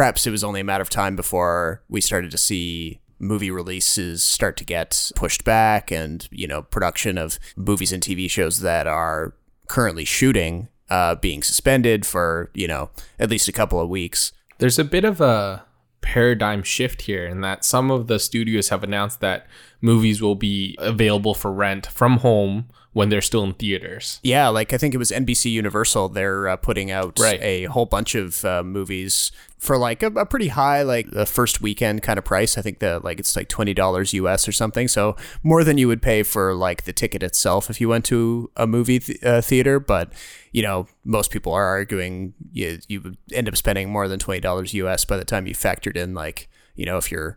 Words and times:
perhaps 0.00 0.26
it 0.26 0.30
was 0.30 0.42
only 0.42 0.60
a 0.60 0.64
matter 0.64 0.80
of 0.80 0.88
time 0.88 1.14
before 1.14 1.82
we 1.90 2.00
started 2.00 2.30
to 2.30 2.38
see 2.38 3.02
movie 3.18 3.50
releases 3.50 4.22
start 4.22 4.56
to 4.56 4.64
get 4.64 5.12
pushed 5.14 5.44
back 5.44 5.90
and, 5.90 6.26
you 6.30 6.46
know, 6.46 6.62
production 6.62 7.18
of 7.18 7.38
movies 7.54 7.92
and 7.92 8.02
TV 8.02 8.30
shows 8.30 8.60
that 8.60 8.86
are 8.86 9.34
currently 9.68 10.06
shooting 10.06 10.68
uh, 10.88 11.16
being 11.16 11.42
suspended 11.42 12.06
for, 12.06 12.50
you 12.54 12.66
know, 12.66 12.88
at 13.18 13.28
least 13.28 13.46
a 13.46 13.52
couple 13.52 13.78
of 13.78 13.90
weeks. 13.90 14.32
There's 14.56 14.78
a 14.78 14.84
bit 14.84 15.04
of 15.04 15.20
a 15.20 15.66
paradigm 16.00 16.62
shift 16.62 17.02
here 17.02 17.26
in 17.26 17.42
that 17.42 17.62
some 17.62 17.90
of 17.90 18.06
the 18.06 18.18
studios 18.18 18.70
have 18.70 18.82
announced 18.82 19.20
that 19.20 19.46
movies 19.82 20.22
will 20.22 20.34
be 20.34 20.76
available 20.78 21.34
for 21.34 21.52
rent 21.52 21.86
from 21.88 22.20
home 22.20 22.70
when 22.92 23.08
they're 23.08 23.20
still 23.20 23.44
in 23.44 23.52
theaters. 23.54 24.18
Yeah, 24.22 24.48
like 24.48 24.72
I 24.72 24.78
think 24.78 24.94
it 24.94 24.98
was 24.98 25.10
NBC 25.12 25.50
Universal. 25.52 26.08
They're 26.10 26.48
uh, 26.48 26.56
putting 26.56 26.90
out 26.90 27.18
Right. 27.20 27.40
a 27.40 27.64
whole 27.66 27.86
bunch 27.86 28.14
of 28.16 28.44
uh, 28.44 28.64
movies 28.64 29.30
for 29.58 29.76
like 29.78 30.02
a, 30.02 30.06
a 30.08 30.26
pretty 30.26 30.48
high, 30.48 30.82
like 30.82 31.10
the 31.10 31.24
first 31.26 31.60
weekend 31.60 32.02
kind 32.02 32.18
of 32.18 32.24
price. 32.24 32.58
I 32.58 32.62
think 32.62 32.80
the 32.80 32.98
like 33.04 33.20
it's 33.20 33.36
like 33.36 33.48
twenty 33.48 33.74
dollars 33.74 34.12
US 34.14 34.48
or 34.48 34.52
something. 34.52 34.88
So 34.88 35.14
more 35.44 35.62
than 35.62 35.78
you 35.78 35.86
would 35.86 36.02
pay 36.02 36.22
for 36.24 36.52
like 36.54 36.82
the 36.84 36.92
ticket 36.92 37.22
itself 37.22 37.70
if 37.70 37.80
you 37.80 37.88
went 37.88 38.04
to 38.06 38.50
a 38.56 38.66
movie 38.66 38.98
th- 38.98 39.22
uh, 39.22 39.40
theater. 39.40 39.78
But 39.78 40.12
you 40.50 40.62
know, 40.62 40.88
most 41.04 41.30
people 41.30 41.52
are 41.52 41.66
arguing 41.66 42.34
you 42.52 42.78
you 42.88 43.00
would 43.02 43.18
end 43.32 43.48
up 43.48 43.56
spending 43.56 43.90
more 43.90 44.08
than 44.08 44.18
twenty 44.18 44.40
dollars 44.40 44.74
US 44.74 45.04
by 45.04 45.16
the 45.16 45.24
time 45.24 45.46
you 45.46 45.54
factored 45.54 45.96
in 45.96 46.12
like 46.14 46.48
you 46.74 46.86
know 46.86 46.96
if 46.96 47.12
you're 47.12 47.36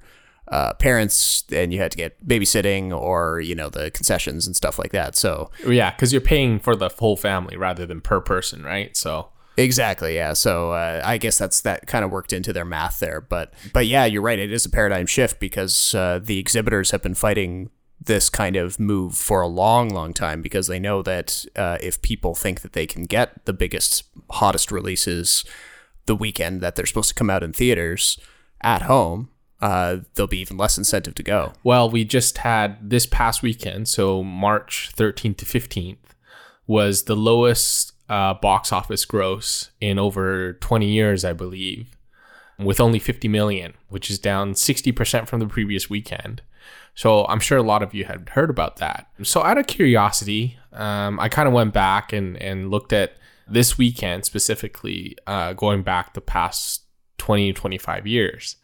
uh, 0.50 0.74
parents 0.74 1.44
and 1.52 1.74
you 1.74 1.80
had 1.80 1.92
to 1.92 1.98
get 1.98 2.26
babysitting 2.28 2.92
or 2.96 3.40
you 3.40 3.56
know 3.56 3.70
the 3.70 3.92
concessions 3.92 4.46
and 4.46 4.56
stuff 4.56 4.78
like 4.78 4.92
that. 4.92 5.16
So 5.16 5.50
Yeah, 5.66 5.92
because 5.92 6.12
you're 6.12 6.22
paying 6.22 6.60
for 6.60 6.76
the 6.76 6.90
whole 6.90 7.18
family 7.18 7.58
rather 7.58 7.86
than 7.86 8.02
per 8.02 8.22
person, 8.22 8.64
right? 8.64 8.96
So 8.96 9.30
Exactly. 9.56 10.16
Yeah. 10.16 10.34
So 10.34 10.72
uh, 10.72 11.02
I 11.06 11.18
guess 11.18 11.38
that's 11.38 11.62
that 11.62 11.86
kind 11.86 12.04
of 12.04 12.12
worked 12.12 12.34
into 12.34 12.54
their 12.54 12.66
math 12.66 13.00
there, 13.00 13.22
but 13.22 13.54
but 13.72 13.86
yeah, 13.86 14.06
you're 14.06 14.22
right. 14.22 14.40
It 14.40 14.52
is 14.52 14.66
a 14.66 14.70
paradigm 14.70 15.06
shift 15.06 15.40
because 15.40 15.94
uh, 15.94 16.20
the 16.22 16.40
exhibitors 16.40 16.92
have 16.92 17.04
been 17.04 17.14
fighting 17.14 17.70
this 18.06 18.30
kind 18.30 18.56
of 18.56 18.80
move 18.80 19.16
for 19.16 19.42
a 19.42 19.48
long, 19.48 19.90
long 19.90 20.14
time 20.14 20.42
because 20.42 20.68
they 20.68 20.80
know 20.80 21.02
that 21.02 21.46
uh, 21.56 21.78
if 21.82 22.02
people 22.02 22.36
think 22.36 22.62
that 22.62 22.74
they 22.74 22.86
can 22.86 23.04
get 23.04 23.46
the 23.46 23.54
biggest, 23.54 24.04
hottest 24.32 24.72
releases 24.72 25.46
the 26.06 26.16
weekend 26.16 26.62
that 26.62 26.76
they're 26.76 26.86
supposed 26.86 27.10
to 27.10 27.16
come 27.16 27.30
out 27.30 27.44
in 27.44 27.54
theaters 27.54 28.20
at 28.62 28.84
home, 28.84 29.30
uh, 29.62 29.98
there'll 30.16 30.28
be 30.28 30.40
even 30.40 30.58
less 30.58 30.78
incentive 30.78 31.16
to 31.16 31.24
go. 31.24 31.54
Well, 31.64 31.90
we 31.90 32.04
just 32.04 32.40
had 32.40 32.90
this 32.90 33.06
past 33.06 33.42
weekend, 33.42 33.88
so 33.88 34.24
March 34.24 34.92
13th 34.96 35.38
to 35.38 35.46
15th, 35.46 35.98
was 36.68 37.04
the 37.04 37.16
lowest 37.16 37.94
uh, 38.10 38.34
box 38.34 38.72
office 38.72 39.06
gross 39.06 39.72
in 39.80 39.98
over 39.98 40.54
20 40.54 40.86
years, 40.88 41.24
I 41.24 41.34
believe, 41.34 41.96
with 42.60 42.80
only 42.80 43.00
50 43.00 43.28
million, 43.28 43.74
which 43.90 44.10
is 44.10 44.20
down 44.20 44.54
60% 44.54 45.28
from 45.28 45.40
the 45.40 45.48
previous 45.48 45.90
weekend. 45.90 46.42
So 46.96 47.26
I'm 47.26 47.40
sure 47.40 47.58
a 47.58 47.64
lot 47.64 47.82
of 47.82 47.94
you 47.94 48.06
had 48.06 48.30
heard 48.30 48.50
about 48.50 48.78
that. 48.78 49.08
So 49.24 49.44
out 49.44 49.58
of 49.58 49.68
curiosity, 49.68 50.58
um, 50.72 51.20
I 51.20 51.30
kind 51.30 51.48
of 51.48 51.54
went 51.54 51.74
back 51.74 52.14
and, 52.14 52.38
and 52.38 52.70
looked 52.70 52.94
at 52.94 53.18
this 53.48 53.78
weekend 53.78 54.26
specifically, 54.26 55.18
uh, 55.28 55.54
going 55.54 55.84
back 55.84 56.14
the 56.14 56.22
past 56.22 56.84
20, 57.18 57.54
25 57.54 58.08
years. 58.08 58.58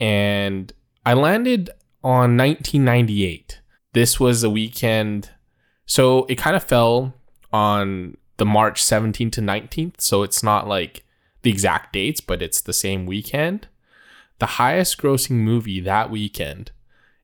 And 0.00 0.72
I 1.04 1.14
landed 1.14 1.70
on 2.02 2.36
1998. 2.36 3.60
This 3.92 4.18
was 4.18 4.42
a 4.42 4.50
weekend. 4.50 5.30
So 5.86 6.24
it 6.26 6.36
kind 6.36 6.56
of 6.56 6.64
fell 6.64 7.14
on 7.52 8.16
the 8.36 8.44
March 8.44 8.82
17th 8.82 9.32
to 9.32 9.40
19th. 9.40 10.00
So 10.00 10.22
it's 10.22 10.42
not 10.42 10.66
like 10.66 11.04
the 11.42 11.50
exact 11.50 11.92
dates, 11.92 12.20
but 12.20 12.42
it's 12.42 12.60
the 12.60 12.72
same 12.72 13.06
weekend. 13.06 13.68
The 14.40 14.46
highest 14.46 14.98
grossing 14.98 15.36
movie 15.36 15.80
that 15.80 16.10
weekend 16.10 16.72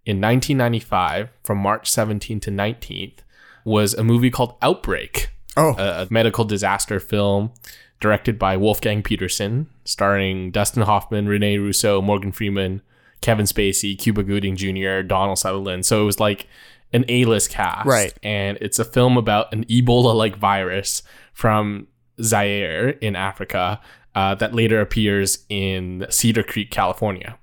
in 0.07 0.21
1995, 0.21 1.31
from 1.43 1.59
March 1.59 1.91
17th 1.91 2.43
to 2.43 2.51
19th, 2.51 3.19
was 3.65 3.95
a 3.95 4.05
movie 4.05 4.31
called 4.31 4.57
Outbreak 4.63 5.31
Oh, 5.57 5.75
a, 5.77 6.03
a 6.03 6.07
medical 6.11 6.45
disaster 6.45 7.01
film 7.01 7.53
directed 8.01 8.39
by 8.39 8.57
Wolfgang 8.57 9.03
Petersen, 9.03 9.69
starring 9.85 10.51
Dustin 10.51 10.83
Hoffman, 10.83 11.29
Rene 11.29 11.59
Russo, 11.59 12.01
Morgan 12.01 12.33
Freeman, 12.33 12.83
Kevin 13.21 13.45
Spacey, 13.47 13.99
Cuba 13.99 14.23
Gooding 14.23 14.57
Jr., 14.57 15.03
Donald 15.03 15.39
Sutherland. 15.39 15.85
So 15.85 16.03
it 16.03 16.07
was 16.07 16.19
like 16.19 16.47
an 16.93 17.05
A-list 17.09 17.51
cast, 17.51 17.87
Right. 17.87 18.13
And 18.23 18.59
it's 18.61 18.79
a 18.79 18.85
film 18.85 19.17
about 19.17 19.53
an 19.53 19.65
Ebola-like 19.67 20.37
virus 20.37 21.03
from 21.33 21.87
Zaire 22.21 22.89
in 22.89 23.15
Africa 23.15 23.81
uh, 24.15 24.35
that 24.37 24.55
later 24.55 24.81
appears 24.81 25.45
in 25.49 26.07
Cedar 26.11 26.43
Creek, 26.43 26.71
California. 26.71 27.39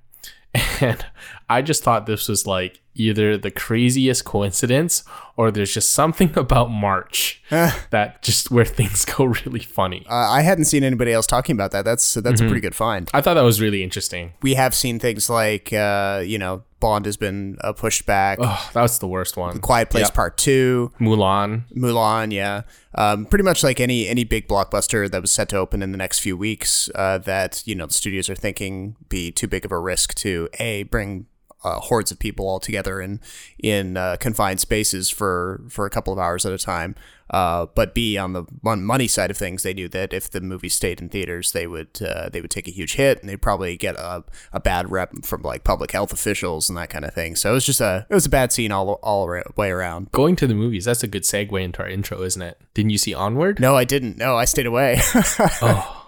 And 0.82 1.06
I 1.50 1.62
just 1.62 1.84
thought 1.84 2.08
this 2.08 2.28
was 2.28 2.48
like 2.48 2.82
either 2.98 3.38
the 3.38 3.52
craziest 3.52 4.26
coincidence 4.26 5.04
or 5.36 5.52
there's 5.52 5.74
just 5.74 5.92
something 5.92 6.32
about 6.38 6.70
March 6.72 7.42
that 7.50 8.22
just 8.22 8.52
where 8.52 8.66
things 8.66 9.06
go 9.06 9.26
really 9.26 9.60
funny. 9.60 10.06
uh, 10.10 10.16
I 10.16 10.42
hadn't 10.42 10.66
seen 10.66 10.84
anybody 10.84 11.14
else 11.14 11.28
talking 11.28 11.56
about 11.56 11.72
that. 11.72 11.86
That's 11.86 12.16
that's 12.16 12.42
a 12.42 12.46
pretty 12.46 12.62
good 12.62 12.76
find. 12.76 13.10
I 13.14 13.22
thought 13.22 13.36
that 13.36 13.42
was 13.42 13.62
really 13.62 13.84
interesting. 13.84 14.34
we 14.42 14.56
have 14.56 14.74
seen 14.76 15.00
things 15.00 15.30
like 15.30 15.72
uh, 15.72 16.22
you 16.26 16.38
know 16.38 16.64
Bond 16.80 17.06
has 17.06 17.18
been 17.18 17.58
uh, 17.62 17.74
pushed 17.74 18.06
back. 18.06 18.38
Oh, 18.40 18.70
that 18.74 18.82
was 18.82 19.00
the 19.00 19.08
worst 19.08 19.36
one. 19.36 19.60
Quiet 19.60 19.90
Place 19.90 20.06
Yep. 20.08 20.14
Part 20.14 20.38
Two, 20.38 20.92
Mulan. 21.00 21.64
Mulan, 21.76 22.32
yeah, 22.32 22.62
um, 22.94 23.26
pretty 23.26 23.44
much 23.44 23.64
like 23.64 23.80
any 23.80 24.08
any 24.08 24.24
big 24.24 24.48
blockbuster 24.48 25.10
that 25.10 25.22
was 25.22 25.32
set 25.32 25.50
to 25.50 25.58
open 25.58 25.82
in 25.82 25.92
the 25.92 25.98
next 25.98 26.20
few 26.20 26.38
weeks. 26.38 26.90
Uh, 26.94 27.18
that 27.20 27.64
you 27.66 27.74
know 27.76 27.86
the 27.88 27.94
studios 27.94 28.30
are 28.30 28.36
thinking 28.36 28.96
be 29.10 29.32
too 29.32 29.48
big 29.48 29.66
of 29.66 29.72
a 29.72 29.80
risk 29.80 30.14
to 30.16 30.50
a 30.60 30.84
bring 30.84 31.26
uh, 31.64 31.80
hordes 31.80 32.12
of 32.12 32.20
people 32.20 32.48
all 32.48 32.60
together 32.60 33.02
in 33.02 33.20
in 33.60 33.98
uh, 33.98 34.18
confined 34.20 34.60
spaces 34.60 35.10
for 35.10 35.62
for 35.70 35.86
a 35.86 35.90
couple 35.90 36.14
of 36.14 36.20
hours 36.20 36.46
at 36.46 36.52
a 36.54 36.58
time. 36.58 36.96
Uh, 37.30 37.66
but 37.76 37.94
B 37.94 38.18
on 38.18 38.34
the 38.34 38.44
one 38.62 38.84
money 38.84 39.08
side 39.08 39.30
of 39.30 39.38
things, 39.38 39.64
they 39.64 39.74
knew 39.74 39.90
that 39.90 40.14
if 40.14 40.30
the 40.30 40.40
movie 40.40 40.70
stayed 40.70 41.02
in 41.02 41.10
theaters, 41.10 41.52
they 41.52 41.68
would 41.68 42.02
uh, 42.02 42.30
they 42.30 42.40
would 42.40 42.52
take 42.52 42.68
a 42.68 42.72
huge 42.72 42.96
hit 42.96 43.20
and 43.20 43.30
they'd 43.30 43.42
probably 43.42 43.76
get 43.76 43.96
a, 43.96 44.24
a 44.54 44.60
bad 44.60 44.90
rep 44.92 45.12
from 45.26 45.42
like 45.42 45.64
public 45.64 45.92
health 45.92 46.14
officials 46.14 46.70
and 46.70 46.78
that 46.78 46.90
kind 46.90 47.04
of 47.04 47.14
thing. 47.14 47.36
So 47.36 47.52
it 47.52 47.54
was 47.54 47.66
just 47.66 47.82
a 47.82 48.06
it 48.10 48.14
was 48.14 48.26
a 48.26 48.30
bad 48.30 48.54
scene 48.54 48.72
all 48.72 48.94
all 49.04 49.28
way 49.58 49.70
around. 49.70 50.12
Going 50.12 50.36
to 50.38 50.48
the 50.48 50.56
movies, 50.56 50.86
that's 50.86 51.04
a 51.04 51.08
good 51.08 51.24
segue 51.24 51.62
into 51.62 51.82
our 51.82 51.90
intro, 51.90 52.22
isn't 52.22 52.42
it? 52.42 52.62
Didn't 52.74 52.92
you 52.92 52.98
see 52.98 53.14
Onward? 53.14 53.60
No, 53.60 53.76
I 53.76 53.84
didn't. 53.84 54.18
No, 54.18 54.38
I 54.38 54.46
stayed 54.46 54.66
away. 54.68 55.02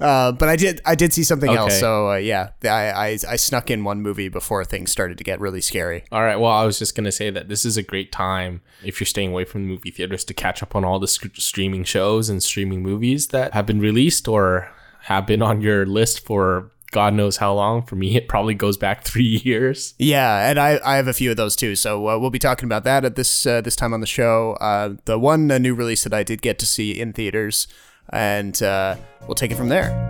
Uh, 0.00 0.32
but 0.32 0.48
I 0.48 0.56
did. 0.56 0.80
I 0.84 0.94
did 0.94 1.12
see 1.12 1.24
something 1.24 1.50
else. 1.50 1.78
So 1.78 2.10
uh, 2.10 2.16
yeah, 2.16 2.50
I, 2.64 2.68
I 2.68 3.06
I 3.28 3.36
snuck 3.36 3.70
in 3.70 3.84
one 3.84 4.02
movie 4.02 4.28
before 4.28 4.64
things 4.64 4.90
started 4.90 5.18
to 5.18 5.24
get 5.24 5.40
really 5.40 5.60
scary. 5.60 6.04
All 6.12 6.22
right. 6.22 6.36
Well, 6.36 6.50
I 6.50 6.64
was 6.64 6.78
just 6.78 6.94
gonna 6.94 7.12
say 7.12 7.30
that 7.30 7.48
this 7.48 7.64
is 7.64 7.76
a 7.76 7.82
great 7.82 8.12
time 8.12 8.60
if 8.84 9.00
you're 9.00 9.06
staying 9.06 9.30
away 9.30 9.44
from 9.44 9.62
the 9.62 9.68
movie 9.68 9.90
theaters 9.90 10.24
to 10.24 10.34
catch 10.34 10.62
up 10.62 10.74
on 10.74 10.84
all 10.84 10.98
the 10.98 11.08
sc- 11.08 11.36
streaming 11.36 11.84
shows 11.84 12.28
and 12.28 12.42
streaming 12.42 12.82
movies 12.82 13.28
that 13.28 13.54
have 13.54 13.66
been 13.66 13.80
released 13.80 14.28
or 14.28 14.70
have 15.02 15.26
been 15.26 15.42
on 15.42 15.60
your 15.60 15.86
list 15.86 16.26
for 16.26 16.72
God 16.92 17.14
knows 17.14 17.36
how 17.36 17.52
long. 17.52 17.82
For 17.82 17.96
me, 17.96 18.16
it 18.16 18.28
probably 18.28 18.54
goes 18.54 18.76
back 18.76 19.04
three 19.04 19.40
years. 19.44 19.94
Yeah, 19.98 20.48
and 20.48 20.58
I, 20.58 20.80
I 20.84 20.96
have 20.96 21.08
a 21.08 21.12
few 21.12 21.30
of 21.30 21.36
those 21.36 21.56
too. 21.56 21.76
So 21.76 22.08
uh, 22.08 22.18
we'll 22.18 22.30
be 22.30 22.38
talking 22.38 22.66
about 22.66 22.84
that 22.84 23.04
at 23.04 23.16
this 23.16 23.46
uh, 23.46 23.60
this 23.60 23.76
time 23.76 23.92
on 23.92 24.00
the 24.00 24.06
show. 24.06 24.56
Uh, 24.60 24.94
the 25.04 25.18
one 25.18 25.50
uh, 25.50 25.58
new 25.58 25.74
release 25.74 26.04
that 26.04 26.14
I 26.14 26.22
did 26.22 26.42
get 26.42 26.58
to 26.60 26.66
see 26.66 26.98
in 26.98 27.12
theaters, 27.12 27.68
and 28.10 28.62
uh, 28.62 28.96
we'll 29.26 29.34
take 29.34 29.50
it 29.50 29.56
from 29.56 29.68
there. 29.68 30.06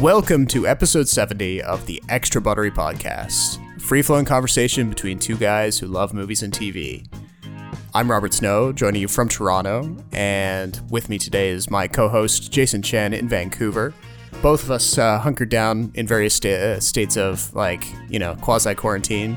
Welcome 0.00 0.46
to 0.46 0.66
episode 0.66 1.08
70 1.08 1.60
of 1.60 1.84
the 1.86 2.00
Extra 2.08 2.40
Buttery 2.40 2.70
Podcast, 2.70 3.58
free 3.80 4.00
flowing 4.00 4.24
conversation 4.24 4.88
between 4.88 5.18
two 5.18 5.36
guys 5.36 5.78
who 5.80 5.86
love 5.88 6.14
movies 6.14 6.42
and 6.42 6.52
TV. 6.52 7.04
I'm 7.98 8.08
Robert 8.08 8.32
Snow, 8.32 8.72
joining 8.72 9.02
you 9.02 9.08
from 9.08 9.28
Toronto, 9.28 9.96
and 10.12 10.80
with 10.88 11.08
me 11.08 11.18
today 11.18 11.48
is 11.48 11.68
my 11.68 11.88
co 11.88 12.08
host 12.08 12.52
Jason 12.52 12.80
Chen 12.80 13.12
in 13.12 13.28
Vancouver. 13.28 13.92
Both 14.40 14.62
of 14.62 14.70
us 14.70 14.98
uh, 14.98 15.18
hunkered 15.18 15.48
down 15.48 15.90
in 15.96 16.06
various 16.06 16.32
sta- 16.34 16.74
uh, 16.76 16.78
states 16.78 17.16
of, 17.16 17.52
like, 17.56 17.84
you 18.08 18.20
know, 18.20 18.36
quasi 18.36 18.72
quarantine, 18.76 19.36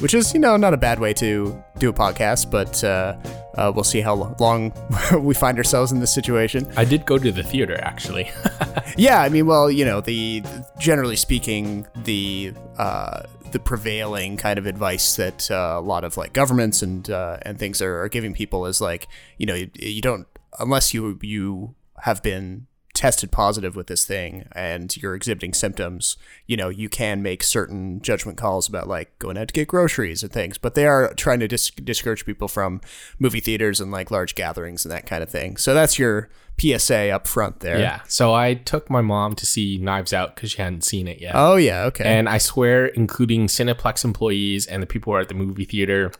which 0.00 0.14
is, 0.14 0.32
you 0.34 0.40
know, 0.40 0.56
not 0.56 0.74
a 0.74 0.76
bad 0.76 0.98
way 0.98 1.12
to 1.14 1.62
do 1.78 1.88
a 1.88 1.92
podcast, 1.92 2.50
but 2.50 2.82
uh, 2.82 3.16
uh, 3.56 3.72
we'll 3.74 3.84
see 3.84 4.00
how 4.00 4.34
long 4.40 4.72
we 5.18 5.34
find 5.34 5.58
ourselves 5.58 5.92
in 5.92 6.00
this 6.00 6.12
situation. 6.12 6.70
I 6.76 6.84
did 6.84 7.06
go 7.06 7.18
to 7.18 7.32
the 7.32 7.42
theater 7.42 7.78
actually. 7.82 8.30
Yeah, 8.96 9.22
I 9.22 9.28
mean, 9.28 9.46
well, 9.46 9.70
you 9.70 9.84
know, 9.84 10.00
the 10.00 10.42
generally 10.78 11.16
speaking, 11.16 11.86
the 12.04 12.52
uh, 12.76 13.22
the 13.52 13.58
prevailing 13.58 14.36
kind 14.36 14.58
of 14.58 14.66
advice 14.66 15.16
that 15.16 15.50
uh, 15.50 15.76
a 15.78 15.80
lot 15.80 16.04
of 16.04 16.16
like 16.16 16.32
governments 16.32 16.82
and 16.82 17.08
uh, 17.08 17.38
and 17.42 17.58
things 17.58 17.80
are, 17.80 18.02
are 18.02 18.08
giving 18.08 18.34
people 18.34 18.66
is 18.66 18.80
like, 18.80 19.08
you 19.38 19.46
know, 19.46 19.54
you, 19.54 19.70
you 19.74 20.00
don't 20.02 20.26
unless 20.58 20.92
you 20.92 21.18
you 21.22 21.74
have 22.02 22.22
been 22.22 22.66
tested 22.92 23.30
positive 23.30 23.76
with 23.76 23.86
this 23.86 24.04
thing 24.04 24.46
and 24.52 24.96
you're 24.96 25.14
exhibiting 25.14 25.54
symptoms, 25.54 26.16
you 26.46 26.56
know, 26.56 26.68
you 26.68 26.88
can 26.88 27.22
make 27.22 27.42
certain 27.42 28.00
judgment 28.02 28.36
calls 28.36 28.68
about 28.68 28.88
like 28.88 29.16
going 29.18 29.38
out 29.38 29.48
to 29.48 29.52
get 29.54 29.68
groceries 29.68 30.22
and 30.22 30.32
things. 30.32 30.58
But 30.58 30.74
they 30.74 30.86
are 30.86 31.14
trying 31.14 31.40
to 31.40 31.48
dis- 31.48 31.70
discourage 31.70 32.26
people 32.26 32.48
from 32.48 32.80
movie 33.18 33.40
theaters 33.40 33.80
and 33.80 33.90
like 33.92 34.10
large 34.10 34.34
gatherings 34.34 34.84
and 34.84 34.92
that 34.92 35.06
kind 35.06 35.22
of 35.22 35.30
thing. 35.30 35.56
So 35.56 35.72
that's 35.72 35.98
your 35.98 36.28
PSA 36.60 37.10
up 37.10 37.26
front 37.26 37.60
there. 37.60 37.78
Yeah. 37.78 38.00
So 38.08 38.34
I 38.34 38.54
took 38.54 38.90
my 38.90 39.00
mom 39.00 39.34
to 39.36 39.46
see 39.46 39.78
Knives 39.78 40.12
Out 40.12 40.34
because 40.34 40.50
she 40.50 40.60
hadn't 40.60 40.84
seen 40.84 41.06
it 41.08 41.20
yet. 41.20 41.32
Oh 41.36 41.56
yeah. 41.56 41.84
Okay. 41.84 42.04
And 42.04 42.28
I 42.28 42.38
swear, 42.38 42.86
including 42.86 43.46
Cineplex 43.46 44.04
employees 44.04 44.66
and 44.66 44.82
the 44.82 44.86
people 44.86 45.12
who 45.12 45.16
are 45.16 45.20
at 45.20 45.28
the 45.28 45.34
movie 45.34 45.64
theater, 45.64 46.12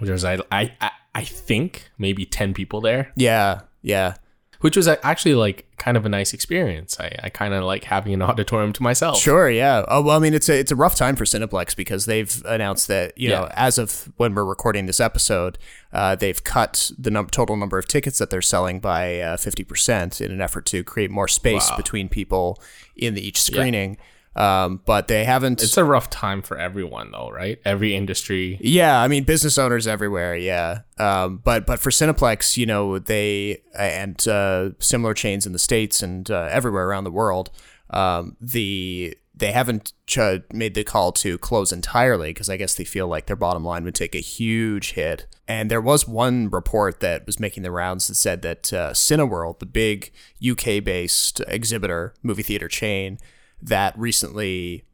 there's 0.00 0.24
I 0.24 0.34
I 0.52 0.72
I- 0.80 0.90
I 1.14 1.24
think 1.24 1.88
maybe 1.96 2.26
ten 2.26 2.52
people 2.52 2.82
there, 2.82 3.10
yeah. 3.16 3.62
Yeah. 3.80 4.16
Which 4.60 4.76
was 4.76 4.88
actually 4.88 5.34
like 5.34 5.66
kind 5.76 5.96
of 5.96 6.06
a 6.06 6.08
nice 6.08 6.32
experience. 6.32 6.98
I, 6.98 7.12
I 7.24 7.28
kind 7.28 7.52
of 7.54 7.64
like 7.64 7.84
having 7.84 8.14
an 8.14 8.22
auditorium 8.30 8.72
to 8.74 8.82
myself. 8.82 9.18
Sure, 9.20 9.48
yeah. 9.50 9.84
Oh, 9.88 10.00
well, 10.02 10.16
I 10.16 10.18
mean, 10.18 10.34
it's 10.34 10.48
a 10.48 10.58
it's 10.58 10.72
a 10.72 10.76
rough 10.76 10.94
time 10.94 11.16
for 11.16 11.24
Cineplex 11.24 11.76
because 11.76 12.06
they've 12.06 12.42
announced 12.46 12.88
that 12.88 13.16
you 13.18 13.28
know 13.28 13.48
as 13.52 13.78
of 13.78 14.10
when 14.16 14.34
we're 14.34 14.44
recording 14.44 14.86
this 14.86 15.00
episode, 15.00 15.58
uh, 15.92 16.14
they've 16.16 16.42
cut 16.42 16.90
the 16.98 17.10
num- 17.10 17.28
total 17.28 17.56
number 17.56 17.78
of 17.78 17.86
tickets 17.88 18.18
that 18.18 18.30
they're 18.30 18.42
selling 18.42 18.80
by 18.80 19.36
fifty 19.38 19.64
percent 19.64 20.20
in 20.20 20.30
an 20.32 20.40
effort 20.40 20.66
to 20.66 20.82
create 20.84 21.10
more 21.10 21.28
space 21.28 21.70
Wow. 21.70 21.76
between 21.76 22.08
people 22.08 22.60
in 22.96 23.14
the, 23.14 23.26
each 23.26 23.40
screening. 23.40 23.98
Um, 24.36 24.82
but 24.84 25.08
they 25.08 25.24
haven't. 25.24 25.62
It's 25.62 25.78
a 25.78 25.84
rough 25.84 26.10
time 26.10 26.42
for 26.42 26.58
everyone, 26.58 27.10
though, 27.10 27.30
right? 27.30 27.58
Every 27.64 27.96
industry. 27.96 28.58
Yeah, 28.60 29.00
I 29.00 29.08
mean 29.08 29.24
business 29.24 29.56
owners 29.56 29.86
everywhere. 29.86 30.36
Yeah, 30.36 30.80
um, 30.98 31.38
but 31.38 31.64
but 31.64 31.80
for 31.80 31.90
Cineplex, 31.90 32.56
you 32.58 32.66
know 32.66 32.98
they 32.98 33.62
and 33.76 34.26
uh, 34.28 34.70
similar 34.78 35.14
chains 35.14 35.46
in 35.46 35.52
the 35.52 35.58
states 35.58 36.02
and 36.02 36.30
uh, 36.30 36.48
everywhere 36.50 36.86
around 36.86 37.04
the 37.04 37.10
world, 37.10 37.50
um, 37.88 38.36
the 38.38 39.16
they 39.34 39.52
haven't 39.52 39.92
ch- 40.06 40.42
made 40.52 40.74
the 40.74 40.84
call 40.84 41.12
to 41.12 41.38
close 41.38 41.72
entirely 41.72 42.30
because 42.30 42.48
I 42.48 42.56
guess 42.56 42.74
they 42.74 42.84
feel 42.84 43.06
like 43.06 43.26
their 43.26 43.36
bottom 43.36 43.64
line 43.64 43.84
would 43.84 43.94
take 43.94 44.14
a 44.14 44.20
huge 44.20 44.92
hit. 44.92 45.26
And 45.46 45.70
there 45.70 45.80
was 45.80 46.08
one 46.08 46.48
report 46.48 47.00
that 47.00 47.26
was 47.26 47.38
making 47.38 47.62
the 47.62 47.70
rounds 47.70 48.08
that 48.08 48.14
said 48.14 48.40
that 48.42 48.72
uh, 48.72 48.90
Cineworld, 48.92 49.58
the 49.58 49.66
big 49.66 50.10
UK 50.46 50.82
based 50.82 51.40
exhibitor 51.48 52.14
movie 52.22 52.42
theater 52.42 52.68
chain 52.68 53.18
that 53.62 53.98
recently 53.98 54.84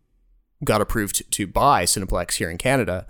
got 0.65 0.81
approved 0.81 1.31
to 1.31 1.47
buy 1.47 1.85
Cineplex 1.85 2.35
here 2.35 2.51
in 2.51 2.59
Canada, 2.59 3.07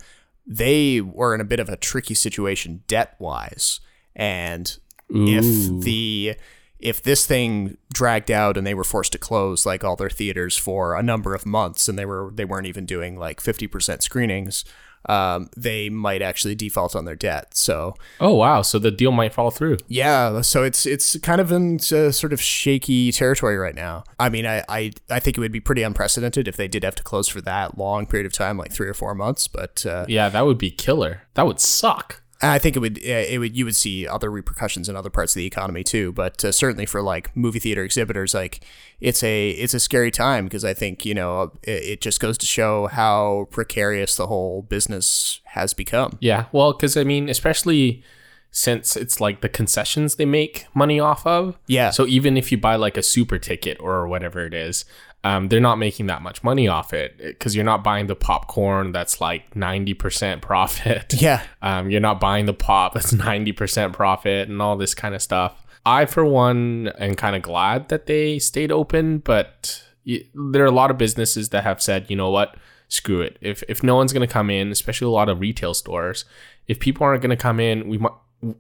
they 0.46 1.00
were 1.00 1.34
in 1.34 1.40
a 1.40 1.44
bit 1.44 1.60
of 1.60 1.69
a 1.69 1.76
tricky 1.76 2.14
situation 2.14 2.82
debt 2.87 3.14
wise. 3.19 3.81
And 4.16 4.76
if 5.08 5.84
the 5.84 6.37
if 6.78 7.00
this 7.02 7.25
thing 7.26 7.76
dragged 7.93 8.31
out 8.31 8.56
and 8.56 8.66
they 8.66 8.75
were 8.75 8.84
forced 8.84 9.12
to 9.12 9.19
close 9.19 9.64
like 9.64 9.84
all 9.84 9.94
their 9.94 10.10
theaters 10.10 10.56
for 10.56 10.96
a 10.96 11.02
number 11.02 11.34
of 11.34 11.46
months 11.46 11.88
and 11.88 11.98
they 11.98 12.05
were 12.05 12.31
they 12.34 12.44
weren't 12.44 12.66
even 12.66 12.84
doing 12.84 13.16
like 13.16 13.40
50% 13.40 14.02
screenings 14.02 14.64
um, 15.06 15.49
they 15.56 15.88
might 15.88 16.22
actually 16.22 16.54
default 16.54 16.94
on 16.94 17.04
their 17.04 17.16
debt 17.16 17.56
so 17.56 17.94
Oh 18.20 18.34
wow! 18.34 18.62
So 18.62 18.78
the 18.78 18.90
deal 18.90 19.12
might 19.12 19.34
fall 19.34 19.50
through. 19.50 19.78
yeah, 19.88 20.40
so 20.43 20.62
it's 20.62 20.87
it's 20.87 21.19
kind 21.20 21.40
of 21.40 21.50
in 21.50 21.76
uh, 21.76 22.10
sort 22.12 22.32
of 22.32 22.40
shaky 22.40 23.10
territory 23.12 23.56
right 23.56 23.75
now. 23.75 24.04
I 24.19 24.28
mean, 24.28 24.46
I, 24.46 24.64
I 24.69 24.93
I 25.10 25.19
think 25.20 25.37
it 25.37 25.40
would 25.40 25.52
be 25.52 25.60
pretty 25.60 25.82
unprecedented 25.82 26.46
if 26.46 26.56
they 26.56 26.69
did 26.69 26.84
have 26.84 26.94
to 26.96 27.02
close 27.02 27.28
for 27.28 27.40
that 27.43 27.76
long 27.76 28.06
period 28.06 28.26
of 28.26 28.32
time, 28.32 28.56
like 28.58 28.72
three 28.72 28.88
or 28.88 28.94
four 28.94 29.14
months. 29.14 29.49
But 29.49 29.84
uh, 29.84 30.06
Yeah, 30.08 30.28
that 30.28 30.46
would 30.46 30.58
be 30.58 30.70
killer. 30.70 31.22
That 31.34 31.46
would 31.46 31.60
suck. 31.60 32.21
I 32.43 32.59
think 32.59 32.75
it 32.75 32.81
would 32.81 32.99
it 32.99 33.39
would 33.39 33.56
you 33.56 33.65
would 33.65 33.77
see 33.77 34.06
other 34.06 34.31
repercussions 34.31 34.89
in 34.89 34.97
other 34.97 35.11
parts 35.11 35.33
of 35.33 35.39
the 35.39 35.47
economy 35.47 35.85
too. 35.85 36.12
But 36.12 36.44
uh, 36.44 36.53
certainly 36.53 36.87
for 36.87 37.00
like 37.00 37.35
movie 37.37 37.61
theater 37.61 37.85
exhibitors, 37.85 38.35
like 38.35 38.65
it's 39.00 39.23
a 39.23 39.50
it's 39.50 39.75
a 39.75 39.81
scary 39.81 40.11
time 40.11 40.44
because 40.44 40.65
I 40.65 40.75
think 40.75 41.06
you 41.06 41.15
know 41.15 41.53
it, 41.62 41.85
it 41.85 42.00
just 42.00 42.21
goes 42.21 42.37
to 42.39 42.47
show 42.47 42.89
how 42.89 43.47
precarious 43.50 44.17
the 44.17 44.27
whole 44.27 44.62
business 44.62 45.41
has 45.47 45.73
become. 45.73 46.19
Yeah, 46.21 46.47
well, 46.50 46.73
because 46.73 46.97
I 46.97 47.05
mean, 47.05 47.29
especially 47.29 48.03
since 48.50 48.97
it's 48.97 49.21
like 49.21 49.41
the 49.41 49.49
concessions 49.49 50.17
they 50.17 50.27
make 50.27 50.67
money 50.75 51.00
off 51.00 51.27
of. 51.27 51.59
Yeah. 51.67 51.91
So 51.91 52.06
even 52.06 52.37
if 52.37 52.53
you 52.53 52.59
buy 52.59 52.77
like 52.77 52.99
a 52.99 53.03
super 53.03 53.39
ticket 53.39 53.79
or 53.81 54.06
whatever 54.06 54.44
it 54.44 54.53
is, 54.53 54.85
um, 55.24 55.48
they're 55.48 55.60
not 55.60 55.78
making 55.78 56.06
that 56.06 56.22
much 56.22 56.42
money 56.42 56.66
off 56.66 56.92
it 56.92 57.16
because 57.19 57.54
you're 57.54 57.64
not 57.64 57.84
buying 57.84 58.08
the 58.08 58.16
popcorn 58.16 58.90
that's 58.90 59.20
like 59.20 59.54
90% 59.54 60.40
profit. 60.42 61.14
Yeah. 61.22 61.42
Um, 61.60 61.90
you're 61.90 62.00
not 62.00 62.19
buying 62.19 62.46
the 62.46 62.54
pop 62.54 62.94
that's 62.94 63.12
90% 63.12 63.92
profit 63.92 64.48
and 64.48 64.60
all 64.60 64.76
this 64.76 64.94
kind 64.94 65.14
of 65.14 65.22
stuff. 65.22 65.64
I, 65.86 66.06
for 66.06 66.24
one, 66.24 66.88
am 66.98 67.14
kind 67.14 67.36
of 67.36 67.42
glad 67.42 67.88
that 67.90 68.06
they 68.06 68.38
stayed 68.40 68.72
open, 68.72 69.19
but 69.19 69.84
y- 70.06 70.24
there 70.34 70.62
are 70.62 70.66
a 70.66 70.72
lot 70.72 70.90
of 70.90 70.98
businesses 70.98 71.50
that 71.50 71.62
have 71.62 71.80
said, 71.80 72.10
you 72.10 72.16
know 72.16 72.30
what, 72.30 72.56
screw 72.88 73.20
it. 73.20 73.36
If, 73.40 73.62
if 73.69 73.82
no 73.82 73.94
one's 73.94 74.12
going 74.12 74.26
to 74.26 74.32
come 74.32 74.50
in, 74.50 74.72
especially 74.72 75.06
a 75.06 75.10
lot 75.10 75.28
of 75.28 75.40
retail 75.40 75.74
stores, 75.74 76.24
if 76.66 76.80
people 76.80 77.04
aren't 77.04 77.22
going 77.22 77.30
to 77.30 77.36
come 77.36 77.60
in, 77.60 77.88
we 77.88 77.98
might. 77.98 78.12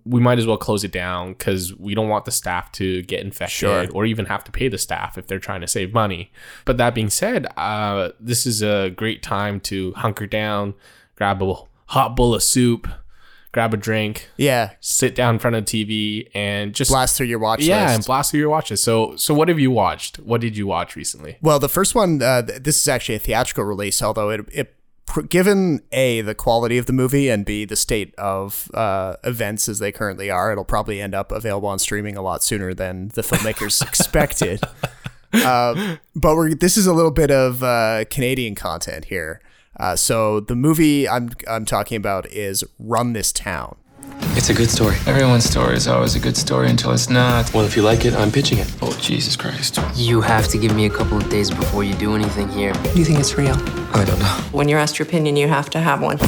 We 0.04 0.20
might 0.20 0.38
as 0.38 0.46
well 0.46 0.56
close 0.56 0.84
it 0.84 0.92
down 0.92 1.32
because 1.32 1.74
we 1.76 1.94
don't 1.94 2.08
want 2.08 2.24
the 2.24 2.30
staff 2.30 2.70
to 2.72 3.02
get 3.02 3.20
infected 3.20 3.50
Sure. 3.56 3.86
or 3.92 4.04
even 4.06 4.26
have 4.26 4.44
to 4.44 4.52
pay 4.52 4.68
the 4.68 4.78
staff 4.78 5.18
if 5.18 5.26
they're 5.26 5.40
trying 5.40 5.60
to 5.62 5.66
save 5.66 5.92
money. 5.92 6.30
But 6.64 6.76
that 6.76 6.94
being 6.94 7.10
said, 7.10 7.46
uh, 7.56 8.10
this 8.20 8.46
is 8.46 8.62
a 8.62 8.90
great 8.90 9.22
time 9.24 9.58
to 9.60 9.92
hunker 9.94 10.26
down, 10.28 10.74
grab 11.16 11.42
a 11.42 11.54
hot 11.86 12.14
bowl 12.14 12.32
of 12.32 12.44
soup, 12.44 12.86
grab 13.50 13.74
a 13.74 13.76
drink, 13.76 14.28
Yeah. 14.36 14.70
sit 14.80 15.14
down 15.16 15.34
in 15.34 15.38
front 15.40 15.56
of 15.56 15.66
the 15.66 15.84
TV, 15.84 16.28
and 16.32 16.72
just 16.74 16.90
Blast 16.90 17.16
through 17.16 17.26
your 17.26 17.40
watch 17.40 17.62
yeah, 17.62 17.82
list. 17.86 17.94
and 17.96 18.04
blast 18.06 18.30
through 18.30 18.40
your 18.40 18.48
watches. 18.50 18.82
So, 18.82 19.16
so 19.16 19.34
what 19.34 19.48
have 19.48 19.58
you 19.58 19.70
watched? 19.72 20.16
What 20.20 20.40
did 20.40 20.56
you 20.56 20.66
watch 20.66 20.94
recently? 20.96 21.38
Well, 21.42 21.58
the 21.58 21.68
first 21.68 21.94
one, 21.96 22.22
uh, 22.22 22.42
th- 22.42 22.62
this 22.62 22.80
is 22.80 22.86
actually 22.88 23.16
a 23.16 23.18
theatrical 23.18 23.64
release, 23.64 24.00
although 24.00 24.30
it, 24.30 24.46
it 24.52 24.74
given 25.28 25.82
a 25.92 26.20
the 26.20 26.34
quality 26.34 26.78
of 26.78 26.86
the 26.86 26.92
movie 26.92 27.28
and 27.28 27.44
b 27.44 27.64
the 27.64 27.76
state 27.76 28.14
of 28.16 28.70
uh, 28.74 29.16
events 29.24 29.68
as 29.68 29.78
they 29.78 29.92
currently 29.92 30.30
are, 30.30 30.52
it'll 30.52 30.64
probably 30.64 31.00
end 31.00 31.14
up 31.14 31.32
available 31.32 31.68
on 31.68 31.78
streaming 31.78 32.16
a 32.16 32.22
lot 32.22 32.42
sooner 32.42 32.74
than 32.74 33.08
the 33.08 33.22
filmmakers 33.22 33.82
expected. 33.86 34.60
Uh, 35.32 35.96
but 36.14 36.36
we're 36.36 36.54
this 36.54 36.76
is 36.76 36.86
a 36.86 36.92
little 36.92 37.10
bit 37.10 37.30
of 37.30 37.62
uh, 37.62 38.04
Canadian 38.10 38.54
content 38.54 39.06
here. 39.06 39.40
Uh, 39.78 39.96
so 39.96 40.40
the 40.40 40.56
movie 40.56 41.08
I'm 41.08 41.30
I'm 41.48 41.64
talking 41.64 41.96
about 41.96 42.26
is 42.26 42.64
Run 42.78 43.12
This 43.12 43.32
Town. 43.32 43.76
It's 44.36 44.48
a 44.50 44.54
good 44.54 44.70
story. 44.70 44.96
Everyone's 45.06 45.44
story 45.44 45.76
is 45.76 45.86
always 45.86 46.14
a 46.14 46.18
good 46.18 46.36
story 46.36 46.68
until 46.70 46.92
it's 46.92 47.08
not. 47.08 47.52
Well, 47.52 47.64
if 47.64 47.76
you 47.76 47.82
like 47.82 48.04
it, 48.04 48.14
I'm 48.14 48.32
pitching 48.32 48.58
it. 48.58 48.72
Oh, 48.82 48.96
Jesus 49.00 49.36
Christ. 49.36 49.78
You 49.94 50.20
have 50.20 50.48
to 50.48 50.58
give 50.58 50.74
me 50.74 50.86
a 50.86 50.90
couple 50.90 51.18
of 51.18 51.28
days 51.28 51.50
before 51.50 51.84
you 51.84 51.94
do 51.94 52.14
anything 52.14 52.48
here. 52.48 52.72
Do 52.72 52.98
you 52.98 53.04
think 53.04 53.20
it's 53.20 53.36
real? 53.36 53.54
I 53.94 54.04
don't 54.04 54.18
know. 54.18 54.36
When 54.52 54.68
you're 54.68 54.78
asked 54.78 54.98
your 54.98 55.06
opinion, 55.06 55.36
you 55.36 55.48
have 55.48 55.70
to 55.70 55.80
have 55.80 56.02
one. 56.02 56.18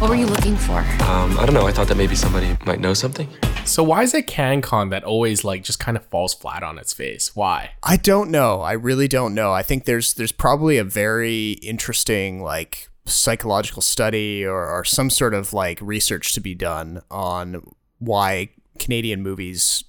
What 0.00 0.08
were 0.08 0.16
you 0.16 0.26
looking 0.26 0.56
for? 0.56 0.78
Um, 0.78 1.38
I 1.38 1.44
don't 1.44 1.52
know. 1.54 1.66
I 1.66 1.72
thought 1.72 1.88
that 1.88 1.96
maybe 1.96 2.14
somebody 2.14 2.56
might 2.64 2.80
know 2.80 2.94
something. 2.94 3.28
So, 3.66 3.82
why 3.82 4.02
is 4.02 4.14
it 4.14 4.26
CanCon 4.26 4.90
that 4.90 5.04
always 5.04 5.44
like 5.44 5.62
just 5.62 5.78
kind 5.78 5.96
of 5.96 6.04
falls 6.06 6.34
flat 6.34 6.62
on 6.62 6.78
its 6.78 6.94
face? 6.94 7.36
Why? 7.36 7.72
I 7.82 7.98
don't 7.98 8.30
know. 8.30 8.62
I 8.62 8.72
really 8.72 9.06
don't 9.06 9.34
know. 9.34 9.52
I 9.52 9.62
think 9.62 9.84
there's 9.84 10.14
there's 10.14 10.32
probably 10.32 10.78
a 10.78 10.84
very 10.84 11.52
interesting 11.62 12.42
like 12.42 12.88
psychological 13.10 13.82
study 13.82 14.44
or, 14.44 14.66
or 14.66 14.84
some 14.84 15.10
sort 15.10 15.34
of 15.34 15.52
like 15.52 15.78
research 15.82 16.32
to 16.34 16.40
be 16.40 16.54
done 16.54 17.02
on 17.10 17.62
why 17.98 18.50
Canadian 18.78 19.22
movies 19.22 19.84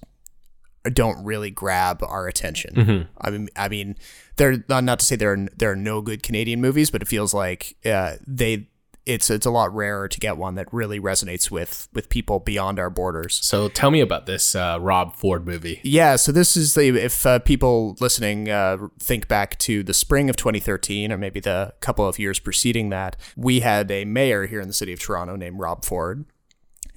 don't 0.92 1.24
really 1.24 1.50
grab 1.50 2.02
our 2.02 2.26
attention. 2.26 2.74
I 3.18 3.30
mean, 3.30 3.48
I 3.56 3.68
mean, 3.68 3.96
they're 4.36 4.64
not, 4.68 4.84
not 4.84 4.98
to 4.98 5.04
say 5.04 5.16
there 5.16 5.32
are 5.32 5.48
there 5.56 5.70
are 5.70 5.76
no 5.76 6.00
good 6.02 6.22
Canadian 6.22 6.60
movies, 6.60 6.90
but 6.90 7.02
it 7.02 7.08
feels 7.08 7.32
like 7.32 7.76
uh, 7.84 8.16
they 8.26 8.68
it's 9.04 9.30
it's 9.30 9.46
a 9.46 9.50
lot 9.50 9.74
rarer 9.74 10.08
to 10.08 10.20
get 10.20 10.36
one 10.36 10.54
that 10.54 10.72
really 10.72 11.00
resonates 11.00 11.50
with 11.50 11.88
with 11.92 12.08
people 12.08 12.38
beyond 12.38 12.78
our 12.78 12.90
borders. 12.90 13.40
So, 13.42 13.68
tell 13.68 13.90
me 13.90 14.00
about 14.00 14.26
this 14.26 14.54
uh, 14.54 14.78
Rob 14.80 15.16
Ford 15.16 15.46
movie. 15.46 15.80
Yeah, 15.82 16.16
so 16.16 16.32
this 16.32 16.56
is 16.56 16.74
the 16.74 16.88
if 16.88 17.26
uh, 17.26 17.40
people 17.40 17.96
listening 18.00 18.48
uh, 18.48 18.88
think 18.98 19.28
back 19.28 19.58
to 19.60 19.82
the 19.82 19.94
spring 19.94 20.30
of 20.30 20.36
2013 20.36 21.12
or 21.12 21.18
maybe 21.18 21.40
the 21.40 21.74
couple 21.80 22.06
of 22.06 22.18
years 22.18 22.38
preceding 22.38 22.90
that, 22.90 23.16
we 23.36 23.60
had 23.60 23.90
a 23.90 24.04
mayor 24.04 24.46
here 24.46 24.60
in 24.60 24.68
the 24.68 24.74
city 24.74 24.92
of 24.92 25.00
Toronto 25.00 25.36
named 25.36 25.58
Rob 25.58 25.84
Ford, 25.84 26.24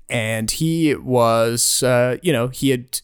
and 0.09 0.51
he 0.51 0.95
was, 0.95 1.81
uh, 1.81 2.17
you 2.21 2.31
know, 2.31 2.49
he 2.49 2.69
had 2.69 3.01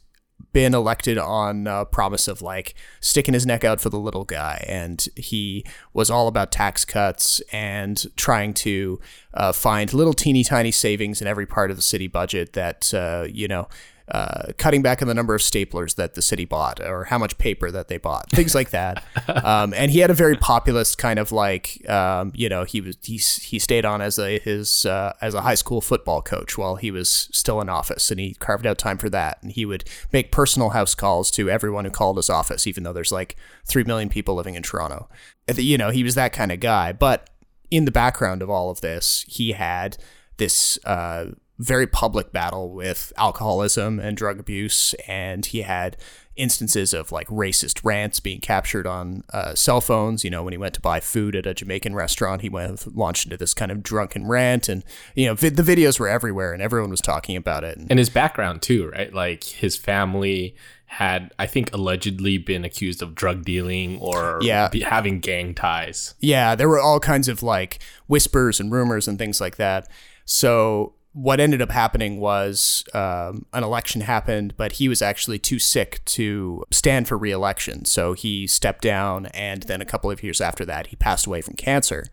been 0.54 0.74
elected 0.74 1.18
on 1.18 1.68
uh, 1.68 1.86
promise 1.86 2.28
of 2.28 2.42
like 2.42 2.76
sticking 3.00 3.34
his 3.34 3.46
neck 3.46 3.64
out 3.64 3.80
for 3.80 3.90
the 3.90 4.00
little 4.00 4.26
guy 4.26 4.64
and 4.68 5.08
he 5.16 5.66
was 5.94 6.10
all 6.10 6.28
about 6.28 6.52
tax 6.52 6.84
cuts 6.84 7.42
and 7.52 8.06
trying 8.18 8.54
to 8.54 9.00
uh, 9.34 9.52
find 9.52 9.94
little 9.94 10.14
teeny 10.14 10.44
tiny 10.44 10.72
savings 10.72 11.22
in 11.22 11.28
every 11.28 11.46
part 11.46 11.72
of 11.72 11.78
the 11.78 11.84
city 11.84 12.08
budget 12.08 12.54
that 12.54 12.94
uh, 12.94 13.26
you 13.32 13.48
know 13.48 13.68
uh, 14.08 14.52
cutting 14.58 14.82
back 14.82 15.02
on 15.02 15.08
the 15.08 15.14
number 15.14 15.34
of 15.34 15.42
staplers 15.42 15.96
that 15.96 16.16
the 16.16 16.22
city 16.22 16.46
bought 16.46 16.82
or 16.82 17.06
how 17.06 17.18
much 17.18 17.38
paper 17.38 17.72
that 17.72 17.88
they 17.88 17.98
bought, 17.98 18.30
things 18.32 18.54
like 18.54 18.72
that. 18.72 19.04
um, 19.46 19.74
and 19.74 19.92
he 19.92 20.00
had 20.00 20.10
a 20.10 20.14
very 20.14 20.36
populist 20.36 20.98
kind 20.98 21.20
of 21.20 21.32
like, 21.32 21.88
um, 21.90 22.32
you 22.36 22.50
know, 22.50 22.64
he 22.64 22.82
was 22.82 22.98
he, 23.04 23.18
he 23.18 23.60
stayed 23.60 23.86
on 23.86 24.02
as 24.02 24.20
a 24.20 24.40
his 24.40 24.86
uh, 24.86 25.14
as 25.22 25.34
a 25.34 25.42
high 25.42 25.56
school 25.56 25.82
football 25.82 26.22
coach 26.22 26.58
while 26.58 26.76
he 26.76 26.92
was 26.92 27.30
still 27.32 27.62
in 27.62 27.70
office, 27.70 28.12
and 28.12 28.20
he 28.20 28.34
carved 28.36 28.66
out 28.66 28.78
time 28.78 28.98
for 28.98 29.10
that. 29.10 29.38
And 29.42 29.52
he 29.52 29.66
would 29.66 29.84
make 30.12 30.32
personal 30.32 30.70
house 30.70 30.96
calls 30.96 31.32
to 31.32 31.50
everyone 31.50 31.86
who 31.86 31.92
called 31.92 32.18
his 32.18 32.30
office, 32.30 32.68
even 32.68 32.84
though 32.84 32.94
there's 32.94 33.12
like 33.12 33.36
three 33.66 33.84
million 33.84 34.10
people 34.10 34.36
living 34.36 34.56
in 34.56 34.64
Toronto. 34.64 35.10
You 35.56 35.78
know, 35.78 35.90
he 35.90 36.04
was 36.04 36.16
that 36.16 36.34
kind 36.34 36.52
of 36.52 36.60
guy. 36.60 36.92
But 36.92 37.30
in 37.70 37.86
the 37.86 37.92
background 37.92 38.42
of 38.42 38.50
all 38.50 38.70
of 38.70 38.82
this, 38.82 39.26
he 39.28 39.54
had 39.54 39.98
this. 40.38 40.78
Uh, 40.86 41.32
very 41.64 41.86
public 41.88 42.32
battle 42.32 42.72
with 42.74 43.14
alcoholism 43.18 44.00
and 44.00 44.18
drug 44.18 44.40
abuse, 44.40 44.94
and 45.08 45.46
he 45.46 45.62
had 45.62 45.96
instances 46.38 46.94
of 46.94 47.12
like 47.12 47.28
racist 47.28 47.82
rants 47.84 48.20
being 48.20 48.40
captured 48.40 48.88
on 48.88 49.24
uh, 49.34 49.54
cell 49.54 49.82
phones. 49.82 50.24
You 50.24 50.30
know, 50.30 50.44
when 50.44 50.54
he 50.54 50.58
went 50.58 50.74
to 50.76 50.82
buy 50.82 51.00
food 51.00 51.36
at 51.36 51.46
a 51.46 51.54
Jamaican 51.54 51.94
restaurant, 51.94 52.42
he 52.42 52.50
went 52.50 52.96
launched 52.96 53.26
into 53.26 53.38
this 53.38 53.54
kind 53.54 53.72
of 53.72 53.84
drunken 53.84 54.26
rant, 54.28 54.68
and 54.70 54.84
you 55.16 55.26
know, 55.28 55.36
vi- 55.36 55.50
the 55.50 55.62
videos 55.64 56.00
were 56.00 56.08
everywhere, 56.08 56.54
and 56.54 56.62
everyone 56.62 56.90
was 56.90 57.02
talking 57.02 57.36
about 57.36 57.64
it. 57.64 57.78
And 57.90 58.00
his 58.00 58.10
background 58.10 58.62
too, 58.62 58.90
right? 58.90 59.14
Like 59.14 59.44
his 59.44 59.78
family 59.78 60.56
had, 60.86 61.32
I 61.40 61.46
think, 61.48 61.74
allegedly 61.74 62.38
been 62.38 62.66
accused 62.66 63.02
of 63.02 63.16
drug 63.16 63.46
dealing 63.46 63.98
or 64.00 64.40
Yeah. 64.42 64.68
be- 64.68 64.82
having 64.82 65.20
gang 65.20 65.54
ties. 65.54 66.16
yeah, 66.20 66.56
there 66.56 66.68
were 66.68 66.80
all 66.82 67.00
kinds 67.00 67.28
of 67.30 67.42
like 67.44 67.80
whispers 68.08 68.60
and 68.60 68.72
rumors 68.72 69.08
and 69.08 69.18
things 69.18 69.40
like 69.40 69.56
that. 69.58 69.88
So 70.26 70.94
what 71.14 71.40
ended 71.42 71.62
up 71.62 71.72
happening 71.72 72.20
was 72.20 72.86
um, 72.94 73.46
an 73.52 73.64
election 73.64 74.02
happened, 74.02 74.56
but 74.56 74.74
he 74.74 74.88
was 74.88 75.02
actually 75.02 75.40
too 75.40 75.60
sick 75.60 76.04
to 76.06 76.64
stand 76.72 77.08
for 77.08 77.18
re-election. 77.18 77.84
So 77.86 78.14
he 78.14 78.48
stepped 78.48 78.82
down, 78.82 79.26
and 79.28 79.64
then 79.64 79.82
a 79.82 79.86
couple 79.86 80.10
of 80.10 80.24
years 80.24 80.40
after 80.40 80.64
that, 80.66 80.88
he 80.88 80.96
passed 80.96 81.28
away 81.28 81.42
from 81.42 81.56
cancer. 81.56 82.06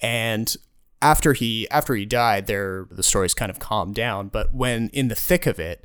And 0.00 0.54
after 1.02 1.32
he 1.32 1.68
after 1.70 1.94
he 1.94 2.06
died, 2.06 2.46
there 2.46 2.86
the 2.90 3.02
stories 3.02 3.34
kind 3.34 3.50
of 3.50 3.58
calmed 3.58 3.94
down. 3.94 4.28
But 4.28 4.54
when 4.54 4.88
in 4.90 5.08
the 5.08 5.14
thick 5.14 5.46
of 5.46 5.58
it, 5.58 5.84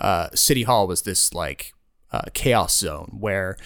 uh, 0.00 0.28
City 0.34 0.64
Hall 0.64 0.86
was 0.88 1.02
this 1.02 1.32
like 1.32 1.72
uh, 2.10 2.22
chaos 2.34 2.76
zone 2.76 3.16
where 3.18 3.56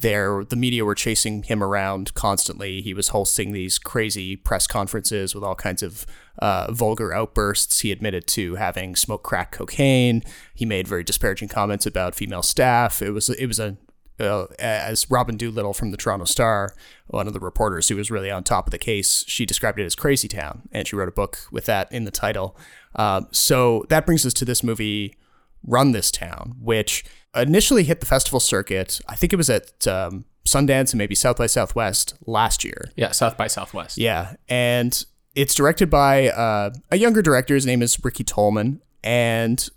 there 0.00 0.44
the 0.44 0.56
media 0.56 0.84
were 0.84 0.94
chasing 0.94 1.42
him 1.42 1.62
around 1.62 2.14
constantly. 2.14 2.82
He 2.82 2.94
was 2.94 3.08
hosting 3.08 3.52
these 3.52 3.78
crazy 3.78 4.36
press 4.36 4.66
conferences 4.66 5.34
with 5.34 5.44
all 5.44 5.54
kinds 5.54 5.82
of 5.82 6.06
uh, 6.38 6.72
vulgar 6.72 7.12
outbursts. 7.12 7.80
He 7.80 7.92
admitted 7.92 8.26
to 8.28 8.54
having 8.56 8.96
smoked 8.96 9.24
crack 9.24 9.52
cocaine. 9.52 10.22
He 10.54 10.64
made 10.64 10.88
very 10.88 11.04
disparaging 11.04 11.48
comments 11.48 11.86
about 11.86 12.14
female 12.14 12.42
staff. 12.42 13.02
It 13.02 13.10
was 13.10 13.28
it 13.28 13.46
was 13.46 13.58
a 13.58 13.76
uh, 14.20 14.46
as 14.58 15.10
Robin 15.10 15.36
Doolittle 15.36 15.72
from 15.72 15.90
the 15.90 15.96
Toronto 15.96 16.26
Star, 16.26 16.74
one 17.06 17.26
of 17.26 17.32
the 17.32 17.40
reporters 17.40 17.88
who 17.88 17.96
was 17.96 18.10
really 18.10 18.30
on 18.30 18.44
top 18.44 18.66
of 18.66 18.70
the 18.70 18.78
case, 18.78 19.24
she 19.26 19.46
described 19.46 19.80
it 19.80 19.84
as 19.84 19.94
Crazy 19.94 20.28
Town, 20.28 20.68
and 20.72 20.86
she 20.86 20.94
wrote 20.94 21.08
a 21.08 21.12
book 21.12 21.38
with 21.50 21.64
that 21.66 21.90
in 21.90 22.04
the 22.04 22.10
title. 22.10 22.56
Um, 22.94 23.28
so 23.30 23.86
that 23.88 24.06
brings 24.06 24.26
us 24.26 24.34
to 24.34 24.44
this 24.44 24.62
movie, 24.62 25.16
Run 25.62 25.92
This 25.92 26.10
Town, 26.10 26.54
which 26.60 27.04
initially 27.34 27.84
hit 27.84 28.00
the 28.00 28.06
festival 28.06 28.40
circuit. 28.40 29.00
I 29.08 29.16
think 29.16 29.32
it 29.32 29.36
was 29.36 29.50
at 29.50 29.86
um, 29.86 30.24
Sundance 30.46 30.92
and 30.92 30.98
maybe 30.98 31.14
South 31.14 31.36
by 31.36 31.46
Southwest 31.46 32.14
last 32.26 32.64
year. 32.64 32.90
Yeah, 32.96 33.12
South 33.12 33.36
by 33.36 33.46
Southwest. 33.46 33.98
Yeah, 33.98 34.34
and 34.48 35.04
it's 35.34 35.54
directed 35.54 35.90
by 35.90 36.28
uh, 36.28 36.70
a 36.90 36.96
younger 36.96 37.22
director. 37.22 37.54
His 37.54 37.66
name 37.66 37.82
is 37.82 38.02
Ricky 38.02 38.24
Tollman, 38.24 38.80
and 39.04 39.68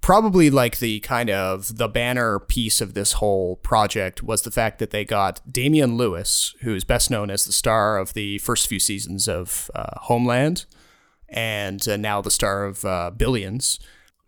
probably 0.00 0.50
like 0.50 0.78
the 0.78 1.00
kind 1.00 1.30
of 1.30 1.78
the 1.78 1.88
banner 1.88 2.38
piece 2.38 2.80
of 2.80 2.94
this 2.94 3.14
whole 3.14 3.56
project 3.56 4.22
was 4.22 4.42
the 4.42 4.50
fact 4.50 4.78
that 4.78 4.90
they 4.90 5.04
got 5.04 5.40
Damian 5.50 5.96
Lewis, 5.96 6.54
who's 6.62 6.84
best 6.84 7.10
known 7.10 7.30
as 7.30 7.44
the 7.44 7.52
star 7.52 7.98
of 7.98 8.12
the 8.14 8.38
first 8.38 8.68
few 8.68 8.78
seasons 8.78 9.28
of 9.28 9.70
uh, 9.74 9.98
Homeland, 10.02 10.64
and 11.28 11.86
uh, 11.88 11.96
now 11.96 12.20
the 12.22 12.30
star 12.30 12.64
of 12.64 12.84
uh, 12.84 13.10
Billions. 13.10 13.78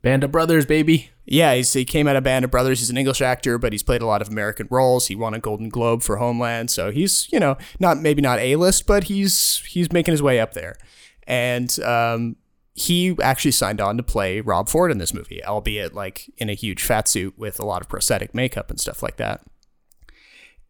Band 0.09 0.25
of 0.25 0.33
Brothers, 0.33 0.65
baby. 0.65 1.11
Yeah, 1.27 1.55
he 1.55 1.85
came 1.85 2.09
out 2.09 2.17
of 2.17 2.25
Band 2.25 2.43
of 2.43 2.51
Brothers. 2.51 2.79
He's 2.79 2.89
an 2.89 2.97
English 2.97 3.21
actor, 3.21 3.59
but 3.59 3.73
he's 3.75 3.83
played 3.83 4.01
a 4.01 4.07
lot 4.07 4.23
of 4.23 4.29
American 4.31 4.67
roles. 4.71 5.09
He 5.09 5.15
won 5.15 5.35
a 5.35 5.39
Golden 5.39 5.69
Globe 5.69 6.03
for 6.03 6.17
Homeland, 6.17 6.71
so 6.71 6.91
he's 6.91 7.31
you 7.31 7.39
know 7.39 7.59
not 7.79 7.99
maybe 7.99 8.23
not 8.23 8.39
A 8.39 8.57
list, 8.57 8.87
but 8.87 9.05
he's 9.05 9.59
he's 9.67 9.93
making 9.93 10.13
his 10.13 10.23
way 10.23 10.41
up 10.41 10.55
there. 10.55 10.79
And 11.27 11.79
um, 11.81 12.37
he 12.73 13.19
actually 13.23 13.51
signed 13.51 13.83
on 13.83 13.99
to 13.99 14.03
play 14.03 14.41
Rob 14.41 14.71
Ford 14.71 14.91
in 14.91 14.97
this 14.97 15.13
movie, 15.13 15.45
albeit 15.45 15.93
like 15.93 16.33
in 16.39 16.49
a 16.49 16.55
huge 16.55 16.83
fat 16.83 17.07
suit 17.07 17.37
with 17.37 17.61
a 17.61 17.67
lot 17.67 17.83
of 17.83 17.89
prosthetic 17.91 18.35
makeup 18.35 18.71
and 18.71 18.81
stuff 18.81 19.03
like 19.03 19.17
that. 19.17 19.43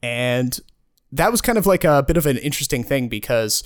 And 0.02 0.59
that 1.12 1.30
was 1.30 1.40
kind 1.40 1.59
of 1.59 1.64
like 1.64 1.85
a 1.85 2.02
bit 2.02 2.16
of 2.16 2.26
an 2.26 2.38
interesting 2.38 2.83
thing 2.83 3.07
because 3.09 3.62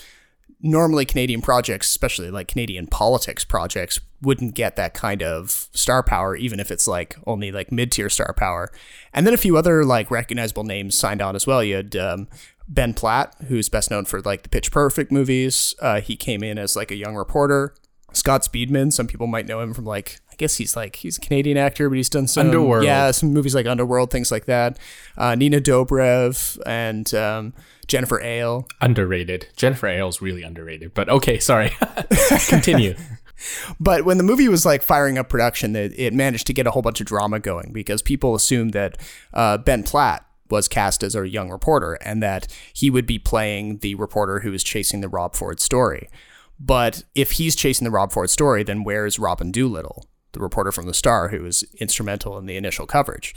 normally 0.63 1.05
Canadian 1.05 1.43
projects, 1.43 1.89
especially 1.89 2.31
like 2.31 2.49
Canadian 2.49 2.87
politics 2.87 3.45
projects, 3.45 4.01
wouldn't 4.21 4.55
get 4.55 4.77
that 4.77 4.95
kind 4.95 5.23
of 5.23 5.69
star 5.73 6.03
power, 6.03 6.37
even 6.37 6.61
if 6.61 6.71
it's 6.71 6.87
like 6.87 7.17
only 7.27 7.51
like 7.51 7.73
mid 7.73 7.91
tier 7.91 8.09
star 8.09 8.33
power. 8.33 8.71
And 9.13 9.27
then 9.27 9.35
a 9.35 9.39
few 9.39 9.57
other 9.57 9.85
like 9.85 10.11
recognizable 10.11 10.65
names 10.65 10.97
signed 10.97 11.21
on 11.21 11.35
as 11.35 11.47
well. 11.47 11.63
You 11.63 11.77
had 11.77 11.97
um, 11.97 12.29
Ben 12.69 12.95
Platt, 12.95 13.35
who's 13.49 13.69
best 13.69 13.91
known 13.91 14.05
for 14.05 14.21
like 14.23 14.45
the 14.45 14.49
Pitch 14.49 14.71
Perfect 14.71 15.11
movies. 15.11 15.75
Uh, 15.81 16.01
he 16.01 16.17
came 16.17 16.43
in 16.43 16.59
as 16.59 16.77
like 16.77 16.91
a 16.91 16.97
young 16.97 17.17
reporter. 17.17 17.75
Scott 18.13 18.43
Speedman, 18.43 18.93
some 18.93 19.07
people 19.07 19.27
might 19.27 19.47
know 19.47 19.61
him 19.61 19.75
from 19.75 19.87
like 19.87 20.21
guess 20.43 20.57
he's 20.57 20.77
like 20.77 20.97
he's 20.97 21.17
a 21.17 21.21
Canadian 21.21 21.57
actor, 21.57 21.89
but 21.89 21.97
he's 21.97 22.11
done 22.11 22.27
some 22.27 22.49
Underworld. 22.49 22.85
yeah, 22.85 23.11
some 23.13 23.33
movies 23.33 23.55
like 23.55 23.67
Underworld, 23.67 24.11
things 24.11 24.31
like 24.31 24.45
that. 24.45 24.79
Uh, 25.17 25.35
Nina 25.35 25.61
Dobrev 25.61 26.59
and 26.67 27.13
um, 27.15 27.55
Jennifer 27.87 28.21
Ehle. 28.21 28.69
Underrated. 28.81 29.47
Jennifer 29.57 29.87
Ehle's 29.87 30.21
really 30.21 30.43
underrated. 30.43 30.93
But 30.95 31.09
okay, 31.09 31.39
sorry. 31.39 31.73
Continue. 32.49 32.95
But 33.81 34.05
when 34.05 34.19
the 34.19 34.23
movie 34.23 34.49
was 34.49 34.65
like 34.65 34.83
firing 34.83 35.19
up 35.19 35.29
production, 35.29 35.75
it, 35.75 35.93
it 35.97 36.13
managed 36.13 36.47
to 36.47 36.53
get 36.53 36.69
a 36.69 36.71
whole 36.71 36.81
bunch 36.81 37.01
of 37.01 37.09
drama 37.09 37.41
going 37.41 37.73
because 37.73 38.01
people 38.01 38.37
assumed 38.37 38.73
that 38.73 38.99
uh, 39.35 39.59
Ben 39.59 39.83
Platt 39.83 40.25
was 40.49 40.69
cast 40.69 41.03
as 41.03 41.17
a 41.17 41.29
young 41.29 41.51
reporter 41.51 41.95
and 41.95 42.23
that 42.23 42.47
he 42.73 42.89
would 42.89 43.05
be 43.05 43.19
playing 43.19 43.79
the 43.79 43.97
reporter 43.97 44.39
who 44.41 44.53
was 44.53 44.63
chasing 44.63 45.01
the 45.01 45.09
Rob 45.09 45.35
Ford 45.35 45.59
story. 45.59 46.09
But 46.61 47.03
if 47.17 47.33
he's 47.33 47.57
chasing 47.57 47.85
the 47.85 47.91
Rob 47.91 48.13
Ford 48.13 48.31
story, 48.31 48.63
then 48.63 48.85
where's 48.85 49.19
Robin 49.19 49.51
Doolittle, 49.51 50.07
the 50.33 50.41
reporter 50.41 50.73
from 50.73 50.87
the 50.87 50.95
Star 50.95 51.29
who 51.29 51.43
was 51.43 51.63
instrumental 51.79 52.39
in 52.39 52.47
the 52.47 52.57
initial 52.57 52.87
coverage? 52.87 53.35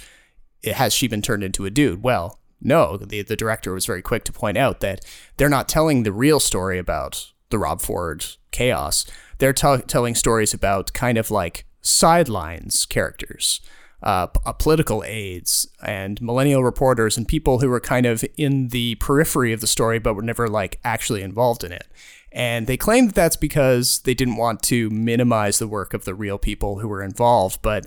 Has 0.64 0.94
she 0.94 1.08
been 1.08 1.22
turned 1.22 1.44
into 1.44 1.66
a 1.66 1.70
dude? 1.70 2.04
Well, 2.04 2.40
no. 2.62 2.98
The, 2.98 3.22
the 3.22 3.36
director 3.36 3.74
was 3.74 3.86
very 3.86 4.02
quick 4.02 4.24
to 4.26 4.32
point 4.32 4.58
out 4.58 4.80
that 4.80 5.06
they're 5.38 5.50
not 5.50 5.70
telling 5.70 6.04
the 6.04 6.12
real 6.12 6.40
story 6.40 6.80
about 6.80 7.32
the 7.50 7.60
Rob 7.60 7.82
Ford 7.82 8.26
chaos. 8.52 9.06
They're 9.38 9.54
tell 9.54 9.80
telling 9.80 10.16
stories 10.16 10.54
about 10.54 10.94
kind 10.94 11.18
of 11.18 11.30
like 11.30 11.66
sidelines 11.82 12.86
characters, 12.86 13.62
uh, 14.02 14.28
p- 14.28 14.40
uh, 14.46 14.54
political 14.54 15.04
aides, 15.06 15.68
and 15.86 16.22
millennial 16.22 16.64
reporters, 16.64 17.18
and 17.18 17.28
people 17.28 17.60
who 17.60 17.70
were 17.70 17.80
kind 17.80 18.06
of 18.06 18.24
in 18.38 18.70
the 18.70 18.96
periphery 18.96 19.54
of 19.54 19.62
the 19.62 19.68
story 19.68 20.00
but 20.00 20.16
were 20.16 20.22
never 20.22 20.48
like 20.48 20.80
actually 20.84 21.22
involved 21.22 21.64
in 21.64 21.72
it. 21.72 21.88
And 22.36 22.68
they 22.68 22.76
claim 22.78 23.08
that 23.08 23.16
that's 23.16 23.38
because 23.38 24.00
they 24.00 24.14
didn't 24.14 24.36
want 24.36 24.62
to 24.64 24.90
minimize 24.92 25.58
the 25.58 25.68
work 25.70 25.94
of 25.94 26.04
the 26.06 26.14
real 26.14 26.38
people 26.38 26.80
who 26.80 26.88
were 26.90 27.02
involved. 27.02 27.62
But 27.62 27.86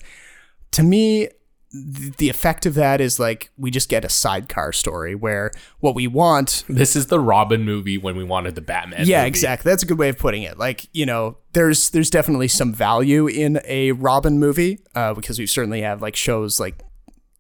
to 0.72 0.82
me, 0.82 1.28
the 1.70 2.30
effect 2.30 2.64
of 2.64 2.72
that 2.74 2.98
is 2.98 3.20
like 3.20 3.50
we 3.58 3.70
just 3.70 3.90
get 3.90 4.02
a 4.02 4.08
sidecar 4.08 4.72
story 4.72 5.14
where 5.14 5.50
what 5.80 5.94
we 5.94 6.06
want 6.06 6.64
This 6.66 6.96
is 6.96 7.08
the 7.08 7.20
Robin 7.20 7.62
movie 7.62 7.98
when 7.98 8.16
we 8.16 8.24
wanted 8.24 8.54
the 8.54 8.62
Batman. 8.62 9.06
yeah 9.06 9.18
movie. 9.18 9.28
exactly 9.28 9.70
that's 9.70 9.82
a 9.82 9.86
good 9.86 9.98
way 9.98 10.08
of 10.08 10.16
putting 10.16 10.44
it 10.44 10.56
like 10.56 10.88
you 10.94 11.04
know 11.04 11.36
there's 11.52 11.90
there's 11.90 12.08
definitely 12.08 12.48
some 12.48 12.72
value 12.72 13.26
in 13.26 13.60
a 13.66 13.92
robin 13.92 14.38
movie 14.38 14.78
uh, 14.94 15.12
because 15.12 15.38
we 15.38 15.44
certainly 15.44 15.82
have 15.82 16.00
like 16.00 16.16
shows 16.16 16.58
like 16.58 16.82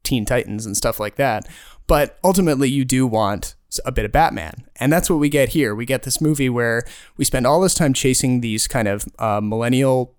teen 0.02 0.26
titans 0.26 0.66
and 0.66 0.76
stuff 0.76 1.00
like 1.00 1.16
that 1.16 1.48
but 1.86 2.18
ultimately 2.22 2.68
you 2.68 2.84
do 2.84 3.06
want 3.06 3.54
a 3.84 3.92
bit 3.92 4.04
of 4.04 4.12
batman 4.12 4.64
and 4.76 4.92
that's 4.92 5.10
what 5.10 5.18
we 5.18 5.28
get 5.28 5.50
here 5.50 5.74
we 5.74 5.84
get 5.84 6.02
this 6.02 6.20
movie 6.20 6.48
where 6.48 6.82
we 7.16 7.24
spend 7.24 7.46
all 7.46 7.60
this 7.60 7.74
time 7.74 7.92
chasing 7.92 8.40
these 8.40 8.66
kind 8.66 8.88
of 8.88 9.04
uh, 9.18 9.40
millennial 9.42 10.14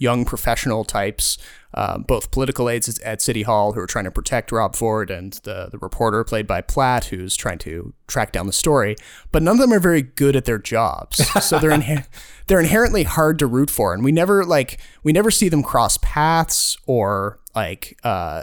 young 0.00 0.24
professional 0.24 0.82
types, 0.82 1.38
uh, 1.74 1.98
both 1.98 2.32
political 2.32 2.68
aides 2.68 2.98
at 3.00 3.22
City 3.22 3.42
Hall 3.42 3.74
who 3.74 3.80
are 3.80 3.86
trying 3.86 4.06
to 4.06 4.10
protect 4.10 4.50
Rob 4.50 4.74
Ford 4.74 5.10
and 5.10 5.34
the, 5.44 5.68
the 5.70 5.78
reporter 5.78 6.24
played 6.24 6.46
by 6.46 6.62
Platt 6.62 7.04
who's 7.04 7.36
trying 7.36 7.58
to 7.58 7.92
track 8.08 8.32
down 8.32 8.46
the 8.46 8.52
story. 8.52 8.96
But 9.30 9.42
none 9.42 9.56
of 9.56 9.60
them 9.60 9.72
are 9.72 9.78
very 9.78 10.02
good 10.02 10.34
at 10.34 10.46
their 10.46 10.58
jobs. 10.58 11.20
So 11.50 11.58
they're 11.58 11.70
inher- 11.70 12.06
they're 12.46 12.60
inherently 12.60 13.02
hard 13.02 13.38
to 13.40 13.46
root 13.46 13.70
for. 13.70 13.92
And 13.92 14.04
we 14.04 14.12
never 14.12 14.44
like 14.44 14.80
we 15.02 15.12
never 15.12 15.30
see 15.30 15.48
them 15.48 15.62
cross 15.62 15.98
paths 15.98 16.76
or 16.86 17.40
like 17.54 17.98
uh 18.04 18.42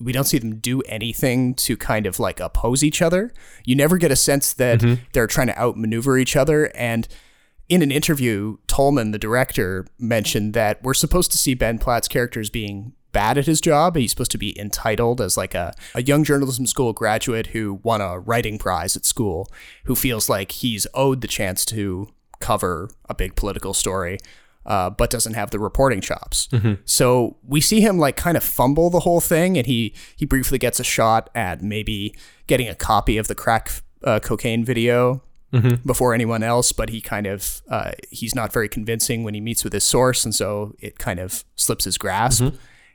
we 0.00 0.12
don't 0.12 0.24
see 0.24 0.38
them 0.38 0.56
do 0.56 0.80
anything 0.82 1.54
to 1.54 1.76
kind 1.76 2.06
of 2.06 2.18
like 2.18 2.40
oppose 2.40 2.82
each 2.82 3.00
other. 3.00 3.32
You 3.64 3.76
never 3.76 3.98
get 3.98 4.10
a 4.10 4.16
sense 4.16 4.52
that 4.54 4.80
mm-hmm. 4.80 5.02
they're 5.12 5.26
trying 5.26 5.46
to 5.48 5.58
outmaneuver 5.58 6.18
each 6.18 6.36
other. 6.36 6.70
And 6.74 7.06
in 7.68 7.82
an 7.82 7.90
interview, 7.90 8.58
Tollman, 8.66 9.12
the 9.12 9.18
director, 9.18 9.86
mentioned 9.98 10.54
that 10.54 10.82
we're 10.82 10.94
supposed 10.94 11.32
to 11.32 11.38
see 11.38 11.54
Ben 11.54 11.78
Platt's 11.78 12.08
character 12.08 12.40
as 12.40 12.50
being 12.50 12.92
bad 13.12 13.38
at 13.38 13.46
his 13.46 13.60
job. 13.60 13.96
He's 13.96 14.10
supposed 14.10 14.32
to 14.32 14.38
be 14.38 14.58
entitled 14.58 15.20
as 15.20 15.36
like 15.36 15.54
a, 15.54 15.72
a 15.94 16.02
young 16.02 16.24
journalism 16.24 16.66
school 16.66 16.92
graduate 16.92 17.48
who 17.48 17.80
won 17.82 18.00
a 18.00 18.18
writing 18.18 18.58
prize 18.58 18.96
at 18.96 19.06
school, 19.06 19.48
who 19.84 19.94
feels 19.94 20.28
like 20.28 20.52
he's 20.52 20.86
owed 20.92 21.20
the 21.20 21.28
chance 21.28 21.64
to 21.66 22.08
cover 22.40 22.90
a 23.08 23.14
big 23.14 23.36
political 23.36 23.72
story. 23.72 24.18
Uh, 24.66 24.88
but 24.88 25.10
doesn't 25.10 25.34
have 25.34 25.50
the 25.50 25.58
reporting 25.58 26.00
chops. 26.00 26.48
So 26.86 27.36
we 27.46 27.60
see 27.60 27.80
him 27.82 27.98
like 27.98 28.16
kind 28.16 28.36
of 28.36 28.42
fumble 28.42 28.88
the 28.88 29.00
whole 29.00 29.20
thing, 29.20 29.58
and 29.58 29.66
he 29.66 29.94
he 30.16 30.24
briefly 30.24 30.58
gets 30.58 30.80
a 30.80 30.84
shot 30.84 31.28
at 31.34 31.62
maybe 31.62 32.14
getting 32.46 32.68
a 32.68 32.74
copy 32.74 33.18
of 33.18 33.28
the 33.28 33.34
crack 33.34 33.70
uh, 34.02 34.20
cocaine 34.20 34.64
video 34.64 35.22
before 35.86 36.14
anyone 36.14 36.42
else, 36.42 36.72
but 36.72 36.88
he 36.88 37.00
kind 37.00 37.26
of 37.26 37.62
uh, 37.68 37.92
he's 38.10 38.34
not 38.34 38.52
very 38.52 38.68
convincing 38.68 39.22
when 39.22 39.34
he 39.34 39.40
meets 39.40 39.62
with 39.64 39.72
his 39.72 39.84
source, 39.84 40.24
and 40.24 40.34
so 40.34 40.74
it 40.80 40.98
kind 40.98 41.20
of 41.20 41.44
slips 41.56 41.84
his 41.84 41.96
grasp. 41.98 42.42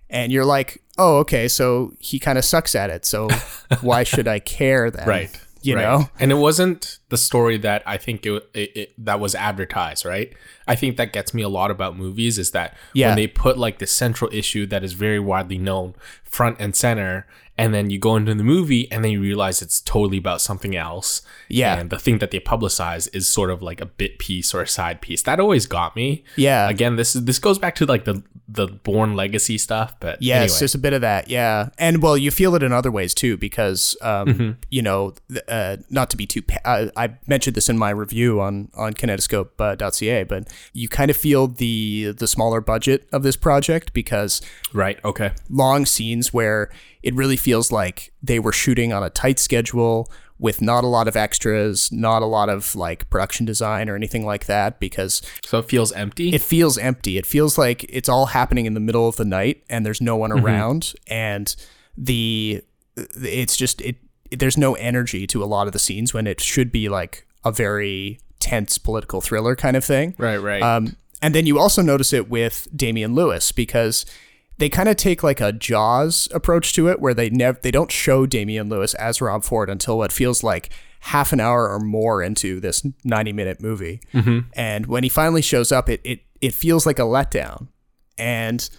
And 0.10 0.32
you're 0.32 0.44
like, 0.46 0.82
oh, 0.98 1.18
okay, 1.20 1.48
so 1.48 1.94
he 2.00 2.18
kind 2.20 2.38
of 2.40 2.44
sucks 2.44 2.74
at 2.74 2.90
it. 2.90 3.06
So 3.06 3.30
why 3.82 4.04
should 4.04 4.28
I 4.28 4.40
care 4.40 4.90
then? 4.92 5.08
right 5.08 5.40
You 5.62 5.76
right. 5.76 5.82
know? 5.84 6.10
and 6.20 6.32
it 6.32 6.36
wasn't 6.36 7.00
the 7.10 7.18
story 7.18 7.58
that 7.58 7.84
i 7.86 7.98
think 7.98 8.26
it, 8.26 8.50
it, 8.54 8.78
it 8.78 8.94
that 9.06 9.20
was 9.20 9.36
advertised 9.36 10.06
right 10.06 10.32
i 10.68 10.76
think 10.76 10.96
that 10.98 11.12
gets 11.12 11.34
me 11.34 11.42
a 11.42 11.50
lot 11.50 11.70
about 11.70 11.98
movies 11.98 12.38
is 12.38 12.52
that 12.52 12.78
Yeah. 12.94 13.08
when 13.10 13.16
they 13.18 13.28
put 13.28 13.58
like 13.58 13.80
the 13.80 13.88
central 13.88 14.30
issue 14.34 14.66
that 14.68 14.84
is 14.84 14.94
very 14.94 15.20
widely 15.20 15.58
known 15.58 15.96
front 16.24 16.58
and 16.60 16.76
center 16.76 17.28
and 17.60 17.74
then 17.74 17.90
you 17.90 18.00
go 18.00 18.16
into 18.16 18.34
the 18.34 18.44
movie 18.44 18.84
and 18.92 19.04
then 19.04 19.12
you 19.12 19.22
realize 19.22 19.62
it's 19.62 19.82
totally 19.82 20.18
about 20.18 20.42
something 20.42 20.76
else 20.76 21.22
Yeah. 21.50 21.78
and 21.80 21.90
the 21.90 22.00
thing 22.00 22.18
that 22.20 22.32
they 22.32 22.40
publicize 22.40 23.08
is 23.14 23.28
sort 23.30 23.50
of 23.52 23.62
like 23.62 23.80
a 23.82 23.86
bit 23.86 24.18
piece 24.20 24.54
or 24.56 24.62
a 24.62 24.68
side 24.68 25.02
piece 25.02 25.22
that 25.24 25.40
always 25.40 25.66
got 25.68 25.96
me 25.96 26.24
Yeah. 26.36 26.70
again 26.70 26.96
this 26.96 27.16
is 27.16 27.26
this 27.26 27.40
goes 27.40 27.60
back 27.60 27.76
to 27.76 27.86
like 27.86 28.06
the 28.06 28.24
the 28.52 28.66
Bourne 28.86 29.16
Legacy 29.16 29.58
stuff 29.60 29.94
but 30.00 30.20
Yes, 30.22 30.36
anyway. 30.42 30.60
there's 30.60 30.74
a 30.76 30.80
bit 30.80 30.94
of 30.94 31.02
that. 31.02 31.30
Yeah, 31.30 31.70
and 31.78 32.02
well, 32.02 32.18
you 32.18 32.32
feel 32.32 32.56
it 32.56 32.64
in 32.64 32.72
other 32.74 32.90
ways 32.90 33.14
too, 33.14 33.38
because 33.38 33.96
um, 34.02 34.28
Mm-hmm. 34.28 34.52
you 34.72 34.82
know, 34.82 35.14
uh, 35.48 35.78
not 35.92 36.10
to 36.10 36.18
be 36.18 36.26
too. 36.26 36.42
Pa- 36.42 36.66
uh, 36.66 36.88
I 36.98 37.06
mentioned 37.28 37.56
this 37.56 37.70
in 37.70 37.78
my 37.78 37.92
review 37.92 38.42
on 38.42 38.70
on 38.74 38.94
Kinetoscope.ca, 38.94 40.24
but 40.24 40.48
you 40.74 40.88
kind 40.90 41.12
of 41.12 41.18
feel 41.18 41.48
the 41.48 42.12
the 42.18 42.28
smaller 42.28 42.62
budget 42.62 43.08
of 43.12 43.22
this 43.24 43.36
project 43.36 43.94
because 43.94 44.42
right 44.74 44.98
okay 45.06 45.32
long 45.50 45.86
scenes 45.86 46.34
where 46.34 46.72
it 47.04 47.14
really 47.16 47.38
feels 47.38 47.72
like 47.72 48.12
they 48.22 48.40
were 48.40 48.52
shooting 48.52 48.92
on 48.94 49.04
a 49.04 49.10
tight 49.10 49.40
schedule 49.40 50.12
with 50.38 50.62
not 50.62 50.84
a 50.86 50.88
lot 50.88 51.08
of 51.08 51.18
extras, 51.18 51.92
not 51.92 52.22
a 52.22 52.26
lot 52.26 52.48
of 52.50 52.74
like 52.76 53.10
production 53.10 53.46
design 53.46 53.90
or 53.90 53.96
anything 53.96 54.26
like 54.26 54.46
that 54.46 54.80
because 54.80 55.22
so 55.44 55.60
it 55.60 55.66
feels 55.66 55.92
empty 55.92 56.30
it 56.34 56.42
feels 56.42 56.78
empty. 56.78 57.18
It 57.18 57.26
feels 57.26 57.58
like 57.58 57.84
it's 57.90 58.08
all 58.08 58.28
happening 58.28 58.66
in 58.66 58.74
the 58.74 58.80
middle 58.80 59.08
of 59.08 59.18
the 59.18 59.26
night 59.26 59.64
and 59.70 59.86
there's 59.86 60.02
no 60.02 60.16
one 60.16 60.32
around 60.32 60.94
and 61.08 61.54
the 61.98 62.64
it's 62.96 63.58
just 63.58 63.82
it 63.82 63.98
there's 64.32 64.58
no 64.58 64.76
energy 64.76 65.26
to 65.28 65.44
a 65.44 65.46
lot 65.46 65.68
of 65.68 65.74
the 65.74 65.80
scenes 65.80 66.14
when 66.14 66.28
it 66.28 66.40
should 66.40 66.72
be 66.72 66.88
like 66.88 67.26
a 67.44 67.52
very 67.52 68.20
tense 68.40 68.78
political 68.78 69.22
thriller 69.22 69.56
kind 69.56 69.76
of 69.76 69.84
thing. 69.84 70.16
right 70.18 70.38
right 70.38 70.62
Um, 70.62 70.96
and 71.22 71.36
then 71.36 71.46
you 71.46 71.60
also 71.60 71.82
notice 71.82 72.14
it 72.14 72.30
with 72.30 72.68
Damian 72.74 73.14
Lewis 73.14 73.52
because 73.52 74.06
they 74.60 74.70
kind 74.70 74.90
of 74.90 74.98
take 74.98 75.24
like 75.24 75.42
a 75.42 75.54
Jaws 75.54 76.28
approach 76.34 76.74
to 76.74 76.90
it, 76.90 77.00
where 77.00 77.14
they 77.14 77.30
never 77.30 77.58
they 77.62 77.72
don't 77.72 77.92
show 77.92 78.26
Damian 78.26 78.70
Lewis 78.70 78.94
as 78.96 79.22
Rob 79.22 79.44
Ford 79.44 79.70
until 79.70 79.98
what 79.98 80.12
feels 80.12 80.44
like 80.44 80.70
half 81.00 81.32
an 81.32 81.40
hour 81.40 81.70
or 81.70 81.80
more 81.80 82.22
into 82.22 82.60
this 82.60 82.86
ninety 83.04 83.34
minute 83.34 83.62
movie. 83.62 84.02
Mm-hmm. 84.14 84.50
And 84.54 84.86
when 84.86 85.04
he 85.04 85.10
finally 85.10 85.42
shows 85.42 85.72
up, 85.72 85.90
it 85.90 86.02
it 86.04 86.20
it 86.42 86.54
feels 86.54 86.86
like 86.86 87.00
a 87.00 87.04
letdown, 87.04 87.68
and 88.18 88.70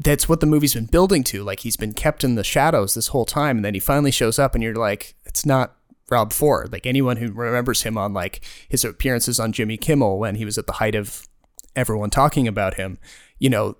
that's 0.00 0.28
what 0.28 0.40
the 0.40 0.46
movie's 0.46 0.74
been 0.74 0.86
building 0.86 1.22
to. 1.24 1.44
Like 1.44 1.60
he's 1.60 1.76
been 1.76 1.92
kept 1.92 2.24
in 2.24 2.34
the 2.34 2.44
shadows 2.44 2.94
this 2.94 3.08
whole 3.08 3.26
time, 3.26 3.58
and 3.58 3.64
then 3.64 3.74
he 3.74 3.80
finally 3.80 4.10
shows 4.10 4.38
up, 4.38 4.54
and 4.54 4.64
you're 4.64 4.74
like, 4.74 5.14
it's 5.24 5.46
not 5.46 5.76
Rob 6.10 6.32
Ford. 6.32 6.72
Like 6.72 6.84
anyone 6.84 7.18
who 7.18 7.30
remembers 7.30 7.82
him 7.82 7.96
on 7.96 8.12
like 8.12 8.40
his 8.68 8.84
appearances 8.84 9.38
on 9.38 9.52
Jimmy 9.52 9.76
Kimmel 9.76 10.18
when 10.18 10.34
he 10.34 10.44
was 10.44 10.58
at 10.58 10.66
the 10.66 10.74
height 10.74 10.96
of 10.96 11.28
everyone 11.76 12.10
talking 12.10 12.48
about 12.48 12.74
him, 12.74 12.98
you 13.38 13.48
know, 13.48 13.76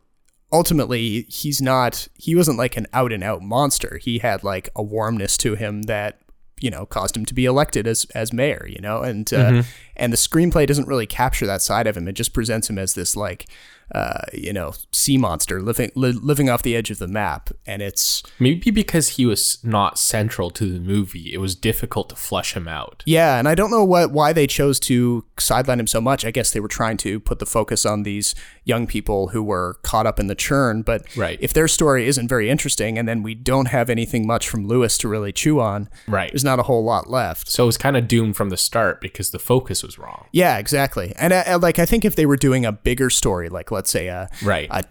ultimately 0.52 1.22
he's 1.28 1.60
not 1.60 2.08
he 2.16 2.34
wasn't 2.34 2.58
like 2.58 2.76
an 2.76 2.86
out 2.92 3.12
and 3.12 3.22
out 3.22 3.42
monster. 3.42 3.98
He 4.02 4.18
had 4.18 4.42
like 4.44 4.68
a 4.74 4.82
warmness 4.82 5.36
to 5.38 5.54
him 5.54 5.82
that 5.82 6.20
you 6.60 6.70
know 6.70 6.86
caused 6.86 7.16
him 7.16 7.24
to 7.26 7.34
be 7.34 7.44
elected 7.44 7.86
as 7.86 8.04
as 8.14 8.32
mayor, 8.32 8.66
you 8.68 8.80
know, 8.80 9.02
and 9.02 9.32
uh, 9.32 9.62
and 9.96 10.12
the 10.12 10.16
screenplay 10.16 10.66
doesn't 10.66 10.88
really 10.88 11.06
capture 11.06 11.46
that 11.46 11.62
side 11.62 11.86
of 11.86 11.96
him. 11.96 12.08
It 12.08 12.12
just 12.12 12.32
presents 12.32 12.68
him 12.68 12.78
as 12.78 12.94
this 12.94 13.16
like 13.16 13.48
uh, 13.94 14.22
you 14.32 14.52
know 14.52 14.72
sea 14.92 15.16
monster 15.16 15.60
living 15.62 15.90
li- 15.94 16.12
living 16.12 16.48
off 16.50 16.62
the 16.62 16.76
edge 16.76 16.90
of 16.90 16.98
the 16.98 17.08
map, 17.08 17.50
and 17.66 17.82
it's 17.82 18.22
Maybe 18.38 18.70
because 18.70 19.10
he 19.10 19.26
was 19.26 19.58
not 19.64 19.98
central 19.98 20.50
to 20.52 20.72
the 20.72 20.80
movie, 20.80 21.32
it 21.32 21.38
was 21.38 21.54
difficult 21.54 22.08
to 22.10 22.16
flesh 22.16 22.54
him 22.54 22.68
out. 22.68 23.02
Yeah, 23.06 23.38
and 23.38 23.48
I 23.48 23.54
don't 23.54 23.70
know 23.70 23.84
what 23.84 24.10
why 24.12 24.32
they 24.32 24.46
chose 24.46 24.78
to 24.80 25.24
sideline 25.38 25.80
him 25.80 25.86
so 25.86 26.00
much. 26.00 26.24
I 26.24 26.30
guess 26.30 26.50
they 26.52 26.60
were 26.60 26.68
trying 26.68 26.96
to 26.98 27.20
put 27.20 27.38
the 27.38 27.46
focus 27.46 27.84
on 27.86 28.02
these 28.02 28.34
young 28.64 28.86
people 28.86 29.28
who 29.28 29.42
were 29.42 29.78
caught 29.82 30.06
up 30.06 30.20
in 30.20 30.26
the 30.26 30.34
churn. 30.34 30.82
But 30.82 31.04
Right. 31.16 31.38
if 31.40 31.52
their 31.52 31.68
story 31.68 32.06
isn't 32.06 32.28
very 32.28 32.48
interesting, 32.50 32.98
and 32.98 33.08
then 33.08 33.22
we 33.22 33.34
don't 33.34 33.66
have 33.68 33.90
anything 33.90 34.26
much 34.26 34.48
from 34.48 34.66
Lewis 34.66 34.96
to 34.98 35.08
really 35.08 35.32
chew 35.32 35.60
on, 35.60 35.88
Right. 36.06 36.30
there's 36.30 36.44
not 36.44 36.58
a 36.58 36.64
whole 36.64 36.84
lot 36.84 37.08
left. 37.10 37.50
So 37.50 37.64
it 37.64 37.66
was 37.66 37.78
kind 37.78 37.96
of 37.96 38.06
doomed 38.06 38.36
from 38.36 38.50
the 38.50 38.56
start 38.56 39.00
because 39.00 39.30
the 39.30 39.38
focus 39.38 39.82
was 39.82 39.98
wrong. 39.98 40.26
Yeah, 40.32 40.58
exactly. 40.58 41.12
And 41.16 41.32
I, 41.32 41.40
I- 41.42 41.54
like 41.56 41.78
I 41.78 41.86
think 41.86 42.04
if 42.04 42.14
they 42.16 42.26
were 42.26 42.36
doing 42.36 42.64
a 42.64 42.72
bigger 42.72 43.10
story, 43.10 43.48
like 43.48 43.70
let's 43.80 43.90
say 43.90 44.08
a 44.08 44.28
Right. 44.44 44.68
a 44.70 44.84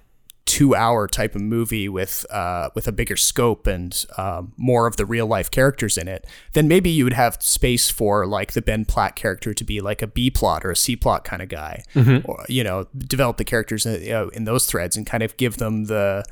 two 0.45 0.73
hour 0.73 1.08
type 1.08 1.36
of 1.36 1.41
movie 1.41 1.88
with 1.88 2.25
uh, 2.32 2.69
with 2.73 2.88
a 2.88 2.91
bigger 2.91 3.15
scope 3.15 3.67
and 3.67 4.06
um, 4.17 4.52
more 4.58 4.88
of 4.88 4.95
the 4.97 5.06
real 5.06 5.28
life 5.28 5.52
characters 5.52 5.95
in 5.95 6.08
it, 6.08 6.25
then 6.54 6.67
maybe 6.67 6.89
you 6.89 7.04
would 7.04 7.13
have 7.13 7.38
space 7.39 7.91
for 7.91 8.25
like 8.25 8.54
the 8.54 8.62
Ben 8.62 8.84
Platt 8.84 9.15
character 9.15 9.54
to 9.54 9.63
be 9.63 9.80
like 9.80 10.02
a 10.02 10.08
B 10.08 10.32
plot 10.32 10.65
or 10.65 10.71
a 10.71 10.75
C 10.75 10.95
plot 10.95 11.23
kind 11.23 11.43
of 11.43 11.49
guy, 11.49 11.84
or 12.25 12.45
you 12.49 12.63
know, 12.63 12.88
develop 12.97 13.38
the 13.38 13.43
characters 13.45 13.86
in, 13.86 14.02
you 14.02 14.10
know, 14.10 14.30
in 14.30 14.45
those 14.45 14.65
threads 14.65 14.97
and 14.97 15.06
kind 15.06 15.21
of 15.21 15.38
give 15.38 15.58
them 15.58 15.86
the 15.86 16.25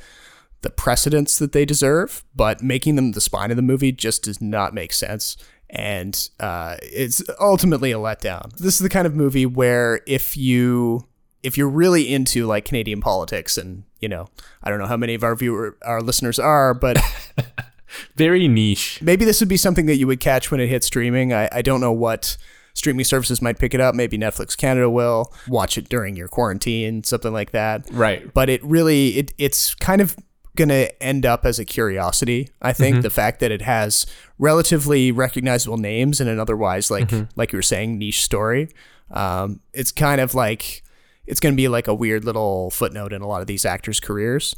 the 0.63 0.71
precedence 0.71 1.37
that 1.37 1.51
they 1.51 1.63
deserve. 1.65 2.23
But 2.35 2.63
making 2.63 2.95
them 2.95 3.11
the 3.11 3.21
spine 3.21 3.51
of 3.51 3.55
the 3.57 3.61
movie 3.71 3.91
just 3.91 4.23
does 4.23 4.41
not 4.41 4.73
make 4.73 4.93
sense. 4.93 5.37
And 5.69 6.27
uh, 6.39 6.77
it's 6.81 7.21
ultimately 7.39 7.91
a 7.91 7.97
letdown. 7.97 8.51
This 8.57 8.73
is 8.73 8.79
the 8.79 8.89
kind 8.89 9.05
of 9.05 9.13
movie 9.13 9.45
where 9.45 10.01
if 10.07 10.35
you 10.35 11.05
if 11.43 11.57
you're 11.57 11.69
really 11.69 12.11
into 12.13 12.45
like 12.45 12.65
Canadian 12.65 13.01
politics 13.01 13.57
and 13.57 13.83
you 13.99 14.09
know 14.09 14.27
I 14.63 14.69
don't 14.69 14.79
know 14.79 14.87
how 14.87 14.97
many 14.97 15.13
of 15.13 15.23
our 15.23 15.35
viewer 15.35 15.77
our 15.83 16.01
listeners 16.01 16.39
are, 16.39 16.73
but 16.73 16.97
Very 18.15 18.47
niche. 18.47 18.99
maybe 19.01 19.25
this 19.25 19.39
would 19.39 19.49
be 19.49 19.57
something 19.57 19.85
that 19.85 19.95
you 19.95 20.07
would 20.07 20.19
catch 20.19 20.51
when 20.51 20.59
it 20.59 20.67
hits 20.67 20.87
streaming. 20.87 21.33
I, 21.33 21.49
I 21.51 21.61
don't 21.61 21.81
know 21.81 21.93
what 21.93 22.37
streaming 22.73 23.05
services 23.05 23.41
might 23.41 23.57
pick 23.57 23.73
it 23.73 23.79
up. 23.79 23.95
Maybe 23.95 24.17
Netflix 24.17 24.55
Canada 24.55 24.89
will 24.89 25.33
watch 25.47 25.77
it 25.77 25.89
during 25.89 26.15
your 26.15 26.27
quarantine, 26.27 27.03
something 27.03 27.33
like 27.33 27.51
that. 27.51 27.87
Right. 27.91 28.31
But 28.33 28.49
it 28.49 28.63
really 28.63 29.17
it 29.17 29.33
it's 29.37 29.73
kind 29.75 30.01
of 30.01 30.15
going 30.55 30.69
to 30.69 31.03
end 31.03 31.25
up 31.25 31.45
as 31.45 31.59
a 31.59 31.65
curiosity. 31.65 32.49
I 32.61 32.73
think 32.73 33.03
the 33.03 33.11
fact 33.11 33.39
that 33.41 33.51
it 33.51 33.61
has 33.61 34.05
relatively 34.39 35.11
recognizable 35.11 35.77
names 35.77 36.19
in 36.19 36.27
an 36.27 36.39
otherwise 36.39 36.89
like 36.91 37.11
like 37.35 37.53
you 37.53 37.57
were 37.57 37.63
saying 37.63 37.97
niche 37.97 38.23
story. 38.23 38.69
Um, 39.11 39.61
it's 39.73 39.91
kind 39.91 40.19
of 40.19 40.35
like 40.35 40.83
it's 41.27 41.39
going 41.39 41.53
to 41.53 41.57
be 41.57 41.67
like 41.67 41.87
a 41.87 41.93
weird 41.93 42.23
little 42.25 42.71
footnote 42.71 43.13
in 43.13 43.21
a 43.21 43.27
lot 43.27 43.41
of 43.41 43.47
these 43.47 43.65
actors' 43.65 43.99
careers. 43.99 44.55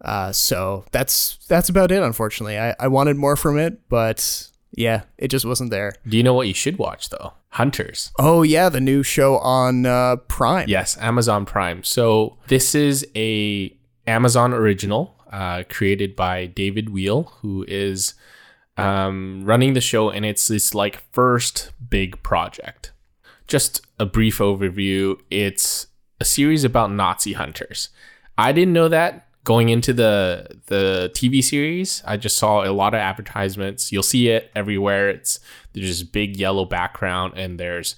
Uh, 0.00 0.32
so 0.32 0.84
that's 0.90 1.38
that's 1.48 1.68
about 1.68 1.90
it. 1.90 2.02
Unfortunately, 2.02 2.58
I, 2.58 2.74
I 2.78 2.88
wanted 2.88 3.16
more 3.16 3.36
from 3.36 3.58
it, 3.58 3.88
but 3.88 4.48
yeah, 4.72 5.02
it 5.18 5.28
just 5.28 5.44
wasn't 5.44 5.70
there. 5.70 5.94
Do 6.06 6.16
you 6.16 6.22
know 6.22 6.34
what 6.34 6.48
you 6.48 6.54
should 6.54 6.78
watch 6.78 7.10
though? 7.10 7.34
Hunters. 7.50 8.10
Oh 8.18 8.42
yeah, 8.42 8.68
the 8.68 8.80
new 8.80 9.02
show 9.02 9.38
on 9.38 9.86
uh, 9.86 10.16
Prime. 10.28 10.68
Yes, 10.68 10.96
Amazon 10.98 11.44
Prime. 11.44 11.84
So 11.84 12.38
this 12.48 12.74
is 12.74 13.06
a 13.14 13.76
Amazon 14.06 14.52
original 14.52 15.14
uh, 15.30 15.64
created 15.68 16.16
by 16.16 16.46
David 16.46 16.90
Weil, 16.92 17.24
who 17.40 17.64
is 17.68 18.14
um, 18.76 19.42
running 19.44 19.74
the 19.74 19.80
show, 19.80 20.10
and 20.10 20.24
it's 20.24 20.48
this 20.48 20.74
like 20.74 21.02
first 21.12 21.72
big 21.88 22.22
project. 22.22 22.92
Just 23.46 23.82
a 23.98 24.06
brief 24.06 24.38
overview. 24.38 25.18
It's 25.30 25.88
a 26.22 26.24
series 26.24 26.62
about 26.62 26.92
Nazi 26.92 27.32
hunters. 27.32 27.88
I 28.38 28.52
didn't 28.52 28.72
know 28.72 28.88
that 28.88 29.26
going 29.42 29.70
into 29.70 29.92
the 29.92 30.46
the 30.66 31.10
TV 31.14 31.42
series. 31.42 32.00
I 32.06 32.16
just 32.16 32.36
saw 32.36 32.64
a 32.64 32.70
lot 32.70 32.94
of 32.94 33.00
advertisements. 33.00 33.90
You'll 33.90 34.04
see 34.04 34.28
it 34.28 34.50
everywhere. 34.54 35.08
It's 35.10 35.40
there's 35.72 35.88
this 35.88 36.02
big 36.04 36.36
yellow 36.36 36.64
background 36.64 37.34
and 37.36 37.58
there's 37.58 37.96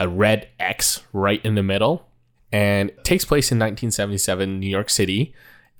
a 0.00 0.08
red 0.08 0.48
X 0.58 1.02
right 1.12 1.40
in 1.44 1.54
the 1.54 1.62
middle. 1.62 2.06
And 2.52 2.90
takes 3.04 3.24
place 3.24 3.52
in 3.52 3.58
1977 3.60 4.58
New 4.58 4.66
York 4.66 4.90
City 4.90 5.32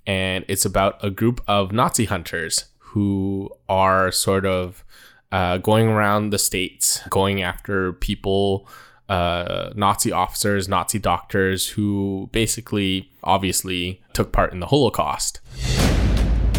and 0.07 0.45
it's 0.47 0.63
about 0.63 1.03
a 1.03 1.09
group 1.09 1.41
of 1.45 1.73
Nazi 1.73 2.05
hunters 2.05 2.65
who 2.79 3.49
are 3.67 4.13
sort 4.13 4.45
of 4.45 4.85
uh, 5.33 5.57
going 5.57 5.89
around 5.89 6.29
the 6.29 6.39
states, 6.39 7.01
going 7.09 7.41
after 7.41 7.91
people, 7.91 8.69
uh, 9.11 9.73
Nazi 9.75 10.11
officers, 10.11 10.69
Nazi 10.69 10.97
doctors 10.97 11.67
who 11.69 12.29
basically, 12.31 13.11
obviously, 13.23 14.01
took 14.13 14.31
part 14.31 14.53
in 14.53 14.61
the 14.61 14.67
Holocaust. 14.67 15.41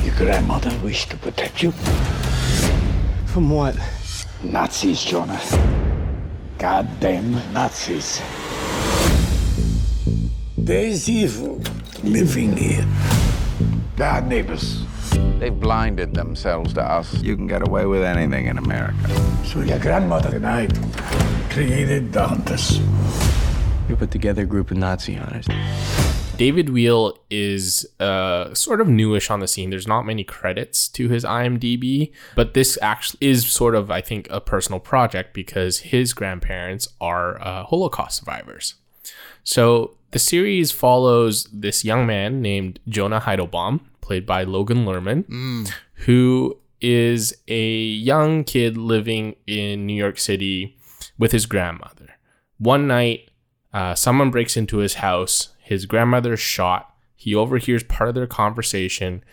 Your 0.04 0.14
grandmother 0.16 0.70
wished 0.84 1.10
to 1.12 1.16
protect 1.16 1.62
you. 1.62 1.72
From 3.26 3.48
what? 3.48 3.74
Nazis, 4.42 5.02
Jonah. 5.02 5.40
Goddamn 6.58 7.32
Nazis. 7.54 8.20
There's 10.58 11.08
evil 11.08 11.62
living 12.04 12.54
here. 12.54 12.86
Bad 13.96 14.28
neighbors. 14.28 14.84
They've 15.38 15.58
blinded 15.58 16.14
themselves 16.14 16.72
to 16.74 16.82
us. 16.82 17.22
You 17.22 17.36
can 17.36 17.46
get 17.46 17.66
away 17.66 17.86
with 17.86 18.02
anything 18.02 18.46
in 18.46 18.58
America. 18.58 19.08
So 19.44 19.60
your 19.60 19.78
grandmother 19.78 20.36
and 20.36 20.46
I 20.46 20.68
created 21.50 22.12
the 22.12 22.26
Hunters. 22.26 22.80
We 23.88 23.96
put 23.96 24.10
together 24.10 24.42
a 24.42 24.46
group 24.46 24.70
of 24.70 24.76
Nazi 24.76 25.14
hunters. 25.14 25.46
David 26.36 26.70
Weil 26.70 27.18
is 27.30 27.86
uh, 28.00 28.54
sort 28.54 28.80
of 28.80 28.88
newish 28.88 29.30
on 29.30 29.40
the 29.40 29.46
scene. 29.46 29.70
There's 29.70 29.86
not 29.86 30.02
many 30.02 30.24
credits 30.24 30.88
to 30.88 31.08
his 31.08 31.24
IMDb, 31.24 32.10
but 32.34 32.54
this 32.54 32.78
actually 32.80 33.18
is 33.20 33.46
sort 33.46 33.74
of, 33.74 33.90
I 33.90 34.00
think, 34.00 34.28
a 34.30 34.40
personal 34.40 34.80
project 34.80 35.34
because 35.34 35.78
his 35.78 36.12
grandparents 36.14 36.88
are 37.00 37.40
uh, 37.40 37.64
Holocaust 37.64 38.18
survivors. 38.18 38.76
So 39.44 39.96
the 40.12 40.18
series 40.18 40.72
follows 40.72 41.44
this 41.52 41.84
young 41.84 42.06
man 42.06 42.40
named 42.40 42.80
Jonah 42.88 43.20
Heidelbaum, 43.20 43.80
played 44.12 44.26
by 44.26 44.44
Logan 44.44 44.84
Lerman, 44.84 45.24
who 46.04 46.58
is 46.82 47.34
a 47.48 47.72
young 47.74 48.44
kid 48.44 48.76
living 48.76 49.36
in 49.46 49.86
New 49.86 49.94
York 49.94 50.18
City 50.18 50.76
with 51.18 51.32
his 51.32 51.46
grandmother. 51.46 52.10
One 52.58 52.86
night, 52.86 53.30
uh, 53.72 53.94
someone 53.94 54.30
breaks 54.30 54.54
into 54.54 54.78
his 54.78 54.94
house. 54.96 55.54
His 55.60 55.86
grandmother 55.86 56.34
is 56.34 56.40
shot. 56.40 56.94
He 57.16 57.34
overhears 57.34 57.84
part 57.84 58.10
of 58.10 58.14
their 58.14 58.26
conversation, 58.26 59.24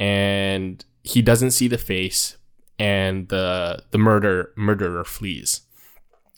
and 0.00 0.84
he 1.04 1.22
doesn't 1.22 1.52
see 1.52 1.68
the 1.68 1.78
face. 1.78 2.36
And 2.76 3.28
the 3.28 3.84
the 3.92 3.98
murder 3.98 4.50
murderer 4.56 5.04
flees, 5.04 5.60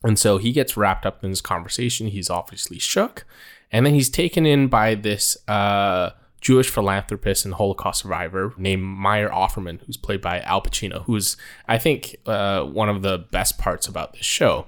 and 0.05 0.19
so 0.19 0.37
he 0.37 0.53
gets 0.53 0.77
wrapped 0.77 1.07
up 1.07 1.25
in 1.25 1.31
this 1.31 1.41
conversation. 1.41 2.09
He's 2.09 2.29
obviously 2.29 2.79
shook, 2.79 3.25
and 3.73 3.87
then 3.87 3.95
he's 3.95 4.11
taken 4.11 4.45
in 4.45 4.69
by 4.69 4.97
this 4.97 5.39
uh, 5.49 6.11
Jewish 6.47 6.71
philanthropist 6.71 7.45
and 7.45 7.55
Holocaust 7.55 8.03
survivor 8.03 8.55
named 8.57 8.85
Meyer 8.85 9.29
Offerman, 9.29 9.81
who's 9.85 9.97
played 9.97 10.21
by 10.21 10.41
Al 10.43 10.63
Pacino, 10.63 11.03
who's 11.05 11.37
I 11.67 11.77
think 11.77 12.17
uh, 12.25 12.63
one 12.63 12.89
of 12.89 13.03
the 13.03 13.19
best 13.19 13.59
parts 13.59 13.89
about 13.89 14.13
this 14.13 14.25
show 14.25 14.67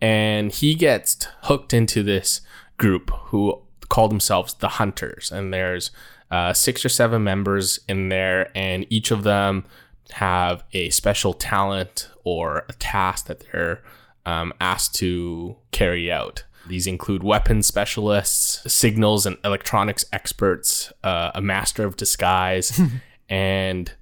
and 0.00 0.52
he 0.52 0.74
gets 0.74 1.26
hooked 1.42 1.74
into 1.74 2.02
this 2.02 2.40
group 2.76 3.10
who 3.26 3.60
call 3.88 4.08
themselves 4.08 4.54
the 4.54 4.68
Hunters, 4.68 5.32
and 5.32 5.52
there's 5.52 5.90
uh, 6.30 6.52
six 6.52 6.84
or 6.84 6.88
seven 6.88 7.24
members 7.24 7.80
in 7.88 8.08
there, 8.08 8.50
and 8.54 8.86
each 8.90 9.10
of 9.10 9.24
them 9.24 9.64
have 10.12 10.62
a 10.72 10.90
special 10.90 11.32
talent 11.32 12.08
or 12.24 12.64
a 12.68 12.72
task 12.74 13.26
that 13.26 13.44
they're 13.50 13.82
um, 14.24 14.52
asked 14.60 14.94
to 14.96 15.56
carry 15.70 16.12
out. 16.12 16.44
These 16.68 16.86
include 16.86 17.22
weapons 17.22 17.66
specialists, 17.66 18.72
signals 18.72 19.26
and 19.26 19.36
electronics 19.44 20.04
experts, 20.12 20.92
uh, 21.02 21.32
a 21.34 21.40
master 21.40 21.84
of 21.84 21.96
disguise, 21.96 22.80
and 23.28 23.92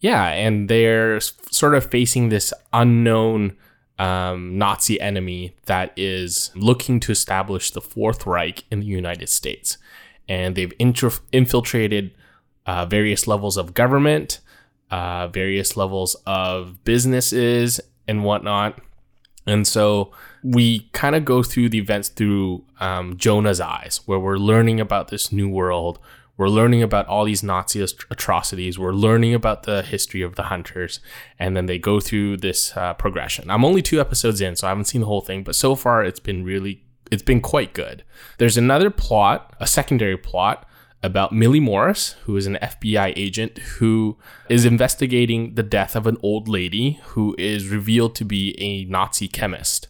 yeah, 0.00 0.26
and 0.28 0.68
they're 0.68 1.20
sort 1.20 1.74
of 1.74 1.90
facing 1.90 2.28
this 2.28 2.52
unknown 2.72 3.56
um, 3.98 4.58
Nazi 4.58 5.00
enemy 5.00 5.56
that 5.66 5.92
is 5.96 6.50
looking 6.54 7.00
to 7.00 7.12
establish 7.12 7.70
the 7.70 7.80
Fourth 7.80 8.26
Reich 8.26 8.64
in 8.70 8.80
the 8.80 8.86
United 8.86 9.28
States. 9.28 9.78
And 10.28 10.56
they've 10.56 10.72
intro- 10.78 11.12
infiltrated 11.32 12.12
uh, 12.66 12.86
various 12.86 13.26
levels 13.26 13.56
of 13.56 13.74
government, 13.74 14.40
uh, 14.90 15.28
various 15.28 15.76
levels 15.76 16.16
of 16.26 16.82
businesses, 16.84 17.80
and 18.06 18.24
whatnot. 18.24 18.80
And 19.46 19.66
so 19.66 20.12
we 20.44 20.90
kind 20.92 21.16
of 21.16 21.24
go 21.24 21.42
through 21.42 21.70
the 21.70 21.78
events 21.78 22.10
through 22.10 22.62
um, 22.78 23.16
Jonah's 23.16 23.60
eyes, 23.60 24.02
where 24.04 24.18
we're 24.18 24.36
learning 24.36 24.78
about 24.78 25.08
this 25.08 25.32
new 25.32 25.48
world. 25.48 25.98
We're 26.36 26.48
learning 26.48 26.82
about 26.82 27.06
all 27.06 27.24
these 27.24 27.42
Nazi 27.42 27.80
atrocities. 28.10 28.78
We're 28.78 28.92
learning 28.92 29.32
about 29.32 29.62
the 29.62 29.82
history 29.82 30.20
of 30.20 30.34
the 30.34 30.44
hunters. 30.44 31.00
And 31.38 31.56
then 31.56 31.64
they 31.64 31.78
go 31.78 31.98
through 31.98 32.38
this 32.38 32.76
uh, 32.76 32.92
progression. 32.94 33.50
I'm 33.50 33.64
only 33.64 33.80
two 33.80 34.00
episodes 34.00 34.42
in, 34.42 34.54
so 34.54 34.66
I 34.66 34.70
haven't 34.70 34.84
seen 34.84 35.00
the 35.00 35.06
whole 35.06 35.22
thing, 35.22 35.44
but 35.44 35.56
so 35.56 35.74
far 35.74 36.04
it's 36.04 36.20
been 36.20 36.44
really, 36.44 36.82
it's 37.10 37.22
been 37.22 37.40
quite 37.40 37.72
good. 37.72 38.04
There's 38.36 38.58
another 38.58 38.90
plot, 38.90 39.54
a 39.60 39.66
secondary 39.66 40.18
plot 40.18 40.68
about 41.02 41.32
Millie 41.32 41.60
Morris, 41.60 42.16
who 42.24 42.36
is 42.36 42.46
an 42.46 42.58
FBI 42.60 43.14
agent 43.16 43.58
who 43.78 44.18
is 44.50 44.66
investigating 44.66 45.54
the 45.54 45.62
death 45.62 45.96
of 45.96 46.06
an 46.06 46.18
old 46.22 46.48
lady 46.48 47.00
who 47.04 47.34
is 47.38 47.68
revealed 47.68 48.14
to 48.16 48.24
be 48.26 48.54
a 48.60 48.84
Nazi 48.90 49.28
chemist. 49.28 49.88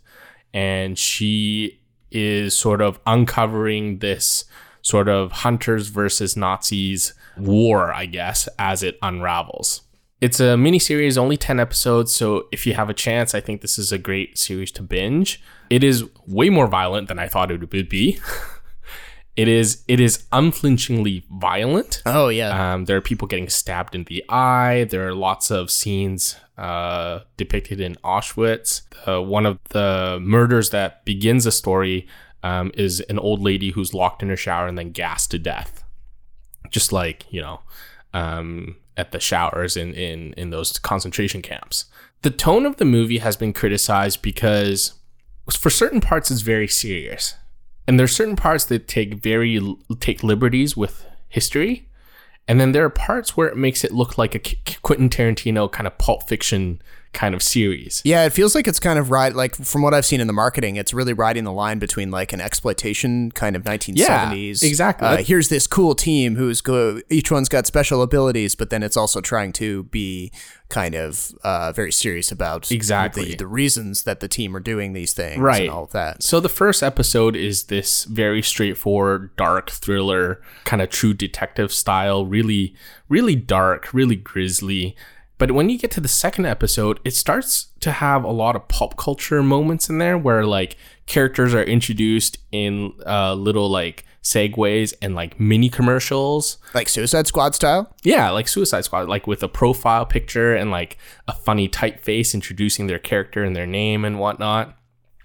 And 0.55 0.99
she 0.99 1.81
is 2.11 2.57
sort 2.57 2.81
of 2.81 2.99
uncovering 3.07 3.99
this 3.99 4.47
sort 4.81 5.09
of 5.09 5.33
hunters 5.33 5.89
versus 5.89 6.37
Nazis 6.37 7.13
war, 7.37 7.93
I 7.93 8.07
guess, 8.07 8.49
as 8.59 8.83
it 8.83 8.97
unravels. 9.03 9.83
It's 10.21 10.41
a 10.41 10.55
miniseries, 10.55 11.19
only 11.19 11.37
10 11.37 11.61
episodes, 11.61 12.15
so 12.15 12.47
if 12.53 12.67
you 12.67 12.75
have 12.75 12.89
a 12.89 12.95
chance, 12.95 13.35
I 13.35 13.41
think 13.41 13.61
this 13.61 13.79
is 13.79 13.93
a 13.93 13.99
great 13.99 14.39
series 14.39 14.71
to 14.73 14.83
binge. 14.83 15.43
It 15.69 15.85
is 15.85 16.05
way 16.27 16.49
more 16.49 16.67
violent 16.67 17.09
than 17.09 17.19
I 17.19 17.29
thought 17.29 17.51
it 17.51 17.61
would 17.61 17.89
be. 17.89 18.19
It 19.37 19.49
is 19.49 19.83
it 19.89 19.99
is 19.99 20.25
unflinchingly 20.33 21.25
violent. 21.31 22.03
Oh 22.07 22.29
yeah. 22.29 22.75
Um, 22.75 22.85
there 22.85 22.97
are 22.97 23.01
people 23.01 23.27
getting 23.27 23.49
stabbed 23.49 23.95
in 23.95 24.05
the 24.05 24.25
eye. 24.29 24.87
There 24.91 25.09
are 25.09 25.15
lots 25.15 25.51
of 25.51 25.71
scenes 25.73 26.37
uh, 26.57 27.21
depicted 27.37 27.81
in 27.81 27.97
Auschwitz. 27.97 28.83
Uh, 29.09 29.23
one 29.23 29.45
of 29.45 29.59
the 29.71 30.19
murders 30.23 30.71
that 30.71 31.05
begins 31.05 31.45
the 31.45 31.53
story 31.53 32.07
um, 32.45 32.71
is 32.75 33.01
an 33.01 33.19
old 33.19 33.43
lady 33.43 33.71
who's 33.71 33.93
locked 33.93 34.23
in 34.23 34.29
her 34.29 34.37
shower 34.37 34.69
and 34.69 34.79
then 34.79 34.93
gassed 34.93 35.33
to 35.33 35.39
death, 35.39 35.83
just 36.71 36.93
like 36.93 37.27
you 37.33 37.41
know 37.41 37.61
um, 38.13 38.77
at 38.97 39.11
the 39.11 39.19
showers 39.19 39.77
in, 39.77 39.95
in 39.95 40.33
in 40.35 40.51
those 40.51 40.79
concentration 40.79 41.43
camps. 41.43 41.87
The 42.23 42.31
tone 42.31 42.67
of 42.67 42.77
the 42.77 42.85
movie 42.85 43.19
has 43.19 43.37
been 43.37 43.53
criticized 43.53 44.23
because 44.23 44.95
for 45.51 45.71
certain 45.71 46.01
parts 46.01 46.31
it's 46.31 46.41
very 46.41 46.69
serious 46.69 47.35
and 47.87 47.99
there's 47.99 48.15
certain 48.15 48.37
parts 48.37 48.65
that 48.67 48.89
take 48.89 49.15
very 49.15 49.61
take 50.01 50.23
liberties 50.23 50.77
with 50.77 51.07
history. 51.29 51.89
And 52.47 52.61
then 52.61 52.73
there 52.73 52.85
are 52.85 52.91
parts 52.91 53.37
where 53.37 53.49
it 53.49 53.57
makes 53.57 53.85
it 53.85 53.93
look 53.93 54.19
like 54.19 54.35
a 54.35 54.39
Qu- 54.39 54.81
Quentin 54.83 55.09
Tarantino 55.09 55.71
kind 55.71 55.87
of 55.87 55.97
pulp 55.97 56.29
fiction 56.29 56.81
kind 57.15 57.35
of 57.35 57.43
series. 57.43 58.03
Yeah, 58.05 58.25
it 58.25 58.33
feels 58.33 58.55
like 58.55 58.67
it's 58.69 58.81
kind 58.81 58.99
of 58.99 59.11
right. 59.11 59.35
Like 59.35 59.55
from 59.57 59.83
what 59.83 59.95
I've 59.95 60.05
seen 60.05 60.21
in 60.21 60.27
the 60.27 60.33
marketing, 60.33 60.77
it's 60.77 60.93
really 60.93 61.13
riding 61.13 61.45
the 61.45 61.53
line 61.53 61.79
between 61.79 62.11
like 62.11 62.33
an 62.33 62.41
exploitation 62.41 63.31
kind 63.33 63.57
of 63.57 63.63
1970s. 63.63 64.63
Yeah, 64.63 64.69
exactly. 64.69 65.07
Uh, 65.09 65.17
here's 65.19 65.49
this 65.49 65.67
cool 65.67 65.95
team 65.95 66.37
who's 66.37 66.61
go. 66.61 67.01
Each 67.11 67.31
one's 67.31 67.49
got 67.49 67.67
special 67.67 68.03
abilities, 68.03 68.55
but 68.55 68.71
then 68.71 68.83
it's 68.83 68.97
also 68.97 69.21
trying 69.21 69.53
to 69.55 69.85
be 69.85 70.33
kind 70.69 70.95
of 70.95 71.33
uh, 71.45 71.71
very 71.73 71.93
serious 71.93 72.33
about 72.33 72.73
Exactly. 72.73 73.27
the, 73.27 73.37
the 73.37 73.47
reasons 73.47 74.03
that 74.05 74.21
the 74.21 74.27
team 74.27 74.57
are 74.57 74.61
doing 74.61 74.93
these 74.93 75.13
things, 75.13 75.39
Right. 75.39 75.63
And 75.63 75.71
all 75.71 75.85
of 75.85 75.93
that. 75.93 76.23
So 76.23 76.41
the 76.41 76.49
first 76.49 76.83
episode 76.83 77.37
is 77.37 77.65
this 77.65 78.05
very 78.05 78.43
straightforward, 78.43 79.37
dark 79.37 79.71
thriller, 79.71 80.41
kind 80.65 80.83
of 80.83 80.89
true 80.91 81.15
detective 81.15 81.73
style, 81.73 82.27
really, 82.27 82.75
really 83.09 83.37
dark, 83.37 83.93
really 83.95 84.17
grisly. 84.17 84.97
But 85.37 85.51
when 85.51 85.69
you 85.69 85.79
get 85.79 85.91
to 85.93 86.01
the 86.01 86.09
second 86.09 86.47
episode, 86.47 87.01
it 87.05 87.15
starts 87.15 87.69
to 87.81 87.91
have 87.91 88.25
a 88.25 88.31
lot 88.31 88.55
of 88.55 88.69
pop 88.69 88.97
culture 88.97 89.43
moments 89.43 89.89
in 89.89 89.99
there 89.99 90.17
where 90.17 90.47
like 90.47 90.77
characters 91.07 91.55
are 91.55 91.63
introduced 91.63 92.39
in 92.53 92.93
uh, 93.05 93.35
little 93.35 93.69
like 93.69 94.05
segues 94.23 94.95
and 95.03 95.15
like 95.15 95.39
mini 95.39 95.69
commercials. 95.69 96.59
Like 96.73 96.89
Suicide 96.89 97.27
Squad 97.27 97.55
style. 97.55 97.95
Yeah, 98.05 98.31
like 98.31 98.49
Suicide 98.49 98.85
Squad, 98.85 99.09
like 99.09 99.27
with 99.27 99.43
a 99.43 99.49
profile 99.49 100.07
picture 100.07 100.55
and 100.55 100.71
like 100.71 100.99
a 101.29 101.33
funny 101.33 101.69
typeface 101.69 102.33
introducing 102.33 102.87
their 102.87 102.99
character 102.99 103.45
and 103.45 103.55
their 103.57 103.67
name 103.67 104.05
and 104.05 104.19
whatnot. 104.19 104.77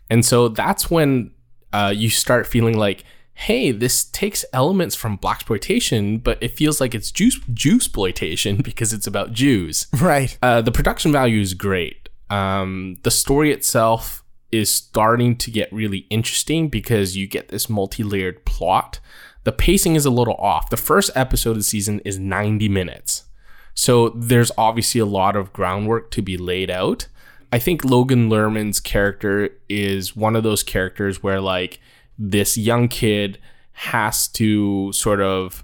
And 0.09 0.25
so 0.25 0.49
that's 0.49 0.89
when 0.89 1.31
uh, 1.71 1.93
you 1.95 2.09
start 2.09 2.47
feeling 2.47 2.77
like, 2.77 3.03
hey, 3.39 3.71
this 3.71 4.03
takes 4.03 4.43
elements 4.51 4.95
from 4.95 5.17
blaxploitation, 5.17 6.21
but 6.21 6.37
it 6.41 6.57
feels 6.57 6.81
like 6.81 6.93
it's 6.93 7.09
Jew 7.09 7.31
Jewsploitation 7.53 8.61
because 8.63 8.91
it's 8.91 9.07
about 9.07 9.31
Jews. 9.31 9.87
Right. 9.93 10.37
Uh, 10.41 10.61
the 10.61 10.73
production 10.73 11.13
value 11.13 11.39
is 11.39 11.53
great. 11.53 12.09
Um, 12.29 12.97
the 13.03 13.11
story 13.11 13.53
itself 13.53 14.23
is 14.51 14.69
starting 14.69 15.37
to 15.37 15.51
get 15.51 15.71
really 15.71 15.99
interesting 16.09 16.67
because 16.67 17.15
you 17.15 17.27
get 17.27 17.47
this 17.47 17.69
multi-layered 17.69 18.43
plot. 18.43 18.99
The 19.45 19.53
pacing 19.53 19.95
is 19.95 20.05
a 20.05 20.09
little 20.09 20.35
off. 20.35 20.69
The 20.69 20.75
first 20.77 21.09
episode 21.15 21.51
of 21.51 21.57
the 21.57 21.63
season 21.63 22.01
is 22.03 22.19
90 22.19 22.67
minutes. 22.67 23.23
So 23.73 24.09
there's 24.09 24.51
obviously 24.57 24.99
a 24.99 25.05
lot 25.05 25.37
of 25.37 25.53
groundwork 25.53 26.11
to 26.11 26.21
be 26.21 26.35
laid 26.35 26.69
out. 26.69 27.07
I 27.53 27.59
think 27.59 27.85
Logan 27.85 28.29
Lerman's 28.29 28.81
character 28.81 29.51
is 29.69 30.13
one 30.13 30.35
of 30.35 30.43
those 30.43 30.61
characters 30.61 31.23
where 31.23 31.39
like 31.39 31.79
this 32.19 32.57
young 32.57 32.89
kid 32.89 33.39
has 33.71 34.27
to 34.27 34.91
sort 34.91 35.21
of 35.21 35.63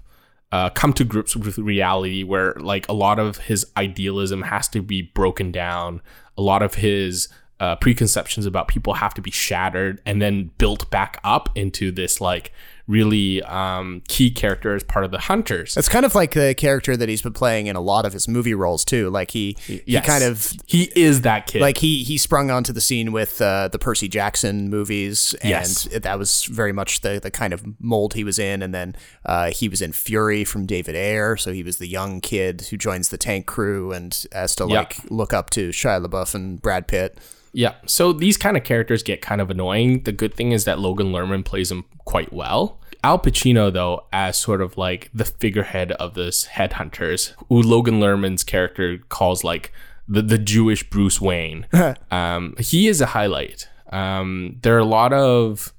uh, 0.50 0.70
come 0.70 0.92
to 0.94 1.04
grips 1.04 1.36
with 1.36 1.58
reality 1.58 2.22
where 2.22 2.54
like 2.54 2.88
a 2.88 2.92
lot 2.94 3.18
of 3.18 3.36
his 3.38 3.66
idealism 3.76 4.42
has 4.42 4.66
to 4.68 4.80
be 4.80 5.02
broken 5.02 5.52
down. 5.52 6.00
A 6.38 6.42
lot 6.42 6.62
of 6.62 6.76
his 6.76 7.28
uh, 7.60 7.76
preconceptions 7.76 8.46
about 8.46 8.68
people 8.68 8.94
have 8.94 9.12
to 9.14 9.20
be 9.20 9.30
shattered 9.30 10.00
and 10.06 10.20
then 10.20 10.50
built 10.56 10.90
back 10.90 11.20
up 11.24 11.50
into 11.54 11.92
this 11.92 12.20
like 12.20 12.52
really 12.86 13.42
um, 13.42 14.02
key 14.08 14.30
character 14.30 14.74
as 14.74 14.84
part 14.84 15.04
of 15.04 15.10
the 15.10 15.18
hunters 15.18 15.76
It's 15.76 15.88
kind 15.88 16.04
of 16.04 16.14
like 16.14 16.32
the 16.34 16.54
character 16.54 16.96
that 16.96 17.08
he's 17.08 17.22
been 17.22 17.32
playing 17.32 17.66
in 17.66 17.74
a 17.74 17.80
lot 17.80 18.06
of 18.06 18.12
his 18.12 18.28
movie 18.28 18.54
roles 18.54 18.84
too. 18.84 19.10
Like 19.10 19.32
he, 19.32 19.56
he 19.66 20.00
kind 20.00 20.22
of 20.22 20.52
he 20.66 20.92
is 20.94 21.22
that 21.22 21.46
kid 21.48 21.60
like 21.62 21.78
he 21.78 22.04
he 22.04 22.16
sprung 22.16 22.50
onto 22.50 22.72
the 22.72 22.80
scene 22.80 23.10
with 23.12 23.40
uh, 23.42 23.68
the 23.68 23.78
Percy 23.78 24.08
Jackson 24.08 24.70
movies, 24.70 25.34
and 25.42 25.50
Yes. 25.50 25.84
that 25.92 26.18
was 26.18 26.44
very 26.44 26.72
much 26.72 27.00
the 27.00 27.18
the 27.20 27.30
kind 27.30 27.52
of 27.52 27.64
mold 27.80 28.14
he 28.14 28.22
was 28.24 28.38
in. 28.38 28.62
And 28.62 28.72
then 28.74 28.94
uh, 29.24 29.50
he 29.50 29.68
was 29.68 29.82
in 29.82 29.92
Fury 29.92 30.44
from 30.44 30.64
David 30.66 30.94
Ayer, 30.94 31.36
so 31.36 31.52
he 31.52 31.62
was 31.62 31.78
the 31.78 31.88
young 31.88 32.20
kid 32.20 32.68
who 32.70 32.76
joins 32.76 33.08
the 33.08 33.18
tank 33.18 33.46
crew 33.46 33.92
and 33.92 34.26
has 34.32 34.54
to 34.56 34.64
Yep. 34.64 34.70
like 34.70 35.10
look 35.10 35.32
up 35.32 35.50
to 35.50 35.70
Shia 35.70 36.04
LaBeouf 36.06 36.34
and 36.34 36.60
Brad 36.62 36.86
Pitt. 36.86 37.18
Yeah. 37.56 37.76
So 37.86 38.12
these 38.12 38.36
kind 38.36 38.54
of 38.58 38.64
characters 38.64 39.02
get 39.02 39.22
kind 39.22 39.40
of 39.40 39.50
annoying. 39.50 40.02
The 40.02 40.12
good 40.12 40.34
thing 40.34 40.52
is 40.52 40.66
that 40.66 40.78
Logan 40.78 41.06
Lerman 41.06 41.42
plays 41.42 41.70
them 41.70 41.86
quite 42.04 42.30
well. 42.30 42.78
Al 43.02 43.18
Pacino, 43.18 43.72
though, 43.72 44.04
as 44.12 44.36
sort 44.36 44.60
of 44.60 44.76
like 44.76 45.08
the 45.14 45.24
figurehead 45.24 45.92
of 45.92 46.12
this 46.12 46.48
headhunters, 46.48 47.32
who 47.48 47.62
Logan 47.62 47.98
Lerman's 47.98 48.44
character 48.44 48.98
calls 49.08 49.42
like 49.42 49.72
the, 50.06 50.20
the 50.20 50.36
Jewish 50.36 50.88
Bruce 50.90 51.18
Wayne, 51.18 51.66
um, 52.10 52.54
he 52.58 52.88
is 52.88 53.00
a 53.00 53.06
highlight. 53.06 53.70
Um, 53.90 54.58
there 54.60 54.76
are 54.76 54.80
a 54.80 54.84
lot 54.84 55.14
of 55.14 55.72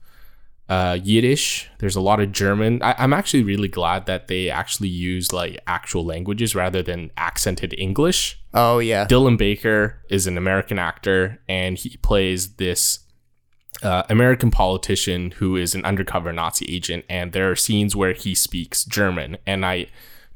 uh, 0.69 0.97
Yiddish. 1.01 1.69
There's 1.79 1.95
a 1.95 2.01
lot 2.01 2.19
of 2.19 2.31
German. 2.31 2.81
I, 2.81 2.95
I'm 2.97 3.13
actually 3.13 3.43
really 3.43 3.67
glad 3.67 4.05
that 4.05 4.27
they 4.27 4.49
actually 4.49 4.89
use 4.89 5.31
like 5.31 5.59
actual 5.67 6.05
languages 6.05 6.55
rather 6.55 6.83
than 6.83 7.11
accented 7.17 7.73
English. 7.77 8.39
Oh 8.53 8.79
yeah, 8.79 9.05
Dylan 9.05 9.37
Baker 9.37 10.01
is 10.09 10.27
an 10.27 10.37
American 10.37 10.79
actor, 10.79 11.39
and 11.47 11.77
he 11.77 11.97
plays 11.97 12.55
this 12.55 12.99
uh, 13.83 14.03
American 14.09 14.51
politician 14.51 15.31
who 15.31 15.55
is 15.55 15.75
an 15.75 15.85
undercover 15.85 16.33
Nazi 16.33 16.65
agent. 16.73 17.05
And 17.09 17.31
there 17.31 17.49
are 17.49 17.55
scenes 17.55 17.95
where 17.95 18.13
he 18.13 18.35
speaks 18.35 18.83
German, 18.83 19.37
and 19.45 19.65
I 19.65 19.87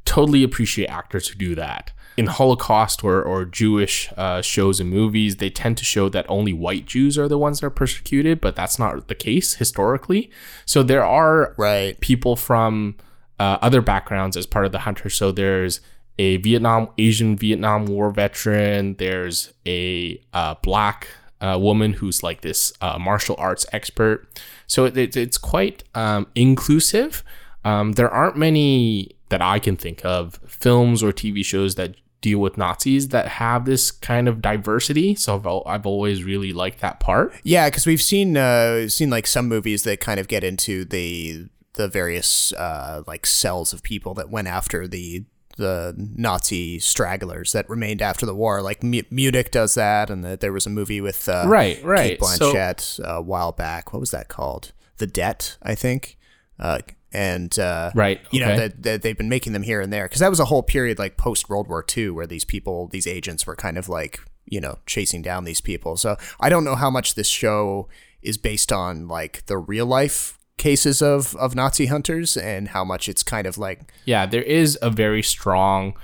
totally 0.05 0.43
appreciate 0.43 0.87
actors 0.87 1.27
who 1.27 1.35
do 1.35 1.55
that. 1.55 1.91
In 2.17 2.27
Holocaust 2.27 3.03
or, 3.03 3.21
or 3.23 3.45
Jewish 3.45 4.11
uh, 4.17 4.41
shows 4.41 4.79
and 4.79 4.89
movies, 4.89 5.37
they 5.37 5.49
tend 5.49 5.77
to 5.77 5.85
show 5.85 6.09
that 6.09 6.25
only 6.27 6.53
white 6.53 6.85
Jews 6.85 7.17
are 7.17 7.27
the 7.27 7.37
ones 7.37 7.59
that 7.61 7.67
are 7.67 7.69
persecuted, 7.71 8.41
but 8.41 8.55
that's 8.55 8.77
not 8.77 9.07
the 9.07 9.15
case 9.15 9.55
historically. 9.55 10.29
So 10.65 10.83
there 10.83 11.05
are 11.05 11.53
right. 11.57 11.99
people 12.01 12.35
from 12.35 12.97
uh, 13.39 13.57
other 13.61 13.81
backgrounds 13.81 14.35
as 14.37 14.45
part 14.45 14.65
of 14.65 14.71
the 14.71 14.79
hunter. 14.79 15.09
So 15.09 15.31
there's 15.31 15.79
a 16.19 16.37
Vietnam 16.37 16.89
Asian 16.97 17.37
Vietnam 17.37 17.85
War 17.85 18.11
veteran. 18.11 18.95
There's 18.95 19.53
a 19.65 20.21
uh, 20.33 20.55
black 20.61 21.07
uh, 21.39 21.57
woman 21.59 21.93
who's 21.93 22.21
like 22.21 22.41
this 22.41 22.73
uh, 22.81 22.99
martial 22.99 23.35
arts 23.39 23.65
expert. 23.71 24.27
So 24.67 24.85
it, 24.85 24.97
it- 24.97 25.15
it's 25.17 25.37
quite 25.37 25.83
um, 25.95 26.27
inclusive. 26.35 27.23
Um, 27.63 27.93
there 27.93 28.09
aren't 28.09 28.37
many 28.37 29.11
that 29.29 29.41
I 29.41 29.59
can 29.59 29.77
think 29.77 30.03
of 30.03 30.39
films 30.45 31.01
or 31.01 31.11
TV 31.13 31.43
shows 31.45 31.75
that 31.75 31.95
deal 32.21 32.39
with 32.39 32.57
Nazis 32.57 33.09
that 33.09 33.27
have 33.27 33.65
this 33.65 33.91
kind 33.91 34.27
of 34.27 34.41
diversity. 34.41 35.15
So 35.15 35.35
I've, 35.35 35.67
I've 35.67 35.85
always 35.85 36.23
really 36.23 36.53
liked 36.53 36.79
that 36.81 36.99
part. 36.99 37.33
Yeah, 37.43 37.67
because 37.69 37.85
we've 37.85 38.01
seen 38.01 38.37
uh, 38.37 38.87
seen 38.89 39.09
like 39.09 39.27
some 39.27 39.47
movies 39.47 39.83
that 39.83 39.99
kind 39.99 40.19
of 40.19 40.27
get 40.27 40.43
into 40.43 40.85
the 40.85 41.47
the 41.73 41.87
various 41.87 42.53
uh, 42.53 43.01
like 43.07 43.25
cells 43.25 43.73
of 43.73 43.81
people 43.83 44.13
that 44.15 44.29
went 44.29 44.47
after 44.47 44.87
the 44.87 45.25
the 45.57 45.93
Nazi 45.97 46.79
stragglers 46.79 47.51
that 47.51 47.69
remained 47.69 48.01
after 48.01 48.25
the 48.25 48.33
war. 48.35 48.61
Like 48.61 48.83
M- 48.83 49.05
Munich 49.11 49.51
does 49.51 49.73
that, 49.75 50.09
and 50.09 50.23
that 50.23 50.39
there 50.39 50.53
was 50.53 50.65
a 50.65 50.69
movie 50.69 51.01
with 51.01 51.27
uh, 51.27 51.43
Right, 51.47 51.83
right. 51.83 52.19
Kate 52.19 52.23
So- 52.23 52.53
Blanchett 52.53 52.99
uh, 53.05 53.17
a 53.17 53.21
while 53.21 53.51
back. 53.51 53.93
What 53.93 53.99
was 53.99 54.11
that 54.11 54.27
called? 54.27 54.71
The 54.97 55.07
Debt, 55.07 55.57
I 55.63 55.75
think. 55.75 56.17
Uh, 56.59 56.79
and 57.13 57.57
uh, 57.59 57.91
Right, 57.93 58.21
you 58.31 58.39
know 58.39 58.55
that, 58.55 58.83
that 58.83 59.01
they've 59.01 59.17
been 59.17 59.29
making 59.29 59.53
them 59.53 59.63
here 59.63 59.81
and 59.81 59.91
there 59.91 60.05
because 60.05 60.19
that 60.19 60.29
was 60.29 60.39
a 60.39 60.45
whole 60.45 60.63
period 60.63 60.99
like 60.99 61.17
post 61.17 61.49
World 61.49 61.67
War 61.67 61.85
II 61.95 62.11
where 62.11 62.27
these 62.27 62.45
people, 62.45 62.87
these 62.87 63.07
agents, 63.07 63.45
were 63.45 63.55
kind 63.55 63.77
of 63.77 63.89
like 63.89 64.19
you 64.45 64.61
know 64.61 64.79
chasing 64.85 65.21
down 65.21 65.43
these 65.43 65.61
people. 65.61 65.97
So 65.97 66.17
I 66.39 66.49
don't 66.49 66.63
know 66.63 66.75
how 66.75 66.89
much 66.89 67.15
this 67.15 67.27
show 67.27 67.87
is 68.21 68.37
based 68.37 68.71
on 68.71 69.07
like 69.07 69.45
the 69.47 69.57
real 69.57 69.85
life 69.85 70.37
cases 70.57 71.01
of 71.01 71.35
of 71.35 71.55
Nazi 71.55 71.87
hunters 71.87 72.37
and 72.37 72.69
how 72.69 72.83
much 72.83 73.09
it's 73.09 73.23
kind 73.23 73.47
of 73.47 73.57
like 73.57 73.91
Yeah, 74.05 74.25
there 74.25 74.43
is 74.43 74.77
a 74.81 74.89
very 74.89 75.23
strong 75.23 75.95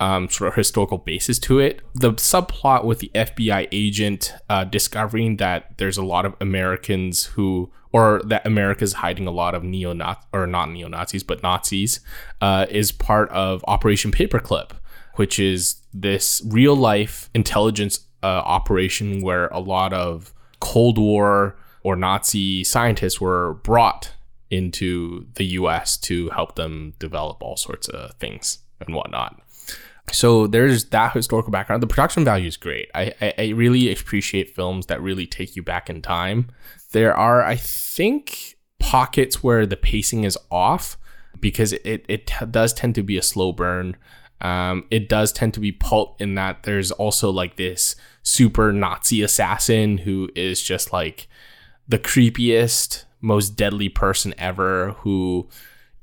um, 0.00 0.28
sort 0.28 0.48
of 0.48 0.54
historical 0.54 0.98
basis 0.98 1.38
to 1.40 1.58
it. 1.58 1.80
The 1.94 2.12
subplot 2.12 2.84
with 2.84 2.98
the 2.98 3.10
FBI 3.14 3.68
agent 3.72 4.34
uh, 4.48 4.64
discovering 4.64 5.36
that 5.36 5.78
there's 5.78 5.96
a 5.96 6.04
lot 6.04 6.26
of 6.26 6.34
Americans 6.40 7.24
who, 7.24 7.70
or 7.92 8.20
that 8.26 8.46
America's 8.46 8.94
hiding 8.94 9.26
a 9.26 9.30
lot 9.30 9.54
of 9.54 9.62
neo 9.62 9.96
or 10.32 10.46
not 10.46 10.70
neo 10.70 10.88
Nazis, 10.88 11.22
but 11.22 11.42
Nazis, 11.42 12.00
uh, 12.40 12.66
is 12.68 12.92
part 12.92 13.30
of 13.30 13.64
Operation 13.66 14.12
Paperclip, 14.12 14.72
which 15.14 15.38
is 15.38 15.76
this 15.94 16.42
real 16.46 16.76
life 16.76 17.30
intelligence 17.34 18.00
uh, 18.22 18.26
operation 18.26 19.22
where 19.22 19.48
a 19.48 19.60
lot 19.60 19.92
of 19.92 20.34
Cold 20.60 20.98
War 20.98 21.56
or 21.82 21.96
Nazi 21.96 22.64
scientists 22.64 23.20
were 23.20 23.54
brought 23.54 24.12
into 24.50 25.26
the 25.34 25.44
US 25.44 25.96
to 25.98 26.28
help 26.30 26.56
them 26.56 26.94
develop 26.98 27.42
all 27.42 27.56
sorts 27.56 27.88
of 27.88 28.14
things 28.14 28.58
and 28.80 28.94
whatnot. 28.94 29.40
So 30.12 30.46
there's 30.46 30.86
that 30.86 31.12
historical 31.12 31.50
background. 31.50 31.82
The 31.82 31.86
production 31.86 32.24
value 32.24 32.46
is 32.46 32.56
great. 32.56 32.88
I, 32.94 33.12
I, 33.20 33.34
I 33.38 33.48
really 33.48 33.92
appreciate 33.92 34.54
films 34.54 34.86
that 34.86 35.02
really 35.02 35.26
take 35.26 35.56
you 35.56 35.62
back 35.62 35.90
in 35.90 36.00
time. 36.00 36.48
There 36.92 37.14
are, 37.14 37.42
I 37.42 37.56
think, 37.56 38.56
pockets 38.78 39.42
where 39.42 39.66
the 39.66 39.76
pacing 39.76 40.24
is 40.24 40.38
off 40.50 40.96
because 41.40 41.72
it, 41.72 42.04
it 42.08 42.28
t- 42.28 42.46
does 42.50 42.72
tend 42.72 42.94
to 42.94 43.02
be 43.02 43.18
a 43.18 43.22
slow 43.22 43.52
burn. 43.52 43.96
Um, 44.40 44.84
it 44.90 45.08
does 45.08 45.32
tend 45.32 45.54
to 45.54 45.60
be 45.60 45.72
pulp 45.72 46.20
in 46.20 46.34
that 46.34 46.62
there's 46.62 46.92
also 46.92 47.30
like 47.30 47.56
this 47.56 47.96
super 48.22 48.72
Nazi 48.72 49.22
assassin 49.22 49.98
who 49.98 50.28
is 50.34 50.62
just 50.62 50.92
like 50.92 51.26
the 51.88 51.98
creepiest, 51.98 53.04
most 53.20 53.50
deadly 53.50 53.88
person 53.88 54.34
ever 54.38 54.92
who 54.98 55.48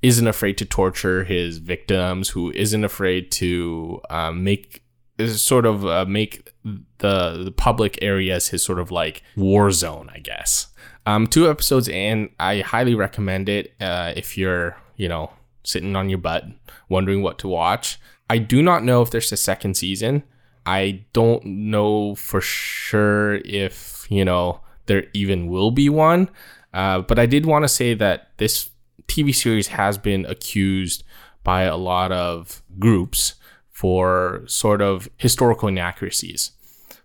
isn't 0.03 0.27
afraid 0.27 0.57
to 0.59 0.65
torture 0.65 1.23
his 1.23 1.57
victims, 1.57 2.29
who 2.29 2.51
isn't 2.51 2.83
afraid 2.83 3.31
to 3.31 4.01
um, 4.09 4.43
make 4.43 4.83
sort 5.27 5.65
of 5.65 5.85
uh, 5.85 6.05
make 6.05 6.51
the 6.63 7.43
the 7.43 7.53
public 7.55 7.97
areas 8.01 8.49
his 8.49 8.61
sort 8.61 8.79
of 8.79 8.91
like 8.91 9.23
war 9.35 9.71
zone, 9.71 10.11
I 10.13 10.19
guess. 10.19 10.67
Um, 11.05 11.27
two 11.27 11.49
episodes 11.49 11.87
in, 11.87 12.29
I 12.39 12.61
highly 12.61 12.95
recommend 12.95 13.49
it 13.49 13.73
uh, 13.81 14.13
if 14.15 14.37
you're 14.37 14.77
you 14.97 15.07
know 15.07 15.31
sitting 15.63 15.95
on 15.95 16.09
your 16.09 16.19
butt 16.19 16.45
wondering 16.89 17.21
what 17.21 17.39
to 17.39 17.47
watch. 17.47 17.97
I 18.29 18.37
do 18.37 18.61
not 18.61 18.83
know 18.83 19.01
if 19.01 19.09
there's 19.09 19.31
a 19.31 19.37
second 19.37 19.77
season. 19.77 20.23
I 20.65 21.05
don't 21.13 21.45
know 21.45 22.15
for 22.15 22.41
sure 22.41 23.35
if 23.35 24.05
you 24.09 24.25
know 24.25 24.59
there 24.87 25.05
even 25.13 25.47
will 25.47 25.71
be 25.71 25.87
one. 25.87 26.29
Uh, 26.73 27.01
but 27.01 27.19
I 27.19 27.25
did 27.25 27.45
want 27.45 27.63
to 27.63 27.69
say 27.69 27.93
that 27.93 28.29
this 28.37 28.69
TV 29.13 29.33
series 29.33 29.67
has 29.67 29.99
been 29.99 30.25
accused 30.25 31.03
by 31.43 31.63
a 31.63 31.77
lot 31.77 32.11
of 32.11 32.63
groups 32.79 33.35
for 33.69 34.43
sort 34.47 34.81
of 34.81 35.07
historical 35.17 35.67
inaccuracies. 35.67 36.51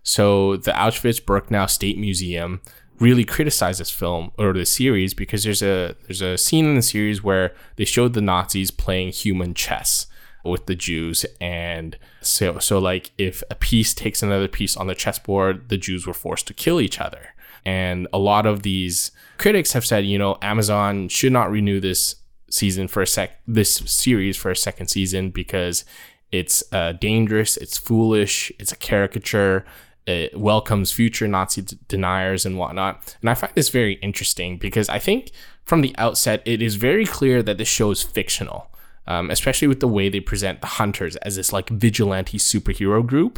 So 0.01 0.57
the 0.57 0.71
Auschwitz-Birkenau 0.71 1.69
State 1.69 1.99
Museum 1.99 2.61
really 2.99 3.23
criticized 3.23 3.79
this 3.79 3.91
film 3.91 4.31
or 4.39 4.53
the 4.53 4.65
series 4.65 5.13
because 5.13 5.43
there's 5.43 5.61
a 5.61 5.95
there's 6.07 6.21
a 6.21 6.37
scene 6.37 6.65
in 6.65 6.75
the 6.75 6.81
series 6.81 7.23
where 7.23 7.53
they 7.75 7.85
showed 7.85 8.13
the 8.13 8.21
Nazis 8.21 8.71
playing 8.71 9.11
human 9.11 9.53
chess 9.53 10.07
with 10.43 10.65
the 10.65 10.75
Jews 10.75 11.25
and 11.39 11.97
so 12.21 12.59
so 12.59 12.79
like 12.79 13.11
if 13.17 13.43
a 13.51 13.55
piece 13.55 13.93
takes 13.93 14.23
another 14.23 14.47
piece 14.47 14.75
on 14.75 14.87
the 14.87 14.95
chessboard, 14.95 15.69
the 15.69 15.77
Jews 15.77 16.07
were 16.07 16.13
forced 16.13 16.47
to 16.47 16.53
kill 16.53 16.81
each 16.81 16.99
other. 16.99 17.35
And 17.69 18.07
a 18.11 18.17
lot 18.17 18.47
of 18.47 18.63
these 18.63 19.11
critics 19.37 19.73
have 19.73 19.85
said, 19.85 20.03
you 20.03 20.17
know, 20.17 20.39
Amazon 20.41 21.07
should 21.07 21.31
not 21.31 21.51
renew 21.51 21.79
this 21.79 22.15
season 22.49 22.87
for 22.87 23.03
a 23.03 23.07
sec 23.07 23.39
this 23.47 23.75
series 23.85 24.35
for 24.35 24.49
a 24.49 24.55
second 24.55 24.87
season 24.87 25.29
because 25.29 25.85
it's 26.31 26.63
uh, 26.71 26.93
dangerous, 26.93 27.57
it's 27.57 27.77
foolish, 27.77 28.51
it's 28.57 28.71
a 28.71 28.75
caricature, 28.75 29.65
it 30.07 30.35
welcomes 30.35 30.91
future 30.91 31.27
Nazi 31.27 31.61
d- 31.61 31.77
deniers 31.87 32.43
and 32.43 32.57
whatnot. 32.57 33.15
And 33.21 33.29
I 33.29 33.35
find 33.35 33.53
this 33.53 33.69
very 33.69 33.93
interesting 34.01 34.57
because 34.57 34.89
I 34.89 34.97
think 34.97 35.29
from 35.63 35.81
the 35.81 35.93
outset 35.99 36.41
it 36.45 36.63
is 36.63 36.73
very 36.73 37.05
clear 37.05 37.43
that 37.43 37.59
this 37.59 37.67
show 37.67 37.91
is 37.91 38.01
fictional, 38.01 38.71
um, 39.05 39.29
especially 39.29 39.67
with 39.67 39.79
the 39.79 39.87
way 39.87 40.09
they 40.09 40.21
present 40.21 40.61
the 40.61 40.73
hunters 40.79 41.17
as 41.17 41.35
this 41.35 41.53
like 41.53 41.69
vigilante 41.69 42.39
superhero 42.39 43.05
group 43.05 43.37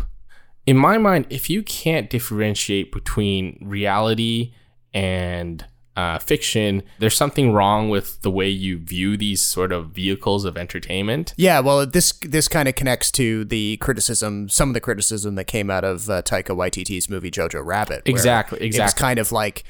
in 0.66 0.78
my 0.78 0.98
mind, 0.98 1.28
if 1.30 1.50
you 1.50 1.64
can't 1.64 2.10
differentiate 2.10 2.92
between 2.92 3.58
reality 3.62 4.54
and 4.94 5.66
uh, 5.96 6.20
fiction, 6.20 6.84
there's 7.00 7.16
something 7.16 7.52
wrong 7.52 7.90
with 7.90 8.22
the 8.22 8.32
way 8.32 8.48
you 8.48 8.78
view 8.78 9.18
these 9.18 9.42
sort 9.42 9.72
of 9.72 9.90
vehicles 9.90 10.46
of 10.46 10.58
entertainment. 10.58 11.34
Yeah, 11.36 11.60
well, 11.60 11.86
this 11.86 12.14
this 12.22 12.48
kind 12.48 12.70
of 12.70 12.76
connects 12.76 13.12
to 13.12 13.44
the 13.46 13.78
criticism, 13.78 14.48
some 14.50 14.70
of 14.70 14.74
the 14.74 14.80
criticism 14.80 15.36
that 15.36 15.46
came 15.46 15.70
out 15.70 15.84
of 15.84 16.10
uh, 16.10 16.22
Taika 16.22 16.56
Waititi's 16.56 17.10
movie 17.10 17.32
Jojo 17.32 17.66
Rabbit. 17.66 18.04
Exactly, 18.06 18.62
exactly. 18.62 19.00
kind 19.00 19.20
of 19.20 19.32
like, 19.32 19.64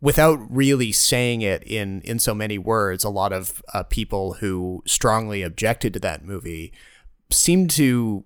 without 0.00 0.38
really 0.50 0.92
saying 0.92 1.42
it 1.42 1.62
in 1.64 2.00
in 2.02 2.18
so 2.18 2.34
many 2.34 2.56
words, 2.56 3.04
a 3.04 3.10
lot 3.10 3.32
of 3.32 3.62
uh, 3.74 3.82
people 3.82 4.34
who 4.34 4.82
strongly 4.86 5.42
objected 5.42 5.92
to 5.92 6.00
that 6.00 6.24
movie 6.24 6.72
seemed 7.30 7.68
to 7.70 8.24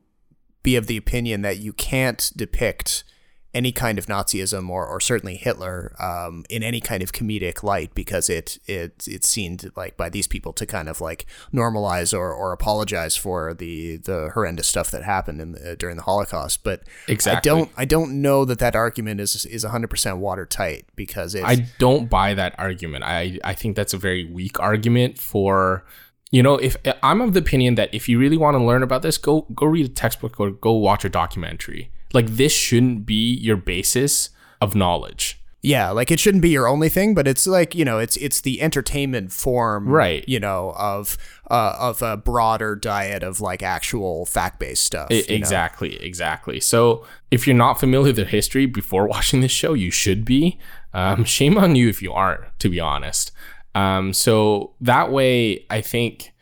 be 0.63 0.77
of 0.77 0.87
the 0.87 0.97
opinion 0.97 1.43
that 1.43 1.59
you 1.59 1.73
can't 1.73 2.33
depict 2.37 3.05
any 3.53 3.73
kind 3.73 3.99
of 3.99 4.07
Nazism 4.07 4.69
or, 4.69 4.87
or 4.87 5.01
certainly 5.01 5.37
Hitler 5.37 5.95
um, 5.99 6.45
in 6.49 6.63
any 6.63 6.81
kind 6.81 7.03
of 7.03 7.13
comedic 7.13 7.63
light 7.63 7.95
because 7.95 8.31
it 8.31 8.59
it 8.67 9.07
it 9.09 9.25
seemed 9.25 9.71
like 9.75 9.97
by 9.97 10.09
these 10.09 10.29
people 10.29 10.53
to 10.53 10.67
kind 10.67 10.89
of 10.89 11.01
like 11.01 11.27
normalize 11.53 12.17
or, 12.17 12.33
or 12.33 12.53
apologize 12.53 13.17
for 13.17 13.53
the 13.53 13.97
the 13.97 14.31
horrendous 14.35 14.69
stuff 14.69 14.91
that 14.93 15.03
happened 15.03 15.41
in 15.41 15.53
the, 15.53 15.77
during 15.77 15.97
the 15.97 16.03
Holocaust. 16.03 16.63
But 16.63 16.83
Exactly. 17.09 17.51
I 17.51 17.55
don't 17.55 17.71
I 17.77 17.85
don't 17.85 18.23
know 18.23 18.45
that 18.45 18.61
that 18.61 18.77
argument 18.77 19.21
is 19.21 19.45
is 19.47 19.65
100% 19.65 20.19
watertight 20.19 20.87
because 20.95 21.35
it's 21.35 21.45
I 21.45 21.67
don't 21.79 22.09
buy 22.09 22.35
that 22.35 22.55
argument. 22.59 23.03
I 23.05 23.39
I 23.43 23.55
think 23.55 23.75
that's 23.75 23.95
a 23.95 23.99
very 23.99 24.25
weak 24.25 24.61
argument 24.61 25.19
for 25.19 25.85
you 26.31 26.43
know 26.43 26.57
if 26.57 26.77
I'm 27.03 27.21
of 27.21 27.33
the 27.35 27.41
opinion 27.41 27.75
that 27.77 27.93
if 27.93 28.09
you 28.09 28.19
really 28.19 28.37
want 28.37 28.57
to 28.57 28.63
learn 28.65 28.83
about 28.83 29.03
this, 29.03 29.19
go 29.19 29.43
go 29.55 29.67
read 29.67 29.87
a 29.87 29.89
textbook 29.89 30.39
or 30.41 30.51
go 30.51 30.73
watch 30.73 31.05
a 31.05 31.09
documentary. 31.09 31.91
Like 32.13 32.27
this 32.27 32.53
shouldn't 32.53 33.07
be 33.07 33.35
your 33.35 33.57
basis 33.57 34.31
of 34.61 34.75
knowledge. 34.75 35.37
Yeah, 35.63 35.91
like 35.91 36.11
it 36.11 36.19
shouldn't 36.19 36.41
be 36.41 36.49
your 36.49 36.67
only 36.67 36.89
thing, 36.89 37.13
but 37.15 37.29
it's 37.29 37.47
like 37.47 37.75
you 37.75 37.85
know, 37.85 37.99
it's 37.99 38.17
it's 38.17 38.41
the 38.41 38.63
entertainment 38.63 39.31
form, 39.31 39.87
Right. 39.87 40.27
You 40.27 40.41
know, 40.41 40.73
of 40.75 41.19
uh, 41.51 41.77
of 41.79 42.01
a 42.01 42.17
broader 42.17 42.75
diet 42.75 43.23
of 43.23 43.43
like 43.43 43.63
actual 43.63 44.25
fact 44.25 44.59
based 44.59 44.85
stuff. 44.85 45.09
I- 45.11 45.15
you 45.17 45.21
know? 45.29 45.35
exactly, 45.35 46.03
exactly. 46.03 46.61
So 46.61 47.05
if 47.31 47.47
you're 47.47 47.57
not 47.57 47.79
familiar 47.79 48.09
with 48.09 48.17
the 48.17 48.25
history 48.25 48.65
before 48.65 49.07
watching 49.15 49.43
this 49.43 49.53
show, 49.53 49.75
you 49.75 49.91
should 49.91 50.25
be. 50.25 50.59
Um, 50.95 51.25
shame 51.25 51.59
on 51.59 51.77
you 51.77 51.89
if 51.89 52.01
you 52.03 52.13
aren't, 52.13 52.59
to 52.61 52.69
be 52.71 52.81
honest. 52.81 53.31
Um, 53.75 54.13
so 54.13 54.75
that 54.81 55.13
way, 55.13 55.67
I 55.71 55.81
think 55.81 56.33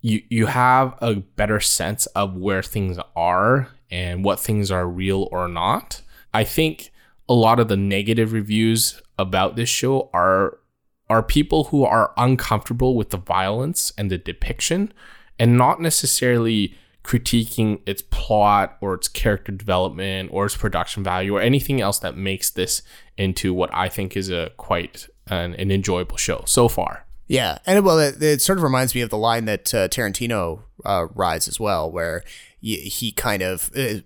you 0.00 0.22
you 0.28 0.46
have 0.46 0.94
a 1.00 1.16
better 1.16 1.60
sense 1.60 2.06
of 2.06 2.34
where 2.36 2.62
things 2.62 2.98
are 3.16 3.68
and 3.90 4.24
what 4.24 4.40
things 4.40 4.70
are 4.70 4.88
real 4.88 5.28
or 5.30 5.48
not. 5.48 6.02
I 6.32 6.44
think 6.44 6.90
a 7.28 7.34
lot 7.34 7.60
of 7.60 7.68
the 7.68 7.76
negative 7.76 8.32
reviews 8.32 9.00
about 9.18 9.56
this 9.56 9.68
show 9.68 10.10
are 10.12 10.58
are 11.08 11.22
people 11.22 11.64
who 11.64 11.84
are 11.84 12.12
uncomfortable 12.16 12.96
with 12.96 13.10
the 13.10 13.16
violence 13.16 13.92
and 13.96 14.10
the 14.10 14.18
depiction 14.18 14.92
and 15.38 15.56
not 15.56 15.80
necessarily 15.80 16.74
critiquing 17.04 17.80
its 17.86 18.02
plot 18.10 18.78
or 18.80 18.94
its 18.94 19.08
character 19.08 19.52
development 19.52 20.30
or 20.32 20.46
its 20.46 20.56
production 20.56 21.04
value 21.04 21.36
or 21.36 21.40
anything 21.40 21.80
else 21.80 21.98
that 21.98 22.16
makes 22.16 22.50
this 22.50 22.82
into 23.18 23.52
what 23.52 23.70
I 23.74 23.88
think 23.88 24.16
is 24.16 24.30
a 24.30 24.50
quite 24.56 25.06
an, 25.28 25.54
an 25.54 25.70
enjoyable 25.70 26.16
show 26.16 26.42
so 26.46 26.68
far. 26.68 27.06
Yeah, 27.26 27.58
and 27.66 27.78
it, 27.78 27.84
well, 27.84 27.98
it, 27.98 28.22
it 28.22 28.42
sort 28.42 28.58
of 28.58 28.62
reminds 28.64 28.94
me 28.94 29.00
of 29.00 29.08
the 29.10 29.16
line 29.18 29.46
that 29.46 29.72
uh, 29.74 29.88
Tarantino 29.88 30.60
uh, 30.84 31.06
rides 31.14 31.48
as 31.48 31.58
well, 31.58 31.90
where 31.90 32.22
he, 32.60 32.76
he 32.76 33.12
kind 33.12 33.42
of, 33.42 33.70
uh, 33.76 34.00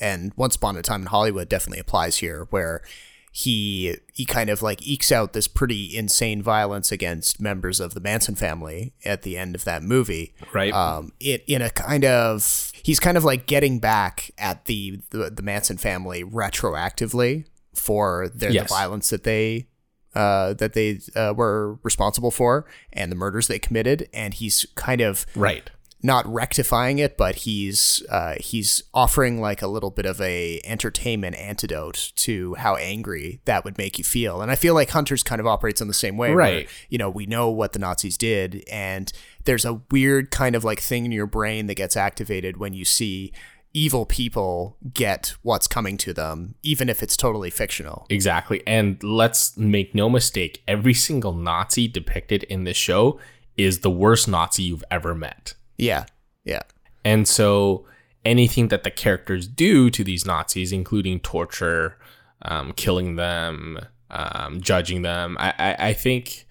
and 0.00 0.32
Once 0.36 0.56
Upon 0.56 0.76
a 0.76 0.82
Time 0.82 1.02
in 1.02 1.06
Hollywood 1.06 1.48
definitely 1.48 1.78
applies 1.78 2.16
here, 2.18 2.48
where 2.50 2.82
he 3.30 3.94
he 4.12 4.24
kind 4.24 4.50
of 4.50 4.62
like 4.62 4.84
ekes 4.84 5.12
out 5.12 5.32
this 5.34 5.46
pretty 5.46 5.96
insane 5.96 6.42
violence 6.42 6.90
against 6.90 7.40
members 7.40 7.78
of 7.78 7.94
the 7.94 8.00
Manson 8.00 8.34
family 8.34 8.94
at 9.04 9.22
the 9.22 9.36
end 9.36 9.54
of 9.54 9.64
that 9.64 9.82
movie, 9.82 10.34
Right. 10.52 10.72
Um, 10.72 11.12
it 11.20 11.44
in 11.46 11.62
a 11.62 11.70
kind 11.70 12.04
of 12.04 12.72
he's 12.82 12.98
kind 12.98 13.16
of 13.16 13.24
like 13.24 13.46
getting 13.46 13.78
back 13.78 14.32
at 14.38 14.64
the 14.64 15.00
the, 15.10 15.30
the 15.30 15.42
Manson 15.42 15.76
family 15.76 16.24
retroactively 16.24 17.44
for 17.74 18.28
their 18.34 18.50
Yes. 18.50 18.68
the 18.70 18.74
violence 18.74 19.10
that 19.10 19.24
they 19.24 19.66
uh, 20.14 20.54
that 20.54 20.72
they 20.72 21.00
uh, 21.14 21.32
were 21.36 21.74
responsible 21.82 22.30
for 22.30 22.66
and 22.92 23.10
the 23.12 23.16
murders 23.16 23.46
they 23.48 23.58
committed, 23.58 24.08
and 24.12 24.34
he's 24.34 24.66
kind 24.74 25.00
of 25.00 25.26
Right. 25.36 25.70
not 26.02 26.26
rectifying 26.32 26.98
it, 26.98 27.16
but 27.16 27.34
he's 27.36 28.02
uh, 28.10 28.34
he's 28.40 28.82
offering 28.94 29.40
like 29.40 29.62
a 29.62 29.66
little 29.66 29.90
bit 29.90 30.06
of 30.06 30.20
a 30.20 30.60
entertainment 30.64 31.36
antidote 31.36 32.12
to 32.16 32.54
how 32.54 32.76
angry 32.76 33.40
that 33.46 33.64
would 33.64 33.76
make 33.78 33.98
you 33.98 34.04
feel. 34.04 34.40
And 34.40 34.50
I 34.50 34.54
feel 34.54 34.74
like 34.74 34.90
Hunters 34.90 35.22
kind 35.22 35.40
of 35.40 35.46
operates 35.46 35.80
in 35.80 35.88
the 35.88 35.94
same 35.94 36.16
way. 36.16 36.28
where, 36.28 36.36
Right. 36.36 36.68
you 36.88 36.98
know, 36.98 37.10
we 37.10 37.26
know 37.26 37.50
what 37.50 37.72
the 37.72 37.78
Nazis 37.80 38.16
did, 38.16 38.64
and 38.70 39.12
there's 39.44 39.64
a 39.64 39.80
weird 39.90 40.30
kind 40.30 40.54
of 40.54 40.62
like 40.64 40.80
thing 40.80 41.04
in 41.04 41.12
your 41.12 41.26
brain 41.26 41.66
that 41.66 41.74
gets 41.74 41.96
activated 41.96 42.56
when 42.58 42.72
you 42.74 42.84
see 42.84 43.32
evil 43.78 44.04
people 44.04 44.76
get 44.92 45.34
what's 45.42 45.68
coming 45.68 45.96
to 45.96 46.12
them, 46.12 46.56
even 46.64 46.88
if 46.88 47.00
it's 47.00 47.16
totally 47.16 47.48
fictional. 47.48 48.06
Exactly. 48.10 48.60
And 48.66 49.00
let's 49.04 49.56
make 49.56 49.94
no 49.94 50.10
mistake, 50.10 50.64
every 50.66 50.94
single 50.94 51.32
Nazi 51.32 51.86
depicted 51.86 52.42
in 52.44 52.64
this 52.64 52.76
show 52.76 53.20
is 53.56 53.80
the 53.80 53.90
worst 53.90 54.26
Nazi 54.26 54.64
you've 54.64 54.82
ever 54.90 55.14
met. 55.14 55.54
Yeah. 55.76 56.06
Yeah. 56.44 56.62
And 57.04 57.28
so 57.28 57.86
anything 58.24 58.66
that 58.68 58.82
the 58.82 58.90
characters 58.90 59.46
do 59.46 59.90
to 59.90 60.02
these 60.02 60.26
Nazis, 60.26 60.72
including 60.72 61.20
torture, 61.20 61.96
um, 62.42 62.72
killing 62.72 63.14
them, 63.14 63.78
um, 64.10 64.60
judging 64.60 65.02
them, 65.02 65.36
I, 65.38 65.54
I, 65.56 65.88
I 65.90 65.92
think 65.92 66.46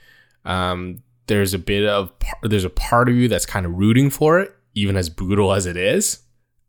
um, 0.46 1.00
there's 1.28 1.54
a 1.54 1.60
bit 1.60 1.86
of 1.86 2.14
there's 2.42 2.64
a 2.64 2.70
part 2.70 3.10
of 3.10 3.16
you 3.16 3.28
that's 3.28 3.46
kind 3.46 3.66
of 3.66 3.74
rooting 3.74 4.10
for 4.10 4.40
it, 4.40 4.56
even 4.76 4.96
as 4.96 5.10
brutal 5.10 5.52
as 5.52 5.66
it 5.66 5.76
is. 5.76 6.20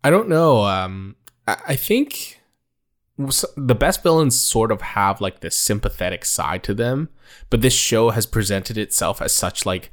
I 0.02 0.10
don't 0.10 0.28
know. 0.28 0.64
Um, 0.64 1.16
I, 1.46 1.56
I 1.68 1.76
think 1.76 2.40
the 3.18 3.74
best 3.74 4.02
villains 4.02 4.40
sort 4.40 4.70
of 4.70 4.80
have 4.80 5.20
like 5.20 5.40
this 5.40 5.58
sympathetic 5.58 6.24
side 6.24 6.62
to 6.64 6.74
them, 6.74 7.08
but 7.50 7.62
this 7.62 7.74
show 7.74 8.10
has 8.10 8.26
presented 8.26 8.78
itself 8.78 9.20
as 9.20 9.34
such 9.34 9.66
like 9.66 9.90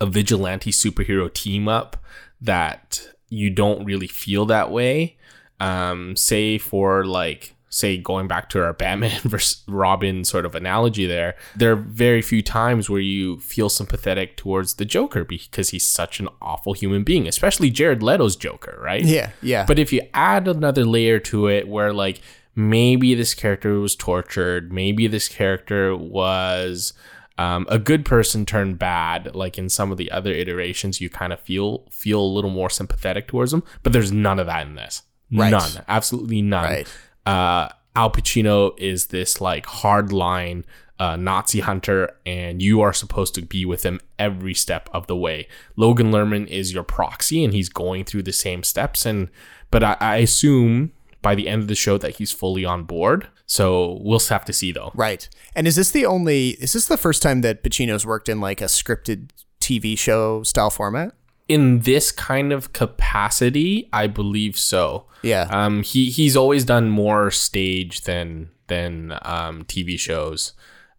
a 0.00 0.06
vigilante 0.06 0.70
superhero 0.70 1.32
team 1.32 1.66
up 1.66 1.96
that 2.40 3.08
you 3.28 3.50
don't 3.50 3.84
really 3.84 4.06
feel 4.06 4.46
that 4.46 4.70
way. 4.70 5.16
Um, 5.58 6.14
say 6.14 6.58
for 6.58 7.04
like, 7.04 7.55
say 7.76 7.98
going 7.98 8.26
back 8.26 8.48
to 8.50 8.64
our 8.64 8.72
Batman 8.72 9.20
versus 9.24 9.62
Robin 9.68 10.24
sort 10.24 10.46
of 10.46 10.54
analogy 10.54 11.06
there, 11.06 11.36
there 11.54 11.72
are 11.72 11.76
very 11.76 12.22
few 12.22 12.42
times 12.42 12.88
where 12.88 13.00
you 13.00 13.38
feel 13.40 13.68
sympathetic 13.68 14.36
towards 14.36 14.74
the 14.74 14.84
Joker 14.84 15.24
because 15.24 15.70
he's 15.70 15.86
such 15.86 16.18
an 16.18 16.28
awful 16.40 16.72
human 16.72 17.04
being, 17.04 17.28
especially 17.28 17.70
Jared 17.70 18.02
Leto's 18.02 18.36
Joker, 18.36 18.78
right? 18.82 19.04
Yeah. 19.04 19.30
Yeah. 19.42 19.66
But 19.66 19.78
if 19.78 19.92
you 19.92 20.02
add 20.14 20.48
another 20.48 20.84
layer 20.84 21.18
to 21.20 21.48
it 21.48 21.68
where 21.68 21.92
like 21.92 22.20
maybe 22.54 23.14
this 23.14 23.34
character 23.34 23.78
was 23.78 23.94
tortured, 23.94 24.72
maybe 24.72 25.06
this 25.06 25.28
character 25.28 25.94
was 25.94 26.94
um, 27.38 27.66
a 27.68 27.78
good 27.78 28.06
person 28.06 28.46
turned 28.46 28.78
bad, 28.78 29.34
like 29.34 29.58
in 29.58 29.68
some 29.68 29.92
of 29.92 29.98
the 29.98 30.10
other 30.10 30.32
iterations, 30.32 31.02
you 31.02 31.10
kind 31.10 31.32
of 31.34 31.40
feel 31.40 31.84
feel 31.90 32.20
a 32.20 32.24
little 32.24 32.50
more 32.50 32.70
sympathetic 32.70 33.28
towards 33.28 33.50
them. 33.50 33.62
But 33.82 33.92
there's 33.92 34.10
none 34.10 34.38
of 34.38 34.46
that 34.46 34.66
in 34.66 34.76
this. 34.76 35.02
Right. 35.30 35.50
None. 35.50 35.84
Absolutely 35.88 36.40
none. 36.40 36.64
Right. 36.64 36.88
Uh, 37.26 37.68
Al 37.94 38.10
Pacino 38.10 38.78
is 38.78 39.06
this 39.06 39.40
like 39.40 39.66
hardline 39.66 40.64
uh, 40.98 41.16
Nazi 41.16 41.60
hunter, 41.60 42.16
and 42.24 42.62
you 42.62 42.80
are 42.80 42.92
supposed 42.92 43.34
to 43.34 43.42
be 43.42 43.64
with 43.64 43.82
him 43.84 44.00
every 44.18 44.54
step 44.54 44.88
of 44.92 45.06
the 45.06 45.16
way. 45.16 45.48
Logan 45.76 46.10
Lerman 46.10 46.46
is 46.46 46.72
your 46.72 46.84
proxy, 46.84 47.44
and 47.44 47.52
he's 47.52 47.68
going 47.68 48.04
through 48.04 48.22
the 48.22 48.32
same 48.32 48.62
steps. 48.62 49.04
And 49.04 49.28
but 49.70 49.82
I, 49.82 49.96
I 50.00 50.16
assume 50.16 50.92
by 51.22 51.34
the 51.34 51.48
end 51.48 51.62
of 51.62 51.68
the 51.68 51.74
show 51.74 51.98
that 51.98 52.16
he's 52.16 52.32
fully 52.32 52.64
on 52.64 52.84
board. 52.84 53.28
So 53.46 53.98
we'll 54.00 54.20
have 54.20 54.44
to 54.44 54.52
see 54.52 54.72
though. 54.72 54.92
Right. 54.94 55.28
And 55.54 55.66
is 55.66 55.76
this 55.76 55.90
the 55.90 56.06
only 56.06 56.50
is 56.50 56.72
this 56.72 56.86
the 56.86 56.96
first 56.96 57.22
time 57.22 57.40
that 57.42 57.62
Pacino's 57.62 58.06
worked 58.06 58.28
in 58.28 58.40
like 58.40 58.60
a 58.60 58.66
scripted 58.66 59.30
TV 59.60 59.98
show 59.98 60.42
style 60.42 60.70
format? 60.70 61.14
In 61.48 61.80
this 61.80 62.10
kind 62.10 62.52
of 62.52 62.72
capacity, 62.72 63.88
I 63.92 64.06
believe 64.06 64.58
so. 64.58 65.06
Yeah. 65.22 65.46
Um, 65.50 65.82
he 65.82 66.10
he's 66.10 66.36
always 66.36 66.64
done 66.64 66.88
more 66.88 67.30
stage 67.30 68.02
than 68.02 68.50
than 68.66 69.12
um, 69.22 69.64
TV 69.64 69.98
shows. 69.98 70.52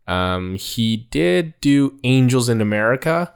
Um, 0.08 0.56
he 0.56 1.08
did 1.12 1.54
do 1.60 2.00
Angels 2.04 2.48
in 2.48 2.62
America, 2.62 3.34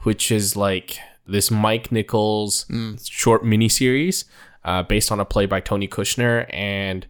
which 0.00 0.30
is 0.30 0.54
like 0.54 0.98
this 1.26 1.50
Mike 1.50 1.90
Nichols 1.90 2.66
short 3.08 3.42
miniseries 3.42 4.24
uh, 4.64 4.82
based 4.82 5.10
on 5.10 5.20
a 5.20 5.24
play 5.24 5.46
by 5.46 5.60
Tony 5.60 5.88
Kushner, 5.88 6.46
and 6.50 7.06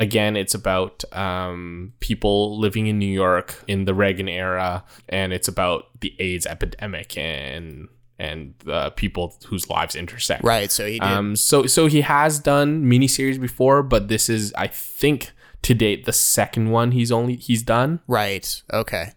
again, 0.00 0.36
it's 0.36 0.54
about 0.54 1.04
um, 1.12 1.92
people 2.00 2.58
living 2.58 2.86
in 2.86 2.98
New 2.98 3.12
York 3.12 3.62
in 3.66 3.84
the 3.84 3.94
Reagan 3.94 4.28
era, 4.28 4.84
and 5.08 5.32
it's 5.32 5.48
about 5.48 6.00
the 6.00 6.14
AIDS 6.18 6.46
epidemic 6.46 7.16
and 7.16 7.88
and 8.18 8.54
the 8.64 8.90
people 8.90 9.36
whose 9.46 9.68
lives 9.68 9.94
intersect. 9.96 10.44
right. 10.44 10.70
So 10.70 10.86
he 10.86 10.98
did. 10.98 11.02
Um, 11.02 11.36
so 11.36 11.66
so 11.66 11.86
he 11.86 12.02
has 12.02 12.38
done 12.38 12.84
miniseries 12.84 13.40
before, 13.40 13.82
but 13.82 14.08
this 14.08 14.28
is 14.28 14.52
I 14.54 14.68
think 14.68 15.32
to 15.62 15.74
date 15.74 16.04
the 16.04 16.12
second 16.12 16.70
one 16.70 16.92
he's 16.92 17.10
only 17.10 17.36
he's 17.36 17.62
done. 17.62 18.00
right. 18.06 18.62
Okay. 18.72 19.12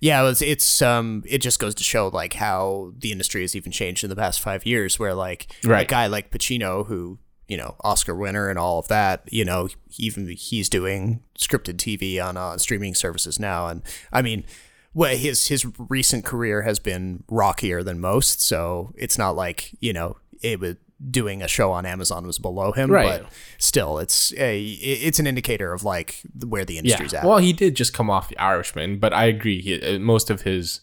Yeah, 0.00 0.28
it's, 0.28 0.42
it's 0.42 0.82
um 0.82 1.22
it 1.26 1.38
just 1.38 1.58
goes 1.58 1.74
to 1.76 1.84
show 1.84 2.08
like 2.08 2.34
how 2.34 2.92
the 2.98 3.12
industry 3.12 3.42
has 3.42 3.56
even 3.56 3.72
changed 3.72 4.04
in 4.04 4.10
the 4.10 4.16
past 4.16 4.40
five 4.40 4.66
years. 4.66 4.98
Where 4.98 5.14
like 5.14 5.46
a 5.82 5.86
guy 5.86 6.06
like 6.06 6.30
Pacino, 6.30 6.86
who 6.86 7.18
you 7.48 7.56
know 7.56 7.76
Oscar 7.82 8.14
winner 8.14 8.48
and 8.48 8.58
all 8.58 8.78
of 8.78 8.88
that, 8.88 9.22
you 9.30 9.44
know 9.44 9.68
even 9.98 10.28
he's 10.28 10.68
doing 10.68 11.22
scripted 11.38 11.76
TV 11.76 12.22
on 12.22 12.36
uh, 12.36 12.58
streaming 12.58 12.94
services 12.94 13.38
now, 13.38 13.68
and 13.68 13.82
I 14.12 14.22
mean. 14.22 14.44
Well, 14.96 15.14
his 15.14 15.48
his 15.48 15.66
recent 15.90 16.24
career 16.24 16.62
has 16.62 16.78
been 16.78 17.22
rockier 17.28 17.82
than 17.82 18.00
most, 18.00 18.40
so 18.40 18.94
it's 18.96 19.18
not 19.18 19.36
like 19.36 19.72
you 19.78 19.92
know 19.92 20.16
it 20.40 20.58
was 20.58 20.76
doing 21.10 21.42
a 21.42 21.48
show 21.48 21.70
on 21.70 21.84
Amazon 21.84 22.26
was 22.26 22.38
below 22.38 22.72
him, 22.72 22.90
Right. 22.90 23.20
but 23.20 23.30
still, 23.58 23.98
it's 23.98 24.32
a 24.38 24.62
it's 24.62 25.18
an 25.18 25.26
indicator 25.26 25.74
of 25.74 25.84
like 25.84 26.22
where 26.46 26.64
the 26.64 26.78
industry's 26.78 27.12
yeah. 27.12 27.18
at. 27.20 27.26
Well, 27.26 27.36
he 27.36 27.52
did 27.52 27.76
just 27.76 27.92
come 27.92 28.08
off 28.08 28.30
The 28.30 28.38
Irishman, 28.38 28.98
but 28.98 29.12
I 29.12 29.26
agree. 29.26 29.60
He, 29.60 29.82
uh, 29.82 29.98
most 29.98 30.30
of 30.30 30.42
his 30.42 30.80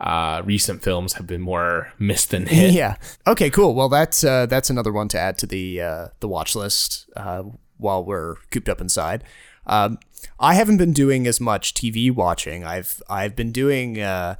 uh, 0.00 0.42
recent 0.44 0.82
films 0.82 1.14
have 1.14 1.26
been 1.26 1.40
more 1.40 1.92
missed 1.98 2.30
than 2.30 2.46
hit. 2.46 2.72
Yeah. 2.72 2.96
Okay. 3.26 3.50
Cool. 3.50 3.74
Well, 3.74 3.88
that's 3.88 4.22
uh, 4.22 4.46
that's 4.46 4.70
another 4.70 4.92
one 4.92 5.08
to 5.08 5.18
add 5.18 5.38
to 5.38 5.46
the 5.46 5.80
uh, 5.80 6.08
the 6.20 6.28
watch 6.28 6.54
list 6.54 7.08
uh, 7.16 7.42
while 7.78 8.04
we're 8.04 8.36
cooped 8.50 8.68
up 8.68 8.80
inside. 8.80 9.24
Um, 9.66 9.98
I 10.40 10.54
haven't 10.54 10.78
been 10.78 10.92
doing 10.92 11.26
as 11.26 11.40
much 11.40 11.74
TV 11.74 12.14
watching. 12.14 12.64
I've 12.64 13.02
I've 13.08 13.34
been 13.34 13.52
doing. 13.52 14.00
Uh, 14.00 14.36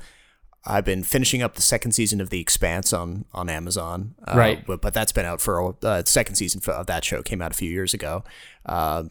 I've 0.65 0.85
been 0.85 1.03
finishing 1.03 1.41
up 1.41 1.55
the 1.55 1.63
second 1.63 1.93
season 1.93 2.21
of 2.21 2.31
The 2.31 2.41
Expanse 2.41 2.93
on 2.93 3.25
on 3.33 3.49
Amazon. 3.49 4.15
Uh, 4.27 4.35
Right. 4.37 4.67
But, 4.67 4.83
but 4.83 4.93
that's 4.93 5.13
been 5.13 5.25
out 5.25 5.41
for 5.41 5.59
a 5.61 5.87
uh, 5.87 6.03
second 6.05 6.35
season 6.35 6.61
of 6.67 6.87
that 6.87 7.05
show 7.05 7.23
came 7.23 7.41
out 7.41 7.53
a 7.53 7.55
few 7.55 7.71
years 7.71 7.95
ago. 7.95 8.23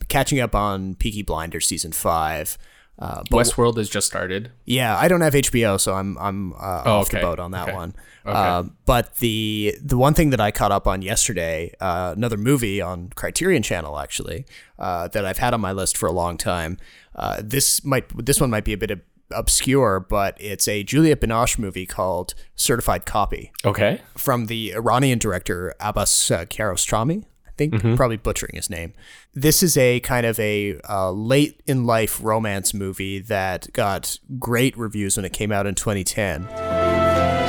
Catching 0.08 0.39
up 0.39 0.54
on 0.56 0.95
Peaky 0.95 1.24
Blinders 1.24 1.66
season 1.66 1.91
five. 1.91 2.58
Uh, 3.00 3.22
Westworld 3.32 3.78
has 3.78 3.89
just 3.89 4.08
started. 4.08 4.52
yeah, 4.66 4.98
I 4.98 5.08
don't 5.08 5.22
have 5.22 5.34
HBO, 5.34 5.80
so 5.80 5.93
I'm 5.93 6.18
I'm 6.18 6.54
uh, 6.54 6.84
Oh, 6.86 6.91
off 7.00 7.10
the 7.10 7.20
boat 7.20 7.39
on 7.39 7.52
that 7.52 7.68
Okay. 7.70 7.76
one. 7.78 7.93
Okay. 8.26 8.36
Uh, 8.38 8.64
but 8.86 9.16
the 9.18 9.76
the 9.84 9.98
one 9.98 10.14
thing 10.16 10.32
that 10.32 10.41
I 10.41 10.50
caught 10.52 10.72
up 10.72 10.88
on 10.88 11.02
yesterday, 11.04 11.72
uh, 11.80 12.14
another 12.18 12.38
movie 12.38 12.82
on 12.82 13.10
Criterion 13.16 13.62
Channel 13.64 14.00
actually, 14.00 14.45
uh, 14.80 15.08
that 15.10 15.26
I've 15.26 15.38
had 15.38 15.54
on 15.54 15.62
my 15.62 15.72
list 15.74 15.95
for 15.95 16.08
a 16.08 16.12
long 16.12 16.38
time. 16.38 16.78
Uh, 17.16 17.39
this 17.43 17.84
might 17.86 18.06
this 18.26 18.41
one 18.41 18.50
might 18.50 18.66
be 18.66 18.74
a 18.74 18.78
bit 18.78 18.91
ob- 18.91 19.00
obscure, 19.32 20.00
but 20.00 20.36
it's 20.39 20.68
a 20.68 20.84
Juliette 20.84 21.22
Binoche 21.22 21.60
movie 21.60 21.86
called 21.86 22.34
Certified 22.56 23.06
Copy 23.06 23.52
Okay. 23.64 24.02
from 24.16 24.48
the 24.48 24.72
Iranian 24.74 25.20
director 25.20 25.74
Abbas 25.80 26.32
uh, 26.32 26.45
Kiarostami. 26.45 27.26
I 27.58 27.66
think 27.66 27.74
Mm-hmm. 27.74 27.95
probably 27.95 28.18
butchering 28.18 28.51
his 28.53 28.70
name. 28.70 28.93
This 29.34 29.64
is 29.64 29.78
a 29.78 29.99
kind 30.01 30.28
of 30.28 30.39
a 30.39 30.80
uh, 30.88 31.10
late 31.10 31.60
in 31.66 31.88
life 31.88 32.20
romance 32.24 32.72
movie 32.72 33.18
that 33.18 33.74
got 33.74 34.20
great 34.38 34.78
reviews 34.78 35.18
when 35.18 35.26
it 35.26 35.34
came 35.34 35.51
out 35.51 35.66
in 35.66 35.74
2010. 35.74 36.43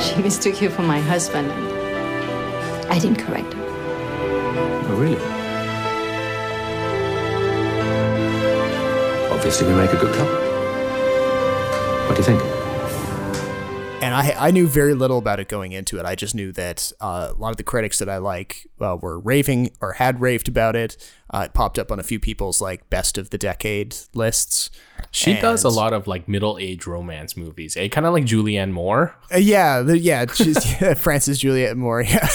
She 0.01 0.19
mistook 0.23 0.63
you 0.63 0.71
for 0.71 0.81
my 0.81 0.99
husband. 0.99 1.51
I 2.91 2.97
didn't 2.97 3.17
correct 3.19 3.53
her. 3.53 3.65
Oh, 4.87 4.95
really? 4.97 5.21
Obviously, 9.31 9.67
we 9.67 9.75
make 9.75 9.93
a 9.93 9.97
good 9.97 10.15
couple. 10.15 10.33
What 12.07 12.15
do 12.15 12.21
you 12.21 12.25
think? 12.25 12.58
And 14.01 14.15
I, 14.15 14.47
I 14.47 14.51
knew 14.51 14.67
very 14.67 14.93
little 14.93 15.17
about 15.17 15.41
it 15.41 15.49
going 15.49 15.73
into 15.73 15.99
it. 15.99 16.05
I 16.05 16.15
just 16.15 16.33
knew 16.33 16.53
that 16.53 16.91
uh, 17.01 17.33
a 17.35 17.39
lot 17.39 17.51
of 17.51 17.57
the 17.57 17.63
critics 17.63 17.99
that 17.99 18.07
I 18.07 18.17
like 18.17 18.67
uh, 18.79 18.97
were 18.99 19.19
raving 19.19 19.71
or 19.81 19.93
had 19.93 20.21
raved 20.21 20.47
about 20.47 20.75
it. 20.77 20.95
Uh, 21.31 21.43
it 21.45 21.53
popped 21.53 21.77
up 21.77 21.91
on 21.91 21.99
a 21.99 22.03
few 22.03 22.19
people's 22.19 22.59
like 22.59 22.89
best 22.89 23.17
of 23.17 23.29
the 23.29 23.37
decade 23.37 23.95
lists. 24.13 24.71
She 25.11 25.33
does 25.35 25.63
a 25.63 25.69
lot 25.69 25.93
of 25.93 26.07
like 26.07 26.27
middle 26.27 26.57
age 26.59 26.85
romance 26.85 27.37
movies, 27.37 27.77
eh? 27.77 27.87
Kind 27.87 28.05
of 28.05 28.13
like 28.13 28.25
Julianne 28.25 28.71
Moore. 28.71 29.15
Uh, 29.33 29.37
yeah, 29.37 29.81
the, 29.81 29.97
yeah, 29.97 30.25
she's 30.31 30.63
Frances 30.99 31.39
Julianne 31.41 31.77
Moore. 31.77 32.01
Yeah. 32.01 32.27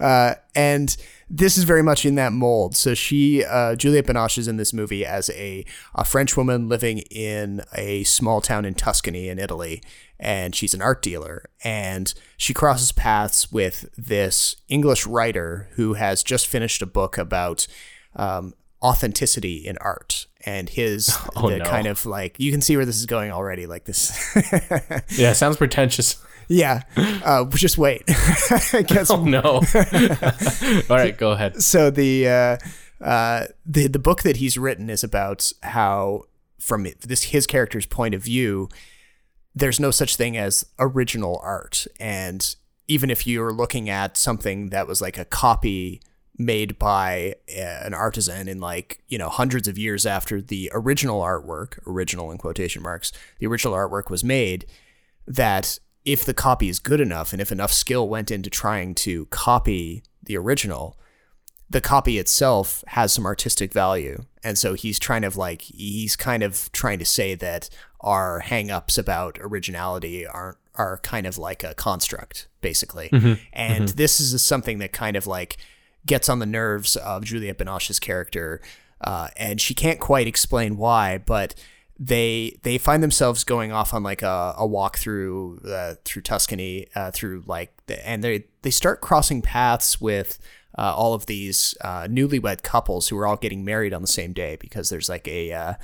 uh, 0.00 0.34
and 0.54 0.96
this 1.30 1.56
is 1.56 1.64
very 1.64 1.82
much 1.82 2.04
in 2.04 2.16
that 2.16 2.32
mold. 2.32 2.76
So 2.76 2.94
she, 2.94 3.44
uh, 3.44 3.76
Juliette 3.76 4.06
Binoche, 4.06 4.38
is 4.38 4.48
in 4.48 4.56
this 4.56 4.72
movie 4.72 5.06
as 5.06 5.30
a, 5.30 5.64
a 5.94 6.04
French 6.04 6.36
woman 6.36 6.68
living 6.68 6.98
in 7.10 7.62
a 7.74 8.02
small 8.04 8.40
town 8.40 8.64
in 8.64 8.74
Tuscany 8.74 9.28
in 9.28 9.38
Italy, 9.38 9.82
and 10.20 10.54
she's 10.54 10.74
an 10.74 10.82
art 10.82 11.02
dealer. 11.02 11.46
And 11.64 12.12
she 12.36 12.54
crosses 12.54 12.92
paths 12.92 13.50
with 13.50 13.88
this 13.96 14.54
English 14.68 15.06
writer 15.06 15.68
who 15.72 15.94
has 15.94 16.22
just 16.22 16.46
finished 16.46 16.82
a 16.82 16.86
book 16.86 17.18
about 17.18 17.66
um, 18.14 18.54
authenticity 18.82 19.66
in 19.66 19.76
art. 19.78 20.26
And 20.46 20.68
his 20.68 21.16
Oh, 21.36 21.50
the 21.50 21.58
no. 21.58 21.64
kind 21.64 21.86
of 21.86 22.06
like 22.06 22.38
you 22.38 22.52
can 22.52 22.60
see 22.60 22.76
where 22.76 22.86
this 22.86 22.96
is 22.98 23.06
going 23.06 23.32
already. 23.32 23.66
Like 23.66 23.84
this, 23.86 24.12
Yeah, 25.18 25.32
sounds 25.32 25.56
pretentious. 25.56 26.16
yeah. 26.48 26.82
Uh, 26.96 27.44
just 27.46 27.76
wait. 27.78 28.02
It 28.72 28.86
gets- 28.88 29.10
Oh 29.10 29.24
no. 29.24 29.62
All 30.90 30.96
right, 30.96 31.16
go 31.16 31.32
ahead. 31.32 31.62
so 31.62 31.90
the 31.90 32.28
uh, 32.28 32.56
uh, 33.04 33.46
the 33.66 33.86
the 33.88 33.98
book 33.98 34.22
that 34.22 34.36
he's 34.36 34.56
written 34.58 34.90
is 34.90 35.04
about 35.04 35.52
how, 35.62 36.24
from 36.58 36.86
this 37.06 37.24
his 37.24 37.46
character's 37.46 37.86
point 37.86 38.14
of 38.14 38.22
view, 38.22 38.68
there's 39.54 39.80
no 39.80 39.90
such 39.90 40.16
thing 40.16 40.36
as 40.36 40.64
original 40.78 41.40
art, 41.42 41.86
and 41.98 42.54
even 42.88 43.10
if 43.10 43.26
you're 43.26 43.52
looking 43.52 43.88
at 43.88 44.16
something 44.16 44.70
that 44.70 44.86
was 44.86 45.00
like 45.00 45.18
a 45.18 45.24
copy 45.24 46.00
made 46.40 46.78
by 46.78 47.34
uh, 47.54 47.60
an 47.60 47.94
artisan 47.94 48.48
in 48.48 48.60
like 48.60 49.02
you 49.08 49.18
know 49.18 49.28
hundreds 49.28 49.68
of 49.68 49.76
years 49.76 50.06
after 50.06 50.40
the 50.40 50.70
original 50.72 51.20
artwork 51.20 51.78
original 51.86 52.30
in 52.32 52.38
quotation 52.38 52.82
marks 52.82 53.12
the 53.38 53.46
original 53.46 53.74
artwork 53.74 54.08
was 54.08 54.24
made 54.24 54.64
that 55.26 55.78
if 56.06 56.24
the 56.24 56.32
copy 56.32 56.70
is 56.70 56.78
good 56.78 57.00
enough 57.00 57.32
and 57.32 57.42
if 57.42 57.52
enough 57.52 57.72
skill 57.72 58.08
went 58.08 58.30
into 58.30 58.48
trying 58.48 58.94
to 58.94 59.26
copy 59.26 60.02
the 60.22 60.36
original 60.36 60.98
the 61.70 61.80
copy 61.80 62.18
itself 62.18 62.82
has 62.88 63.12
some 63.12 63.24
artistic 63.24 63.72
value. 63.72 64.24
And 64.42 64.58
so 64.58 64.74
he's 64.74 64.98
trying 64.98 65.22
to 65.22 65.38
like 65.38 65.62
he's 65.62 66.16
kind 66.16 66.42
of 66.42 66.70
trying 66.72 66.98
to 66.98 67.04
say 67.04 67.34
that 67.36 67.70
our 68.00 68.40
hang-ups 68.40 68.98
about 68.98 69.38
originality 69.40 70.26
aren't 70.26 70.58
are 70.74 70.98
kind 70.98 71.26
of 71.26 71.38
like 71.38 71.62
a 71.62 71.74
construct 71.74 72.48
basically. 72.60 73.08
And 73.52 73.88
this 73.90 74.20
is 74.20 74.42
something 74.42 74.78
that 74.78 74.92
kind 74.92 75.16
of 75.16 75.26
like 75.26 75.58
gets 76.06 76.28
on 76.28 76.38
the 76.38 76.46
nerves 76.46 76.96
of 76.96 77.24
Juliette 77.24 77.58
Binoche's 77.58 78.00
character 78.00 78.60
uh, 79.02 79.28
and 79.36 79.60
she 79.60 79.74
can't 79.74 80.00
quite 80.00 80.26
explain 80.26 80.76
why 80.76 81.18
but 81.18 81.54
they 81.98 82.58
they 82.62 82.78
find 82.78 83.02
themselves 83.02 83.44
going 83.44 83.72
off 83.72 83.92
on 83.92 84.02
like 84.02 84.22
a, 84.22 84.54
a 84.56 84.66
walk 84.66 84.96
through 84.96 85.60
uh, 85.68 85.94
through 86.04 86.22
Tuscany 86.22 86.86
uh, 86.94 87.10
through 87.10 87.44
like 87.46 87.74
the, 87.86 88.08
and 88.08 88.24
they 88.24 88.46
they 88.62 88.70
start 88.70 89.02
crossing 89.02 89.42
paths 89.42 90.00
with 90.00 90.38
uh, 90.78 90.94
all 90.94 91.14
of 91.14 91.26
these 91.26 91.74
uh, 91.82 92.04
newlywed 92.04 92.62
couples 92.62 93.08
who 93.08 93.18
are 93.18 93.26
all 93.26 93.36
getting 93.36 93.64
married 93.64 93.92
on 93.92 94.02
the 94.02 94.08
same 94.08 94.32
day 94.32 94.56
because 94.60 94.88
there's 94.88 95.08
like 95.08 95.26
a 95.28 95.52
uh, 95.52 95.74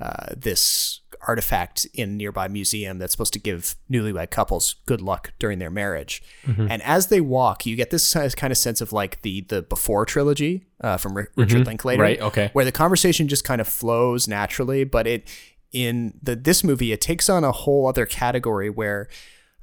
uh, 0.00 0.26
this 0.36 1.00
artifact 1.26 1.86
in 1.94 2.10
a 2.10 2.12
nearby 2.12 2.46
museum 2.46 2.98
that's 2.98 3.12
supposed 3.12 3.32
to 3.32 3.38
give 3.38 3.74
newlywed 3.90 4.30
couples 4.30 4.76
good 4.84 5.00
luck 5.00 5.32
during 5.38 5.58
their 5.58 5.70
marriage. 5.70 6.22
And 6.46 6.82
as 6.82 7.08
they 7.08 7.20
walk, 7.20 7.66
you 7.66 7.74
get 7.74 7.90
this 7.90 8.14
kind 8.14 8.50
of 8.50 8.58
sense 8.58 8.80
of 8.80 8.92
like 8.92 9.22
the 9.22 9.40
the 9.48 9.62
before 9.62 10.04
trilogy 10.04 10.66
uh, 10.80 10.96
from 10.98 11.16
Ri- 11.16 11.26
Richard 11.36 11.66
Linklater, 11.66 12.02
Right, 12.02 12.20
okay. 12.20 12.50
where 12.52 12.64
the 12.64 12.72
conversation 12.72 13.26
just 13.28 13.44
kind 13.44 13.60
of 13.60 13.66
flows 13.66 14.28
naturally, 14.28 14.84
but 14.84 15.06
it 15.06 15.28
in 15.72 16.14
the 16.22 16.36
this 16.36 16.62
movie 16.62 16.92
it 16.92 17.00
takes 17.00 17.28
on 17.28 17.42
a 17.42 17.52
whole 17.52 17.88
other 17.88 18.06
category 18.06 18.70
where 18.70 19.08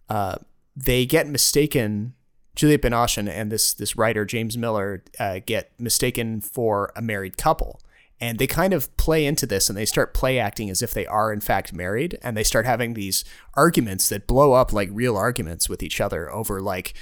uh, 0.10 0.36
they 0.76 1.06
get 1.06 1.28
mistaken. 1.28 2.14
Juliette 2.56 2.82
Binoche 2.82 3.18
and, 3.18 3.30
and 3.30 3.52
this 3.52 3.74
this 3.74 3.96
writer 3.96 4.26
James 4.26 4.58
Miller 4.58 5.04
uh, 5.20 5.40
get 5.46 5.72
mistaken 5.80 6.42
for 6.42 6.92
a 6.96 7.02
married 7.02 7.38
couple, 7.38 7.82
and 8.20 8.38
they 8.38 8.48
kind 8.48 8.74
of 8.74 8.96
play 8.98 9.26
into 9.26 9.46
this 9.46 9.70
and 9.70 9.78
they 9.78 9.86
start 9.86 10.14
play 10.14 10.40
acting 10.40 10.70
as 10.70 10.82
if 10.82 10.94
they 10.94 11.06
are 11.08 11.34
in 11.34 11.42
fact 11.42 11.74
married, 11.74 12.18
and 12.22 12.38
they 12.38 12.44
start 12.44 12.66
having 12.66 12.94
these 12.94 13.26
arguments 13.56 14.10
that 14.10 14.28
blow 14.28 14.54
up 14.54 14.72
like 14.72 14.90
real 14.92 15.18
arguments 15.18 15.68
with 15.68 15.82
each 15.82 16.00
other 16.00 16.32
over 16.32 16.62
like 16.62 16.94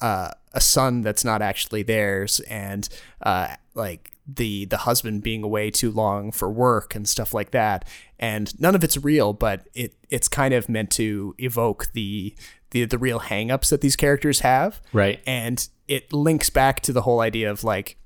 uh, 0.00 0.30
a 0.52 0.60
son 0.60 1.02
that's 1.02 1.24
not 1.24 1.42
actually 1.42 1.82
theirs 1.82 2.40
and 2.40 2.88
uh, 3.22 3.48
like 3.74 4.12
the 4.26 4.64
the 4.66 4.78
husband 4.78 5.22
being 5.22 5.42
away 5.42 5.70
too 5.70 5.90
long 5.90 6.32
for 6.32 6.50
work 6.50 6.94
and 6.94 7.08
stuff 7.08 7.32
like 7.32 7.52
that. 7.52 7.86
And 8.18 8.58
none 8.60 8.74
of 8.74 8.82
it's 8.82 8.96
real 8.96 9.32
but 9.32 9.68
it 9.74 9.94
it's 10.10 10.28
kind 10.28 10.52
of 10.52 10.68
meant 10.68 10.90
to 10.92 11.34
evoke 11.38 11.92
the 11.92 12.34
the, 12.70 12.84
the 12.84 12.98
real 12.98 13.20
hangups 13.20 13.70
that 13.70 13.80
these 13.80 13.96
characters 13.96 14.40
have 14.40 14.80
Right. 14.92 15.20
and 15.26 15.68
it 15.88 16.12
links 16.12 16.50
back 16.50 16.80
to 16.80 16.92
the 16.92 17.02
whole 17.02 17.20
idea 17.20 17.50
of 17.50 17.62
like 17.64 17.96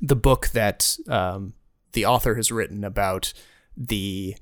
the 0.00 0.16
book 0.16 0.48
that 0.48 0.96
um, 1.08 1.54
the 1.92 2.04
author 2.04 2.34
has 2.34 2.50
written 2.52 2.84
about 2.84 3.32
the 3.76 4.34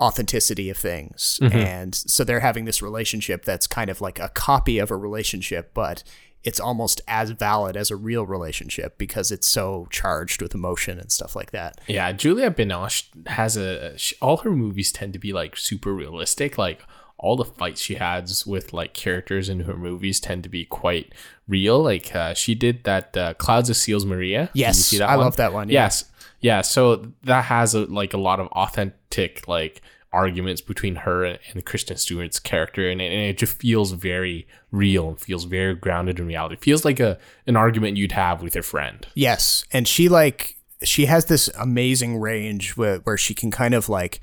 authenticity 0.00 0.68
of 0.70 0.76
things 0.76 1.38
and 1.52 1.94
so 1.94 2.24
they're 2.24 2.40
having 2.40 2.64
this 2.64 2.82
relationship 2.82 3.44
that's 3.44 3.66
kind 3.68 3.88
of 3.88 4.00
like 4.00 4.18
a 4.18 4.28
copy 4.30 4.78
of 4.78 4.90
a 4.90 4.96
relationship 4.96 5.72
but 5.72 6.02
it's 6.42 6.58
almost 6.60 7.00
as 7.08 7.30
valid 7.30 7.76
as 7.76 7.90
a 7.90 7.96
real 7.96 8.26
relationship 8.26 8.98
because 8.98 9.30
it's 9.30 9.46
so 9.46 9.86
charged 9.90 10.42
with 10.42 10.52
emotion 10.54 10.98
and 10.98 11.10
stuff 11.10 11.34
like 11.34 11.52
that. 11.52 11.80
Yeah, 11.86 12.12
Juliette 12.12 12.54
Binoche 12.58 13.04
has 13.28 13.56
a 13.56 13.96
she, 13.96 14.14
all 14.20 14.36
her 14.38 14.50
movies 14.50 14.92
tend 14.92 15.14
to 15.14 15.18
be 15.18 15.32
like 15.32 15.56
super 15.56 15.94
realistic. 15.94 16.58
Like 16.58 16.82
all 17.24 17.36
the 17.36 17.44
fights 17.44 17.80
she 17.80 17.94
has 17.94 18.46
with 18.46 18.74
like 18.74 18.92
characters 18.92 19.48
in 19.48 19.60
her 19.60 19.78
movies 19.78 20.20
tend 20.20 20.42
to 20.42 20.50
be 20.50 20.66
quite 20.66 21.10
real. 21.48 21.82
Like 21.82 22.14
uh, 22.14 22.34
she 22.34 22.54
did 22.54 22.84
that 22.84 23.16
uh, 23.16 23.32
Clouds 23.34 23.70
of 23.70 23.76
Sils 23.76 24.04
Maria. 24.04 24.50
Yes, 24.52 24.78
see 24.78 24.98
that 24.98 25.08
I 25.08 25.16
one? 25.16 25.24
love 25.24 25.36
that 25.36 25.54
one, 25.54 25.70
yeah. 25.70 25.84
Yes, 25.84 26.04
yeah. 26.40 26.60
So 26.60 27.06
that 27.22 27.46
has 27.46 27.74
a, 27.74 27.86
like 27.86 28.12
a 28.12 28.18
lot 28.18 28.40
of 28.40 28.48
authentic 28.48 29.48
like 29.48 29.80
arguments 30.12 30.60
between 30.60 30.96
her 30.96 31.24
and, 31.24 31.38
and 31.50 31.64
Kristen 31.64 31.96
Stewart's 31.96 32.38
character, 32.38 32.90
and 32.90 33.00
it, 33.00 33.06
and 33.06 33.22
it 33.22 33.38
just 33.38 33.56
feels 33.58 33.92
very 33.92 34.46
real 34.70 35.08
and 35.08 35.18
feels 35.18 35.44
very 35.44 35.74
grounded 35.74 36.20
in 36.20 36.26
reality. 36.26 36.56
It 36.56 36.62
feels 36.62 36.84
like 36.84 37.00
a 37.00 37.18
an 37.46 37.56
argument 37.56 37.96
you'd 37.96 38.12
have 38.12 38.42
with 38.42 38.54
your 38.54 38.62
friend. 38.62 39.06
Yes, 39.14 39.64
and 39.72 39.88
she 39.88 40.10
like 40.10 40.58
she 40.82 41.06
has 41.06 41.24
this 41.24 41.48
amazing 41.58 42.20
range 42.20 42.76
where, 42.76 42.98
where 42.98 43.16
she 43.16 43.32
can 43.32 43.50
kind 43.50 43.72
of 43.72 43.88
like 43.88 44.20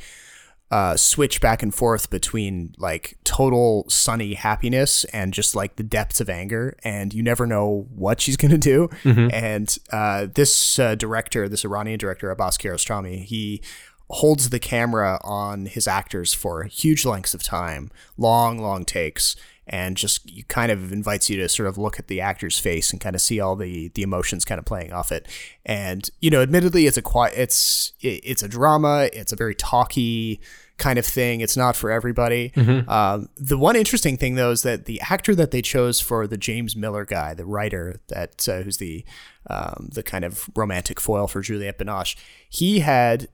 uh, 0.72 0.96
switch 0.96 1.42
back 1.42 1.62
and 1.62 1.76
forth 1.76 2.10
between 2.10 2.74
like 2.78 3.18
total 3.26 3.86
sunny 3.90 4.34
happiness 4.36 5.04
and 5.06 5.34
just 5.34 5.54
like 5.54 5.76
the 5.76 5.84
depths 5.84 6.22
of 6.22 6.30
anger, 6.30 6.78
and 6.84 7.14
you 7.14 7.22
never 7.22 7.46
know 7.46 7.88
what 7.94 8.22
she's 8.22 8.38
gonna 8.42 8.58
do. 8.58 8.90
And 9.32 9.78
uh, 9.92 10.28
this 10.34 10.80
uh, 10.80 10.96
director, 10.96 11.50
this 11.50 11.66
Iranian 11.66 12.00
director, 12.00 12.32
Abbas 12.32 12.58
Kiarostami, 12.58 13.24
he 13.24 13.62
holds 14.10 14.50
the 14.50 14.60
camera 14.60 15.20
on 15.24 15.66
his 15.66 15.88
actors 15.88 16.34
for 16.34 16.64
huge 16.64 17.06
lengths 17.06 17.34
of 17.34 17.44
time, 17.44 17.90
long, 18.18 18.58
long 18.58 18.86
takes, 18.86 19.36
and 19.68 19.96
just 19.96 20.30
you 20.30 20.44
kind 20.46 20.72
of 20.72 20.92
invites 20.92 21.30
you 21.30 21.38
to 21.38 21.48
sort 21.48 21.68
of 21.68 21.78
look 21.78 22.00
at 22.00 22.08
the 22.08 22.20
actor's 22.20 22.60
face 22.60 22.92
and 22.92 23.00
kind 23.00 23.16
of 23.16 23.22
see 23.22 23.40
all 23.40 23.56
the 23.56 23.90
the 23.90 24.02
emotions 24.02 24.46
kind 24.46 24.60
of 24.60 24.66
playing 24.66 24.92
off 24.92 25.12
it. 25.12 25.28
And 25.66 26.10
you 26.20 26.30
know, 26.30 26.42
admittedly, 26.42 26.88
it's 26.88 26.98
a 26.98 27.02
quiet, 27.02 27.34
it's 27.38 27.94
it, 28.00 28.22
it's 28.24 28.44
a 28.44 28.48
drama, 28.48 29.10
it's 29.14 29.32
a 29.32 29.36
very 29.36 29.56
talky 29.56 30.40
kind 30.82 31.00
of 31.00 31.06
thing. 31.06 31.40
It's 31.40 31.56
not 31.56 31.76
for 31.76 31.92
everybody. 31.92 32.52
Um, 32.88 33.30
the 33.38 33.58
one 33.58 33.76
interesting 33.76 34.18
thing 34.18 34.36
though 34.36 34.52
is 34.52 34.64
that 34.64 34.86
the 34.86 35.00
actor 35.10 35.34
that 35.36 35.52
they 35.52 35.62
chose 35.62 36.02
for 36.02 36.28
the 36.28 36.38
James 36.38 36.76
Miller 36.76 37.06
guy, 37.06 37.34
the 37.34 37.46
writer 37.46 38.02
that 38.08 38.50
uh, 38.50 38.62
who's 38.64 38.78
the 38.78 39.06
um, 39.50 39.90
the 39.94 40.04
kind 40.04 40.26
of 40.26 40.50
romantic 40.56 41.00
foil 41.00 41.28
for 41.28 41.42
Juliette 41.42 41.78
Binoche, 41.78 42.16
he 42.50 42.80
had 42.80 43.30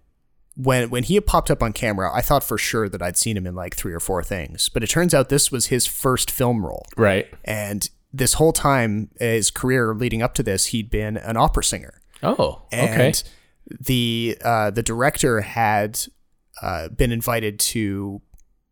when 0.56 0.90
when 0.90 1.04
he 1.04 1.16
had 1.16 1.26
popped 1.26 1.50
up 1.50 1.64
on 1.64 1.74
camera, 1.74 2.12
I 2.14 2.22
thought 2.22 2.44
for 2.44 2.58
sure 2.58 2.90
that 2.90 3.02
I'd 3.02 3.18
seen 3.18 3.38
him 3.38 3.48
in 3.48 3.56
like 3.56 3.76
three 3.76 3.94
or 3.94 4.00
four 4.00 4.24
things, 4.24 4.70
but 4.70 4.84
it 4.84 4.88
turns 4.88 5.14
out 5.14 5.30
this 5.30 5.52
was 5.52 5.68
his 5.68 5.86
first 5.86 6.30
film 6.30 6.66
role. 6.66 6.86
Right. 6.98 7.28
And 7.46 7.90
this 8.14 8.34
whole 8.34 8.54
time, 8.54 9.10
his 9.20 9.52
career 9.52 9.94
leading 9.94 10.22
up 10.22 10.34
to 10.36 10.44
this, 10.44 10.68
he'd 10.68 10.90
been 10.90 11.18
an 11.18 11.38
opera 11.38 11.64
singer. 11.64 12.02
Oh. 12.24 12.64
And 12.72 13.00
okay. 13.00 13.14
the 13.80 14.38
uh, 14.44 14.72
the 14.72 14.84
director 14.84 15.42
had 15.42 16.00
uh, 16.62 16.90
been 16.90 17.12
invited 17.12 17.60
to 17.60 18.22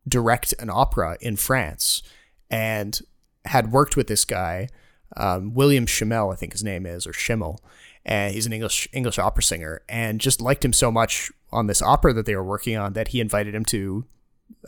direct 0.08 0.54
an 0.60 0.70
opera 0.70 1.18
in 1.22 1.36
France, 1.36 2.04
and 2.50 3.00
had 3.46 3.72
worked 3.72 3.96
with 3.96 4.08
this 4.08 4.26
guy, 4.26 4.68
um, 5.18 5.54
William 5.54 5.86
Shimell, 5.86 6.32
I 6.32 6.36
think 6.36 6.52
his 6.52 6.64
name 6.64 6.86
is, 6.86 7.06
or 7.08 7.14
Schimmel, 7.14 7.64
and 8.06 8.34
he's 8.34 8.46
an 8.46 8.54
English 8.54 8.88
English 8.94 9.20
opera 9.20 9.44
singer, 9.44 9.82
and 9.90 10.22
just 10.22 10.42
liked 10.42 10.64
him 10.64 10.74
so 10.74 10.92
much 10.92 11.32
on 11.52 11.68
this 11.68 11.82
opera 11.82 12.14
that 12.14 12.26
they 12.26 12.36
were 12.36 12.44
working 12.44 12.78
on 12.78 12.94
that 12.94 13.10
he 13.10 13.20
invited 13.20 13.56
him 13.56 13.66
to 13.66 14.06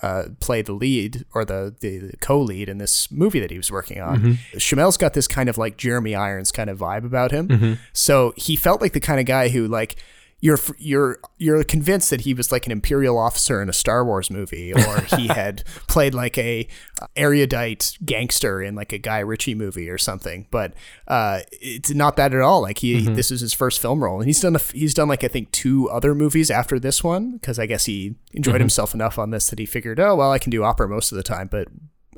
uh, 0.02 0.24
play 0.40 0.62
the 0.62 0.74
lead 0.74 1.26
or 1.34 1.44
the, 1.44 1.76
the, 1.80 2.12
co-lead 2.20 2.70
in 2.70 2.78
this 2.78 3.12
movie 3.12 3.40
that 3.40 3.52
he 3.52 3.58
was 3.58 3.72
working 3.72 4.02
on. 4.02 4.20
Mm-hmm. 4.20 4.58
Shimell's 4.58 4.98
got 4.98 5.14
this 5.14 5.28
kind 5.28 5.50
of 5.50 5.58
like 5.58 5.78
Jeremy 5.78 6.16
Irons 6.16 6.52
kind 6.52 6.70
of 6.70 6.80
vibe 6.80 7.06
about 7.06 7.32
him. 7.32 7.48
So 7.94 8.34
he 8.38 8.56
felt 8.56 8.82
like 8.82 8.94
the 8.94 9.00
kind 9.00 9.20
of 9.20 9.26
guy 9.26 9.50
who 9.50 9.68
like 9.68 9.98
you're 10.40 10.60
you're 10.78 11.20
you're 11.38 11.64
convinced 11.64 12.12
that 12.12 12.22
he 12.22 12.34
was 12.34 12.52
like 12.52 12.68
an 12.68 12.72
imperial 12.72 13.18
officer 13.18 13.62
in 13.62 13.70
a 13.70 13.74
Star 13.74 14.06
Wars 14.06 14.30
movie, 14.30 14.72
or 14.88 15.02
he 15.18 15.28
had 15.28 15.64
played 15.88 16.14
like 16.14 16.38
a 16.38 16.68
erudite 17.16 17.98
gangster 18.06 18.62
in 18.62 18.76
like 18.76 18.94
a 18.94 19.00
Guy 19.00 19.20
Ritchie 19.20 19.56
movie 19.56 19.90
or 19.90 19.98
something. 19.98 20.48
But 20.52 20.74
uh, 21.08 21.42
it's 21.54 21.90
not 21.92 22.18
that 22.18 22.34
at 22.34 22.42
all. 22.42 22.62
Like 22.62 22.80
he, 22.80 23.02
this 23.02 23.32
is 23.32 23.42
his 23.42 23.54
first 23.54 23.82
film 23.82 24.04
role, 24.04 24.20
and 24.20 24.28
he's 24.28 24.40
done 24.40 24.56
a, 24.56 24.60
he's 24.60 24.94
done 24.94 25.08
like 25.08 25.24
I 25.24 25.28
think 25.28 25.52
two 25.52 25.90
other 25.90 26.14
movies 26.14 26.52
after 26.52 26.80
this 26.80 27.04
one 27.04 27.34
because 27.34 27.58
I 27.58 27.66
guess 27.66 27.86
he 27.86 28.16
enjoyed 28.34 28.62
himself 28.62 28.94
enough 28.94 29.18
on 29.18 29.32
this 29.32 29.48
that 29.48 29.60
he 29.60 29.66
figured, 29.66 30.00
oh 30.00 30.16
well, 30.16 30.32
I 30.32 30.40
can 30.40 30.52
do 30.52 30.64
opera 30.64 30.88
most 30.88 31.12
of 31.12 31.16
the 31.16 31.24
time, 31.24 31.48
but 31.48 31.68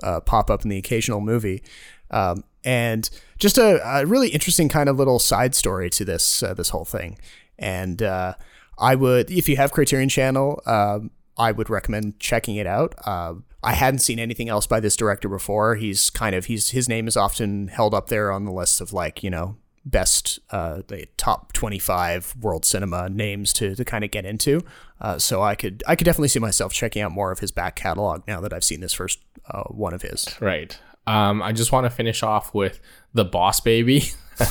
uh, 0.03 0.19
pop 0.19 0.49
up 0.49 0.63
in 0.63 0.69
the 0.69 0.77
occasional 0.77 1.21
movie. 1.21 1.63
Um, 2.11 2.43
and 2.65 3.09
just 3.37 3.57
a, 3.57 3.79
a 3.85 4.05
really 4.05 4.29
interesting 4.29 4.67
kind 4.67 4.89
of 4.89 4.97
little 4.97 5.19
side 5.19 5.55
story 5.55 5.89
to 5.91 6.03
this 6.03 6.43
uh, 6.43 6.53
this 6.53 6.69
whole 6.69 6.85
thing. 6.85 7.17
And 7.59 8.01
uh, 8.01 8.33
I 8.77 8.95
would, 8.95 9.29
if 9.29 9.47
you 9.47 9.57
have 9.57 9.71
Criterion 9.71 10.09
Channel, 10.09 10.61
um, 10.65 11.11
I 11.37 11.51
would 11.51 11.69
recommend 11.69 12.19
checking 12.19 12.55
it 12.55 12.65
out. 12.67 12.95
Uh, 13.05 13.35
I 13.61 13.73
hadn't 13.73 13.99
seen 13.99 14.19
anything 14.19 14.49
else 14.49 14.65
by 14.65 14.79
this 14.79 14.95
director 14.95 15.29
before. 15.29 15.75
He's 15.75 16.09
kind 16.09 16.33
of 16.33 16.45
he's 16.45 16.69
his 16.69 16.87
name 16.87 17.07
is 17.07 17.17
often 17.17 17.67
held 17.67 17.93
up 17.93 18.07
there 18.07 18.31
on 18.31 18.45
the 18.45 18.51
list 18.51 18.79
of 18.79 18.93
like 18.93 19.21
you 19.21 19.29
know 19.29 19.57
best 19.85 20.39
uh, 20.51 20.81
the 20.87 21.07
top 21.17 21.53
25 21.53 22.35
world 22.41 22.65
cinema 22.65 23.09
names 23.09 23.53
to, 23.53 23.75
to 23.75 23.85
kind 23.85 24.03
of 24.03 24.11
get 24.11 24.25
into. 24.25 24.61
Uh, 25.01 25.17
so 25.17 25.41
I 25.41 25.55
could 25.55 25.83
I 25.87 25.95
could 25.95 26.05
definitely 26.05 26.29
see 26.29 26.39
myself 26.39 26.73
checking 26.73 27.01
out 27.01 27.11
more 27.11 27.31
of 27.31 27.39
his 27.39 27.51
back 27.51 27.75
catalog 27.75 28.25
now 28.27 28.39
that 28.41 28.53
I've 28.53 28.63
seen 28.63 28.81
this 28.81 28.93
first 28.93 29.19
uh, 29.49 29.63
one 29.63 29.93
of 29.93 30.01
his. 30.01 30.27
Right. 30.39 30.79
Um, 31.09 31.41
I 31.41 31.51
just 31.51 31.71
want 31.71 31.85
to 31.85 31.89
finish 31.89 32.21
off 32.23 32.53
with 32.53 32.79
the 33.13 33.25
Boss 33.25 33.59
Baby. 33.59 34.03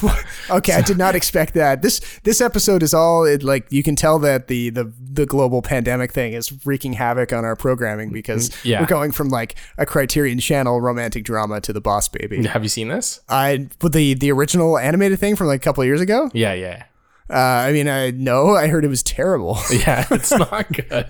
Okay, 0.51 0.75
I 0.75 0.83
did 0.83 0.99
not 0.99 1.15
expect 1.15 1.55
that. 1.55 1.81
This 1.81 2.01
this 2.23 2.43
episode 2.43 2.83
is 2.83 2.93
all 2.93 3.25
it, 3.25 3.43
like 3.43 3.67
you 3.71 3.83
can 3.83 3.97
tell 3.97 4.19
that 4.19 4.49
the 4.49 4.69
the 4.69 4.93
the 4.99 5.25
global 5.25 5.63
pandemic 5.63 6.13
thing 6.13 6.35
is 6.35 6.53
wreaking 6.67 6.93
havoc 6.93 7.33
on 7.33 7.43
our 7.45 7.57
programming 7.57 8.11
because 8.13 8.51
Yeah. 8.67 8.81
we're 8.81 8.87
going 8.87 9.13
from 9.13 9.31
like 9.31 9.55
a 9.79 9.87
Criterion 9.87 10.41
Channel 10.41 10.83
romantic 10.83 11.25
drama 11.25 11.63
to 11.63 11.73
the 11.73 11.81
Boss 11.81 12.07
Baby. 12.09 12.45
Have 12.47 12.63
you 12.63 12.69
seen 12.69 12.89
this? 12.89 13.21
I 13.31 13.69
but 13.79 13.93
the 13.95 14.13
the 14.13 14.31
original 14.31 14.77
animated 14.79 15.19
thing 15.21 15.37
from 15.37 15.47
like 15.47 15.63
a 15.63 15.65
couple 15.65 15.83
of 15.83 15.87
years 15.87 16.03
ago. 16.03 16.31
Yeah, 16.35 16.53
yeah. 16.53 16.85
Uh, 17.31 17.35
I 17.69 17.73
mean, 17.73 17.89
I 17.89 18.11
no, 18.11 18.57
I 18.57 18.69
heard 18.69 18.85
it 18.85 18.89
was 18.89 19.03
terrible. 19.03 19.57
Yeah, 19.73 20.05
it's 20.11 20.33
not 20.51 20.71
good. 20.71 21.07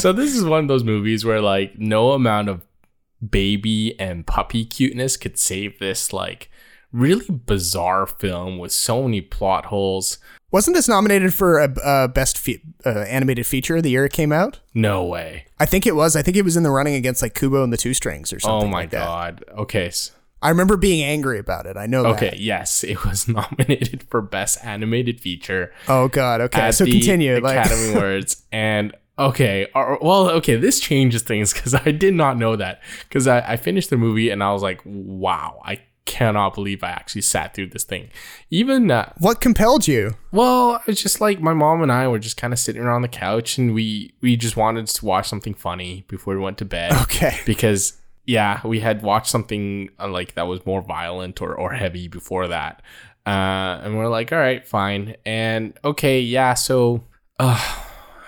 so 0.00 0.12
this 0.12 0.34
is 0.34 0.44
one 0.44 0.58
of 0.64 0.66
those 0.68 0.82
movies 0.82 1.24
where 1.24 1.40
like 1.40 1.78
no 1.78 2.10
amount 2.12 2.48
of 2.48 2.62
baby 3.30 3.98
and 4.00 4.26
puppy 4.26 4.64
cuteness 4.64 5.16
could 5.16 5.38
save 5.38 5.78
this 5.78 6.12
like 6.12 6.50
really 6.92 7.26
bizarre 7.28 8.06
film 8.06 8.58
with 8.58 8.72
so 8.72 9.02
many 9.04 9.20
plot 9.20 9.66
holes. 9.66 10.18
Wasn't 10.50 10.76
this 10.76 10.86
nominated 10.88 11.32
for 11.32 11.58
a, 11.60 11.74
a 11.82 12.08
best 12.08 12.36
fe- 12.36 12.60
uh, 12.84 12.90
animated 13.08 13.46
feature 13.46 13.80
the 13.80 13.88
year 13.90 14.04
it 14.04 14.12
came 14.12 14.32
out? 14.32 14.60
No 14.74 15.02
way. 15.04 15.46
I 15.58 15.64
think 15.64 15.86
it 15.86 15.96
was. 15.96 16.14
I 16.14 16.20
think 16.22 16.36
it 16.36 16.44
was 16.44 16.56
in 16.58 16.62
the 16.62 16.70
running 16.70 16.94
against 16.94 17.22
like 17.22 17.34
Kubo 17.34 17.64
and 17.64 17.72
the 17.72 17.78
Two 17.78 17.94
Strings 17.94 18.32
or 18.34 18.38
something. 18.40 18.68
Oh 18.68 18.70
my 18.70 18.80
like 18.80 18.90
that. 18.90 19.04
god. 19.06 19.44
Okay. 19.56 19.90
I 20.42 20.48
remember 20.50 20.76
being 20.76 21.02
angry 21.04 21.38
about 21.38 21.66
it. 21.66 21.76
I 21.76 21.86
know. 21.86 22.04
Okay, 22.06 22.30
That. 22.30 22.40
yes, 22.40 22.82
it 22.82 23.04
was 23.04 23.28
nominated 23.28 24.02
for 24.10 24.20
best 24.20 24.58
animated 24.64 25.20
feature. 25.20 25.72
Oh 25.88 26.08
God. 26.08 26.40
Okay. 26.42 26.72
So 26.72 26.84
continue. 26.84 27.38
Like, 27.40 27.56
Academy 27.64 27.94
Awards 27.94 28.42
and 28.52 28.92
okay 29.18 29.66
well 29.74 30.30
okay 30.30 30.56
this 30.56 30.80
changes 30.80 31.22
things 31.22 31.52
because 31.52 31.74
i 31.74 31.90
did 31.90 32.14
not 32.14 32.36
know 32.36 32.56
that. 32.56 32.80
Because 33.08 33.26
I, 33.26 33.40
I 33.40 33.56
finished 33.56 33.90
the 33.90 33.96
movie 33.96 34.30
and 34.30 34.42
i 34.42 34.52
was 34.52 34.62
like 34.62 34.80
wow 34.84 35.60
i 35.64 35.80
cannot 36.04 36.54
believe 36.54 36.82
i 36.82 36.90
actually 36.90 37.20
sat 37.20 37.54
through 37.54 37.68
this 37.68 37.84
thing. 37.84 38.10
Even 38.50 38.90
uh, 38.90 39.12
what 39.18 39.40
compelled 39.40 39.86
you? 39.86 40.14
well 40.32 40.82
it's 40.86 41.02
just 41.02 41.20
like 41.20 41.40
my 41.40 41.52
mom 41.52 41.82
and 41.82 41.92
i 41.92 42.08
were 42.08 42.18
just 42.18 42.36
kind 42.36 42.52
of 42.52 42.58
sitting 42.58 42.82
around 42.82 43.02
the 43.02 43.08
couch 43.08 43.58
and 43.58 43.74
we 43.74 44.12
we 44.20 44.36
just 44.36 44.56
wanted 44.56 44.86
to 44.86 45.04
watch 45.04 45.28
something 45.28 45.54
funny 45.54 46.04
before 46.08 46.34
we 46.34 46.40
went 46.40 46.58
to 46.58 46.64
bed. 46.64 46.92
Okay. 47.02 47.38
because 47.46 47.98
yeah 48.24 48.60
we 48.64 48.80
had 48.80 49.02
watched 49.02 49.28
something 49.28 49.90
uh, 50.00 50.08
like 50.08 50.34
that 50.34 50.46
was 50.46 50.64
more 50.64 50.80
violent 50.80 51.42
or, 51.42 51.54
or 51.54 51.72
heavy 51.72 52.08
before 52.08 52.48
that. 52.48 52.82
Uh, 53.26 53.78
and 53.84 53.96
we're 53.96 54.08
like 54.08 54.32
all 54.32 54.38
right 54.38 54.66
fine. 54.66 55.16
And 55.26 55.78
okay 55.84 56.20
yeah 56.20 56.54
so 56.54 57.04
uh, 57.38 57.84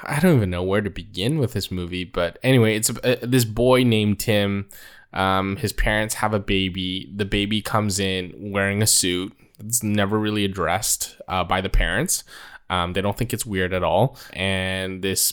i 0.07 0.21
don't 0.21 0.37
even 0.37 0.51
know 0.51 0.63
where 0.63 0.81
to 0.81 0.91
begin 0.91 1.39
with 1.39 1.53
this 1.53 1.71
movie 1.71 2.05
but 2.05 2.39
anyway 2.43 2.77
it's 2.77 2.91
uh, 2.91 3.17
this 3.23 3.45
boy 3.45 3.83
named 3.83 4.19
tim 4.19 4.67
um, 5.15 5.57
his 5.57 5.73
parents 5.73 6.15
have 6.15 6.35
a 6.35 6.41
baby. 6.41 7.11
The 7.15 7.25
baby 7.25 7.63
comes 7.63 7.99
in 7.99 8.35
wearing 8.37 8.83
a 8.83 8.87
suit. 8.87 9.33
It's 9.61 9.83
never 9.83 10.19
really 10.19 10.45
addressed 10.45 11.17
uh, 11.29 11.45
by 11.45 11.61
the 11.61 11.69
parents. 11.69 12.25
Um, 12.69 12.93
they 12.93 13.01
don't 13.01 13.17
think 13.17 13.33
it's 13.33 13.47
weird 13.47 13.73
at 13.73 13.85
all. 13.85 14.19
And 14.33 15.03
this 15.03 15.33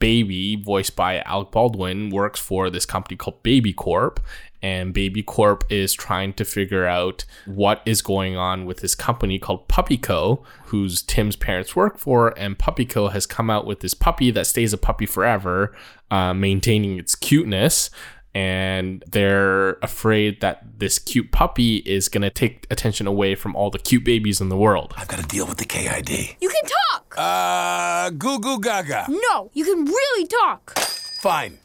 baby, 0.00 0.56
voiced 0.56 0.96
by 0.96 1.20
Alec 1.20 1.52
Baldwin, 1.52 2.10
works 2.10 2.40
for 2.40 2.68
this 2.68 2.84
company 2.84 3.16
called 3.16 3.42
Baby 3.44 3.72
Corp. 3.72 4.18
And 4.62 4.94
Baby 4.94 5.22
Corp 5.22 5.64
is 5.68 5.92
trying 5.92 6.34
to 6.34 6.44
figure 6.44 6.86
out 6.86 7.24
what 7.46 7.82
is 7.84 8.00
going 8.00 8.36
on 8.36 8.64
with 8.64 8.78
this 8.78 8.94
company 8.94 9.38
called 9.38 9.66
Puppyco, 9.68 10.44
whose 10.66 11.02
Tim's 11.02 11.34
parents 11.36 11.74
work 11.74 11.98
for. 11.98 12.32
And 12.38 12.56
Puppyco 12.58 13.10
has 13.12 13.26
come 13.26 13.50
out 13.50 13.66
with 13.66 13.80
this 13.80 13.94
puppy 13.94 14.30
that 14.30 14.46
stays 14.46 14.72
a 14.72 14.78
puppy 14.78 15.04
forever, 15.06 15.74
uh, 16.10 16.32
maintaining 16.32 16.98
its 16.98 17.14
cuteness. 17.16 17.90
and 18.34 19.04
they're 19.10 19.72
afraid 19.82 20.40
that 20.40 20.62
this 20.78 20.98
cute 20.98 21.30
puppy 21.32 21.76
is 21.84 22.08
going 22.08 22.22
to 22.22 22.30
take 22.30 22.66
attention 22.70 23.06
away 23.06 23.34
from 23.34 23.54
all 23.54 23.70
the 23.70 23.78
cute 23.78 24.04
babies 24.04 24.40
in 24.40 24.48
the 24.48 24.56
world. 24.56 24.94
I've 24.96 25.06
got 25.08 25.20
to 25.20 25.26
deal 25.26 25.46
with 25.46 25.58
the 25.58 25.66
KID. 25.66 26.36
You 26.40 26.48
can 26.48 26.62
talk! 26.64 27.14
Uh, 27.18 28.08
goo 28.10 28.38
goo 28.40 28.58
gaga. 28.58 29.04
No, 29.08 29.50
you 29.52 29.64
can 29.66 29.84
really 29.84 30.26
talk. 30.26 30.78
Fine. 31.20 31.58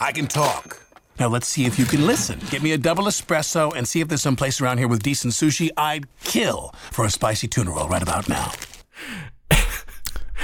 I 0.00 0.12
can 0.12 0.26
talk. 0.26 0.80
Now 1.18 1.28
let's 1.28 1.48
see 1.48 1.64
if 1.64 1.78
you 1.78 1.84
can 1.84 2.06
listen. 2.06 2.40
Get 2.50 2.62
me 2.62 2.72
a 2.72 2.78
double 2.78 3.04
espresso 3.04 3.74
and 3.74 3.86
see 3.86 4.00
if 4.00 4.08
there's 4.08 4.22
some 4.22 4.36
place 4.36 4.60
around 4.60 4.78
here 4.78 4.88
with 4.88 5.02
decent 5.02 5.32
sushi 5.32 5.70
I'd 5.76 6.06
kill 6.24 6.74
for 6.90 7.04
a 7.04 7.10
spicy 7.10 7.48
tuna 7.48 7.70
roll 7.70 7.88
right 7.88 8.02
about 8.02 8.28
now. 8.28 8.52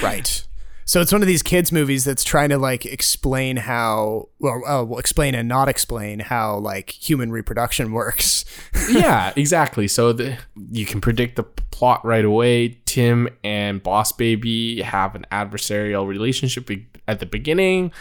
Right. 0.02 0.46
So 0.84 1.00
it's 1.00 1.12
one 1.12 1.22
of 1.22 1.28
these 1.28 1.42
kids 1.42 1.70
movies 1.70 2.04
that's 2.04 2.24
trying 2.24 2.48
to 2.48 2.58
like 2.58 2.84
explain 2.84 3.58
how, 3.58 4.28
well, 4.40 4.62
uh, 4.66 4.84
well 4.84 4.98
explain 4.98 5.36
and 5.36 5.48
not 5.48 5.68
explain 5.68 6.18
how 6.18 6.56
like 6.58 6.90
human 6.90 7.30
reproduction 7.30 7.92
works. 7.92 8.44
yeah, 8.90 9.32
exactly. 9.36 9.86
So 9.86 10.12
the, 10.12 10.38
you 10.72 10.86
can 10.86 11.00
predict 11.00 11.36
the 11.36 11.44
plot 11.44 12.04
right 12.04 12.24
away. 12.24 12.80
Tim 12.86 13.28
and 13.44 13.82
Boss 13.82 14.10
Baby 14.10 14.82
have 14.82 15.14
an 15.14 15.26
adversarial 15.30 16.08
relationship 16.08 16.68
at 17.06 17.20
the 17.20 17.26
beginning. 17.26 17.92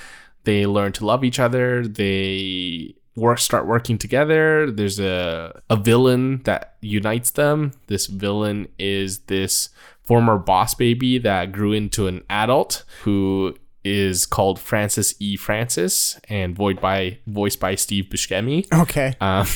They 0.43 0.65
learn 0.65 0.91
to 0.93 1.05
love 1.05 1.23
each 1.23 1.39
other. 1.39 1.87
They 1.87 2.95
work 3.15 3.39
start 3.39 3.67
working 3.67 3.97
together. 3.97 4.71
There's 4.71 4.99
a 4.99 5.61
a 5.69 5.75
villain 5.75 6.41
that 6.43 6.75
unites 6.81 7.31
them. 7.31 7.73
This 7.87 8.07
villain 8.07 8.67
is 8.77 9.19
this 9.19 9.69
former 10.03 10.37
boss 10.37 10.73
baby 10.73 11.17
that 11.19 11.51
grew 11.51 11.71
into 11.73 12.07
an 12.07 12.23
adult 12.29 12.83
who 13.03 13.55
is 13.83 14.25
called 14.25 14.59
Francis 14.59 15.13
E. 15.19 15.35
Francis 15.37 16.19
and 16.29 16.55
voiced 16.55 16.81
by 16.81 17.19
voiced 17.27 17.59
by 17.59 17.75
Steve 17.75 18.05
Buscemi. 18.05 18.65
Okay. 18.73 19.15
Um, 19.21 19.47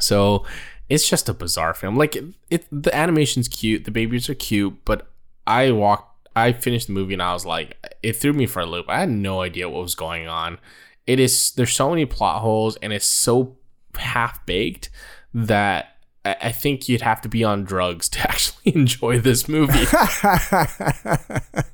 so 0.00 0.46
it's 0.88 1.08
just 1.08 1.28
a 1.28 1.34
bizarre 1.34 1.74
film. 1.74 1.96
Like 1.96 2.16
it, 2.16 2.24
it, 2.50 2.66
the 2.70 2.94
animation's 2.94 3.48
cute, 3.48 3.84
the 3.84 3.90
babies 3.90 4.28
are 4.28 4.34
cute, 4.34 4.84
but 4.84 5.08
I 5.46 5.70
walked. 5.70 6.11
I 6.34 6.52
finished 6.52 6.86
the 6.86 6.92
movie 6.92 7.12
and 7.12 7.22
I 7.22 7.32
was 7.32 7.44
like, 7.44 7.76
it 8.02 8.14
threw 8.14 8.32
me 8.32 8.46
for 8.46 8.60
a 8.60 8.66
loop. 8.66 8.86
I 8.88 9.00
had 9.00 9.10
no 9.10 9.42
idea 9.42 9.68
what 9.68 9.82
was 9.82 9.94
going 9.94 10.28
on. 10.28 10.58
It 11.06 11.20
is 11.20 11.52
there's 11.52 11.72
so 11.72 11.90
many 11.90 12.06
plot 12.06 12.40
holes 12.40 12.76
and 12.76 12.92
it's 12.92 13.06
so 13.06 13.56
half 13.96 14.44
baked 14.46 14.90
that 15.34 15.96
I 16.24 16.52
think 16.52 16.88
you'd 16.88 17.02
have 17.02 17.20
to 17.22 17.28
be 17.28 17.42
on 17.42 17.64
drugs 17.64 18.08
to 18.10 18.20
actually 18.20 18.74
enjoy 18.74 19.18
this 19.18 19.48
movie. 19.48 19.86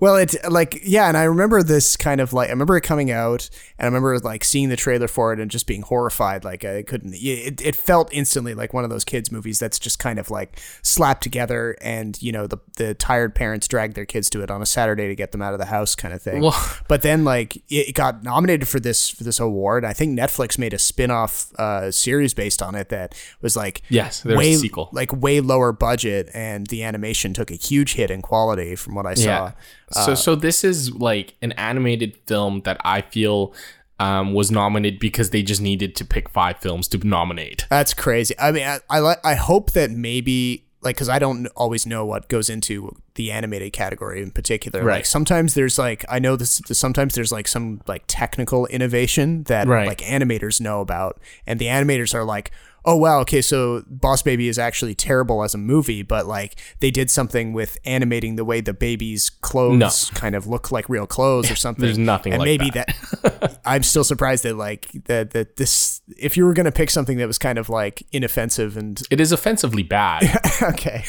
well, 0.00 0.16
it's 0.16 0.36
like, 0.48 0.80
yeah, 0.84 1.08
and 1.08 1.16
I 1.16 1.24
remember 1.24 1.62
this 1.62 1.96
kind 1.96 2.20
of 2.20 2.32
like, 2.32 2.48
I 2.48 2.52
remember 2.52 2.76
it 2.76 2.82
coming 2.82 3.10
out, 3.10 3.50
and 3.78 3.84
I 3.84 3.88
remember 3.88 4.18
like 4.18 4.44
seeing 4.44 4.68
the 4.68 4.76
trailer 4.76 5.08
for 5.08 5.32
it 5.32 5.40
and 5.40 5.50
just 5.50 5.66
being 5.66 5.82
horrified. 5.82 6.44
Like, 6.44 6.64
I 6.64 6.82
couldn't, 6.82 7.14
it, 7.14 7.60
it 7.60 7.76
felt 7.76 8.12
instantly 8.12 8.54
like 8.54 8.72
one 8.72 8.84
of 8.84 8.90
those 8.90 9.04
kids' 9.04 9.30
movies 9.30 9.58
that's 9.58 9.78
just 9.78 9.98
kind 9.98 10.18
of 10.18 10.30
like 10.30 10.60
slapped 10.82 11.22
together, 11.22 11.76
and, 11.80 12.20
you 12.22 12.32
know, 12.32 12.46
the, 12.46 12.58
the 12.76 12.94
tired 12.94 13.34
parents 13.34 13.68
drag 13.68 13.94
their 13.94 14.06
kids 14.06 14.30
to 14.30 14.42
it 14.42 14.50
on 14.50 14.62
a 14.62 14.66
Saturday 14.66 15.08
to 15.08 15.14
get 15.14 15.32
them 15.32 15.42
out 15.42 15.52
of 15.52 15.58
the 15.58 15.66
house 15.66 15.94
kind 15.94 16.14
of 16.14 16.22
thing. 16.22 16.42
Well- 16.42 16.52
but 16.88 17.02
then, 17.02 17.24
like, 17.24 17.62
it 17.70 17.94
got 17.94 18.22
nominated 18.22 18.68
for 18.68 18.80
this, 18.80 19.08
for 19.08 19.24
this 19.24 19.40
award. 19.40 19.84
I 19.84 19.92
think 19.92 20.18
Netflix 20.18 20.58
made 20.58 20.74
a 20.74 20.78
spin 20.78 21.10
off 21.10 21.52
uh, 21.58 21.90
series 21.90 22.34
based 22.34 22.62
on 22.62 22.74
it 22.74 22.88
that 22.90 23.14
was 23.40 23.56
like, 23.56 23.82
Yes, 23.88 24.20
there 24.22 24.36
way, 24.36 24.52
a 24.54 24.56
sequel. 24.56 24.88
like 24.92 25.12
way 25.12 25.40
lower 25.40 25.72
budget, 25.72 26.28
and 26.34 26.66
the 26.68 26.82
animation 26.84 27.32
took 27.34 27.50
a 27.50 27.54
huge 27.54 27.94
hit 27.94 28.10
in 28.10 28.22
quality 28.22 28.76
from 28.76 28.94
what 28.94 29.06
I 29.06 29.14
saw. 29.14 29.22
Yeah. 29.24 29.41
So 29.90 30.14
so 30.14 30.34
this 30.34 30.64
is 30.64 30.94
like 30.94 31.34
an 31.42 31.52
animated 31.52 32.16
film 32.26 32.60
that 32.60 32.78
I 32.84 33.02
feel 33.02 33.54
um, 34.00 34.32
was 34.34 34.50
nominated 34.50 34.98
because 34.98 35.30
they 35.30 35.42
just 35.42 35.60
needed 35.60 35.94
to 35.96 36.04
pick 36.04 36.28
five 36.30 36.58
films 36.58 36.88
to 36.88 36.98
nominate. 37.06 37.66
That's 37.70 37.94
crazy. 37.94 38.34
I 38.38 38.52
mean, 38.52 38.66
I 38.66 38.80
I, 38.90 39.16
I 39.24 39.34
hope 39.34 39.72
that 39.72 39.90
maybe 39.90 40.64
like 40.82 40.96
because 40.96 41.08
I 41.08 41.18
don't 41.18 41.46
always 41.56 41.86
know 41.86 42.04
what 42.04 42.28
goes 42.28 42.50
into 42.50 42.96
the 43.14 43.30
animated 43.30 43.72
category 43.72 44.22
in 44.22 44.30
particular. 44.30 44.82
Right. 44.84 44.96
Like 44.96 45.06
sometimes 45.06 45.54
there's 45.54 45.78
like 45.78 46.04
I 46.08 46.18
know 46.18 46.36
this. 46.36 46.60
Sometimes 46.72 47.14
there's 47.14 47.32
like 47.32 47.46
some 47.48 47.80
like 47.86 48.04
technical 48.06 48.66
innovation 48.66 49.42
that 49.44 49.66
Right. 49.68 49.86
like 49.86 49.98
animators 49.98 50.60
know 50.60 50.80
about, 50.80 51.20
and 51.46 51.58
the 51.58 51.66
animators 51.66 52.14
are 52.14 52.24
like. 52.24 52.50
Oh 52.84 52.96
wow, 52.96 53.20
okay, 53.20 53.40
so 53.42 53.84
Boss 53.86 54.22
Baby 54.24 54.48
is 54.48 54.58
actually 54.58 54.96
terrible 54.96 55.44
as 55.44 55.54
a 55.54 55.56
movie, 55.56 56.02
but 56.02 56.26
like 56.26 56.56
they 56.80 56.90
did 56.90 57.12
something 57.12 57.52
with 57.52 57.78
animating 57.84 58.34
the 58.34 58.44
way 58.44 58.60
the 58.60 58.74
baby's 58.74 59.30
clothes 59.30 59.78
No. 60.10 60.18
kind 60.18 60.34
of 60.34 60.48
look 60.48 60.72
like 60.72 60.88
real 60.88 61.06
clothes 61.06 61.48
or 61.48 61.54
something. 61.64 61.84
There's 61.84 61.96
nothing 61.96 62.32
and 62.32 62.40
like 62.40 62.46
maybe 62.46 62.70
that. 62.70 62.88
that 63.22 63.60
I'm 63.64 63.84
still 63.84 64.02
surprised 64.02 64.42
that 64.42 64.56
like 64.56 64.88
that 65.04 65.30
that 65.30 65.58
this 65.58 66.00
if 66.18 66.36
you 66.36 66.44
were 66.44 66.54
gonna 66.54 66.72
pick 66.72 66.90
something 66.90 67.18
that 67.18 67.28
was 67.28 67.38
kind 67.38 67.56
of 67.56 67.68
like 67.68 68.02
inoffensive 68.10 68.76
and 68.76 69.00
It 69.12 69.20
is 69.20 69.30
offensively 69.30 69.84
bad. 69.84 70.24
okay 70.64 71.04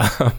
um, 0.00 0.32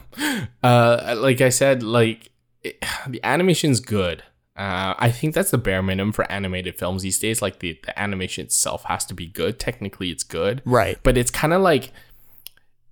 uh, 0.64 1.16
like 1.18 1.42
I 1.42 1.50
said, 1.50 1.84
like 1.84 2.32
it, 2.64 2.84
the 3.08 3.24
animation's 3.24 3.80
good. 3.80 4.24
Uh, 4.56 4.94
I 5.00 5.10
think 5.12 5.34
that's 5.34 5.50
the 5.50 5.58
bare 5.58 5.82
minimum 5.82 6.14
for 6.14 6.32
animated 6.32 6.78
films 6.78 7.02
these 7.02 7.18
days. 7.18 7.42
Like 7.42 7.60
the, 7.60 7.80
the 7.86 8.00
animation 8.00 8.46
itself 8.46 8.84
has 8.84 9.04
to 9.06 9.14
be 9.16 9.26
good. 9.26 9.60
Technically, 9.60 10.12
it's 10.12 10.24
good, 10.24 10.62
Right. 10.64 11.00
But 11.02 11.18
it's 11.18 11.32
kind 11.32 11.54
of 11.54 11.62
like 11.62 11.92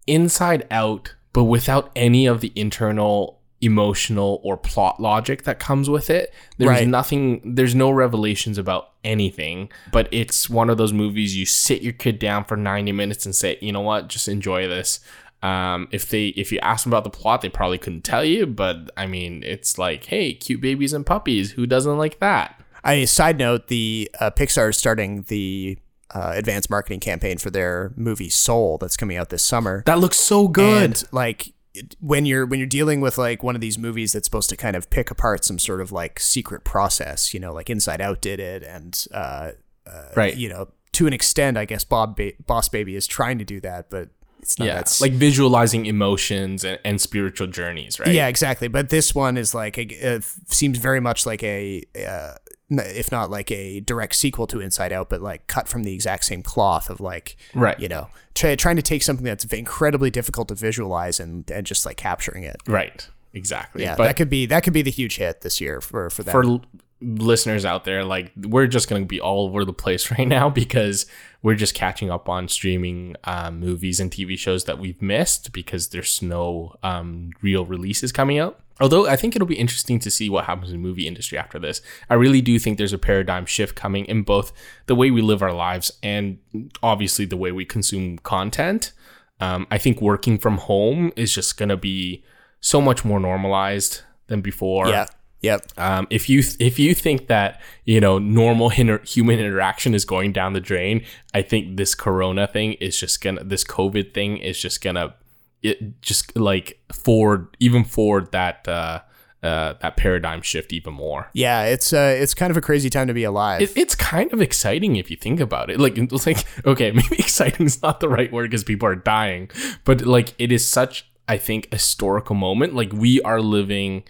inside 0.07 0.65
out, 0.71 1.13
but 1.33 1.43
without 1.43 1.91
any 1.95 2.25
of 2.25 2.41
the 2.41 2.51
internal 2.55 3.39
emotional 3.63 4.41
or 4.43 4.57
plot 4.57 4.99
logic 4.99 5.43
that 5.43 5.59
comes 5.59 5.87
with 5.87 6.09
it. 6.09 6.33
There's 6.57 6.67
Right. 6.69 6.87
nothing. 6.87 7.41
There's 7.55 7.75
no 7.75 7.91
revelations 7.91 8.57
about 8.57 8.89
anything. 9.03 9.69
But 9.91 10.07
it's 10.11 10.49
one 10.49 10.69
of 10.71 10.77
those 10.77 10.91
movies 10.91 11.37
you 11.37 11.45
sit 11.45 11.83
your 11.83 11.93
kid 11.93 12.17
down 12.17 12.43
for 12.45 12.57
90 12.57 12.91
minutes 12.91 13.23
and 13.25 13.35
say, 13.35 13.59
you 13.61 13.71
know 13.71 13.81
what, 13.81 14.07
just 14.07 14.27
enjoy 14.27 14.67
this. 14.67 14.99
Um, 15.43 15.87
if 15.91 16.09
they 16.09 16.27
if 16.27 16.51
you 16.51 16.59
ask 16.59 16.83
them 16.83 16.93
about 16.93 17.03
the 17.03 17.09
plot, 17.09 17.41
they 17.41 17.49
probably 17.49 17.77
couldn't 17.77 18.03
tell 18.03 18.23
you. 18.23 18.45
But 18.45 18.91
I 18.95 19.07
mean, 19.07 19.43
it's 19.43 19.77
like, 19.77 20.05
hey, 20.05 20.33
cute 20.33 20.61
babies 20.61 20.93
and 20.93 21.05
puppies. 21.05 21.51
Who 21.51 21.65
doesn't 21.65 21.97
like 21.97 22.19
that? 22.19 22.61
I 22.83 23.05
side 23.05 23.37
note 23.37 23.67
the 23.67 24.09
uh, 24.19 24.31
Pixar 24.31 24.69
is 24.69 24.77
starting 24.77 25.23
the 25.23 25.77
uh, 26.13 26.33
advanced 26.35 26.69
marketing 26.69 26.99
campaign 26.99 27.37
for 27.37 27.49
their 27.49 27.93
movie 27.95 28.29
Soul 28.29 28.77
that's 28.77 28.97
coming 28.97 29.17
out 29.17 29.29
this 29.29 29.43
summer. 29.43 29.83
That 29.85 29.99
looks 29.99 30.17
so 30.19 30.47
good. 30.47 30.83
And 30.83 31.03
like 31.11 31.53
it- 31.73 31.95
when 31.99 32.25
you're 32.25 32.45
when 32.45 32.59
you're 32.59 32.67
dealing 32.67 32.99
with 33.01 33.17
like 33.17 33.43
one 33.43 33.55
of 33.55 33.61
these 33.61 33.77
movies 33.77 34.11
that's 34.13 34.25
supposed 34.27 34.49
to 34.49 34.57
kind 34.57 34.75
of 34.75 34.89
pick 34.89 35.09
apart 35.09 35.45
some 35.45 35.57
sort 35.57 35.79
of 35.81 35.91
like 35.91 36.19
secret 36.19 36.63
process, 36.63 37.33
you 37.33 37.39
know, 37.39 37.53
like 37.53 37.69
Inside 37.69 38.01
Out 38.01 38.19
did 38.21 38.39
it, 38.39 38.61
and 38.63 39.07
uh, 39.13 39.51
uh, 39.87 40.03
Right. 40.15 40.35
you 40.35 40.49
know, 40.49 40.67
to 40.93 41.07
an 41.07 41.13
extent, 41.13 41.57
I 41.57 41.65
guess 41.65 41.83
Bob 41.83 42.15
ba- 42.17 42.33
Boss 42.45 42.67
Baby 42.67 42.95
is 42.95 43.07
trying 43.07 43.37
to 43.39 43.45
do 43.45 43.59
that, 43.61 43.89
but 43.89 44.09
it's 44.41 44.57
not. 44.59 44.65
yeah, 44.65 44.75
that's 44.75 45.01
like 45.01 45.13
visualizing 45.13 45.85
emotions 45.85 46.63
and, 46.63 46.79
and 46.83 46.99
spiritual 46.99 47.47
journeys, 47.47 47.99
right? 47.99 48.09
Yeah, 48.09 48.27
exactly. 48.27 48.67
But 48.67 48.89
this 48.89 49.13
one 49.13 49.37
is 49.37 49.53
like 49.53 49.77
a, 49.77 49.83
it 49.83 50.23
seems 50.47 50.77
very 50.77 50.99
much 50.99 51.25
like 51.25 51.43
a, 51.43 51.83
uh, 52.07 52.33
if 52.69 53.11
not 53.11 53.29
like 53.29 53.51
a 53.51 53.81
direct 53.81 54.15
sequel 54.15 54.47
to 54.47 54.59
Inside 54.61 54.93
Out, 54.93 55.09
but 55.09 55.21
like 55.21 55.47
cut 55.47 55.67
from 55.67 55.83
the 55.83 55.93
exact 55.93 56.25
same 56.25 56.41
cloth 56.41 56.89
of 56.89 56.99
like, 56.99 57.35
Right. 57.53 57.79
You 57.79 57.89
know, 57.89 58.07
try, 58.33 58.55
trying 58.55 58.77
to 58.77 58.81
take 58.81 59.03
something 59.03 59.25
that's 59.25 59.45
incredibly 59.45 60.09
difficult 60.09 60.47
to 60.47 60.55
visualize 60.55 61.19
and 61.19 61.49
and 61.51 61.65
just 61.65 61.85
like 61.85 61.97
capturing 61.97 62.43
it. 62.43 62.57
Right. 62.67 63.07
Exactly. 63.33 63.83
Yeah, 63.83 63.95
but 63.95 64.05
that 64.05 64.17
could 64.17 64.29
be 64.29 64.45
that 64.47 64.63
could 64.63 64.73
be 64.73 64.81
the 64.81 64.91
huge 64.91 65.17
hit 65.17 65.41
this 65.41 65.61
year 65.61 65.79
for 65.81 66.09
for 66.09 66.23
that. 66.23 66.31
for 66.31 66.61
listeners 67.01 67.65
out 67.65 67.83
there, 67.83 68.03
like 68.03 68.31
we're 68.37 68.67
just 68.67 68.87
to 68.89 69.05
be 69.05 69.19
all 69.19 69.47
over 69.47 69.65
the 69.65 69.73
place 69.73 70.11
right 70.17 70.27
now 70.27 70.49
because 70.49 71.05
we're 71.41 71.55
just 71.55 71.73
catching 71.73 72.09
up 72.09 72.29
on 72.29 72.47
streaming 72.47 73.15
um, 73.23 73.59
movies 73.59 73.99
and 73.99 74.11
TV 74.11 74.37
shows 74.37 74.65
that 74.65 74.79
we've 74.79 75.01
missed 75.01 75.51
because 75.51 75.89
there's 75.89 76.21
no 76.21 76.75
um, 76.83 77.31
real 77.41 77.65
releases 77.65 78.11
coming 78.11 78.37
out. 78.37 78.59
Although 78.79 79.07
I 79.07 79.15
think 79.15 79.35
it'll 79.35 79.47
be 79.47 79.59
interesting 79.59 79.99
to 79.99 80.09
see 80.09 80.29
what 80.29 80.45
happens 80.45 80.71
in 80.71 80.81
the 80.81 80.87
movie 80.87 81.07
industry 81.07 81.37
after 81.37 81.59
this. 81.59 81.81
I 82.09 82.15
really 82.15 82.41
do 82.41 82.57
think 82.57 82.77
there's 82.77 82.93
a 82.93 82.97
paradigm 82.97 83.45
shift 83.45 83.75
coming 83.75 84.05
in 84.05 84.23
both 84.23 84.51
the 84.87 84.95
way 84.95 85.11
we 85.11 85.21
live 85.21 85.43
our 85.43 85.53
lives 85.53 85.91
and 86.01 86.39
obviously 86.81 87.25
the 87.25 87.37
way 87.37 87.51
we 87.51 87.63
consume 87.63 88.17
content. 88.19 88.91
Um, 89.39 89.67
I 89.69 89.77
think 89.77 90.01
working 90.01 90.39
from 90.39 90.57
home 90.57 91.11
is 91.15 91.33
just 91.33 91.57
to 91.69 91.77
be 91.77 92.23
so 92.59 92.81
much 92.81 93.05
more 93.05 93.19
normalized 93.19 94.01
than 94.27 94.41
before. 94.41 94.87
yeah. 94.87 95.05
Yep. 95.41 95.71
Um, 95.77 96.07
if 96.09 96.29
you 96.29 96.43
if 96.59 96.79
you 96.79 96.93
think 96.93 97.27
that 97.27 97.61
you 97.85 97.99
know 97.99 98.19
normal 98.19 98.69
inter- 98.69 99.03
human 99.03 99.39
interaction 99.39 99.93
is 99.93 100.05
going 100.05 100.31
down 100.31 100.53
the 100.53 100.61
drain, 100.61 101.03
I 101.33 101.41
think 101.41 101.77
this 101.77 101.95
Corona 101.95 102.47
thing 102.47 102.73
is 102.73 102.99
just 102.99 103.21
gonna 103.21 103.43
this 103.43 103.63
COVID 103.63 104.13
thing 104.13 104.37
is 104.37 104.59
just 104.59 104.81
gonna 104.81 105.15
it 105.63 106.01
just 106.01 106.35
like 106.37 106.79
forward 106.91 107.55
even 107.59 107.83
forward 107.83 108.31
that 108.31 108.67
uh, 108.67 109.01
uh, 109.43 109.73
that 109.81 109.97
paradigm 109.97 110.41
shift 110.41 110.71
even 110.73 110.93
more. 110.93 111.29
Yeah, 111.33 111.63
it's 111.63 111.93
uh, 111.93 112.15
it's 112.19 112.33
kind 112.33 112.51
of 112.51 112.57
a 112.57 112.61
crazy 112.61 112.89
time 112.89 113.07
to 113.07 113.13
be 113.13 113.23
alive. 113.23 113.61
It, 113.61 113.75
it's 113.75 113.95
kind 113.95 114.31
of 114.33 114.41
exciting 114.41 114.95
if 114.95 115.09
you 115.09 115.17
think 115.17 115.39
about 115.39 115.69
it. 115.69 115.79
Like, 115.79 115.97
it's 115.97 116.27
like 116.27 116.45
okay, 116.65 116.91
maybe 116.95 117.17
exciting 117.17 117.65
is 117.65 117.81
not 117.81 117.99
the 117.99 118.09
right 118.09 118.31
word 118.31 118.51
because 118.51 118.63
people 118.63 118.87
are 118.87 118.95
dying, 118.95 119.49
but 119.83 120.05
like 120.05 120.35
it 120.37 120.51
is 120.51 120.67
such 120.67 121.09
I 121.27 121.37
think 121.37 121.71
historical 121.71 122.35
moment. 122.35 122.75
Like 122.75 122.93
we 122.93 123.21
are 123.21 123.41
living 123.41 124.03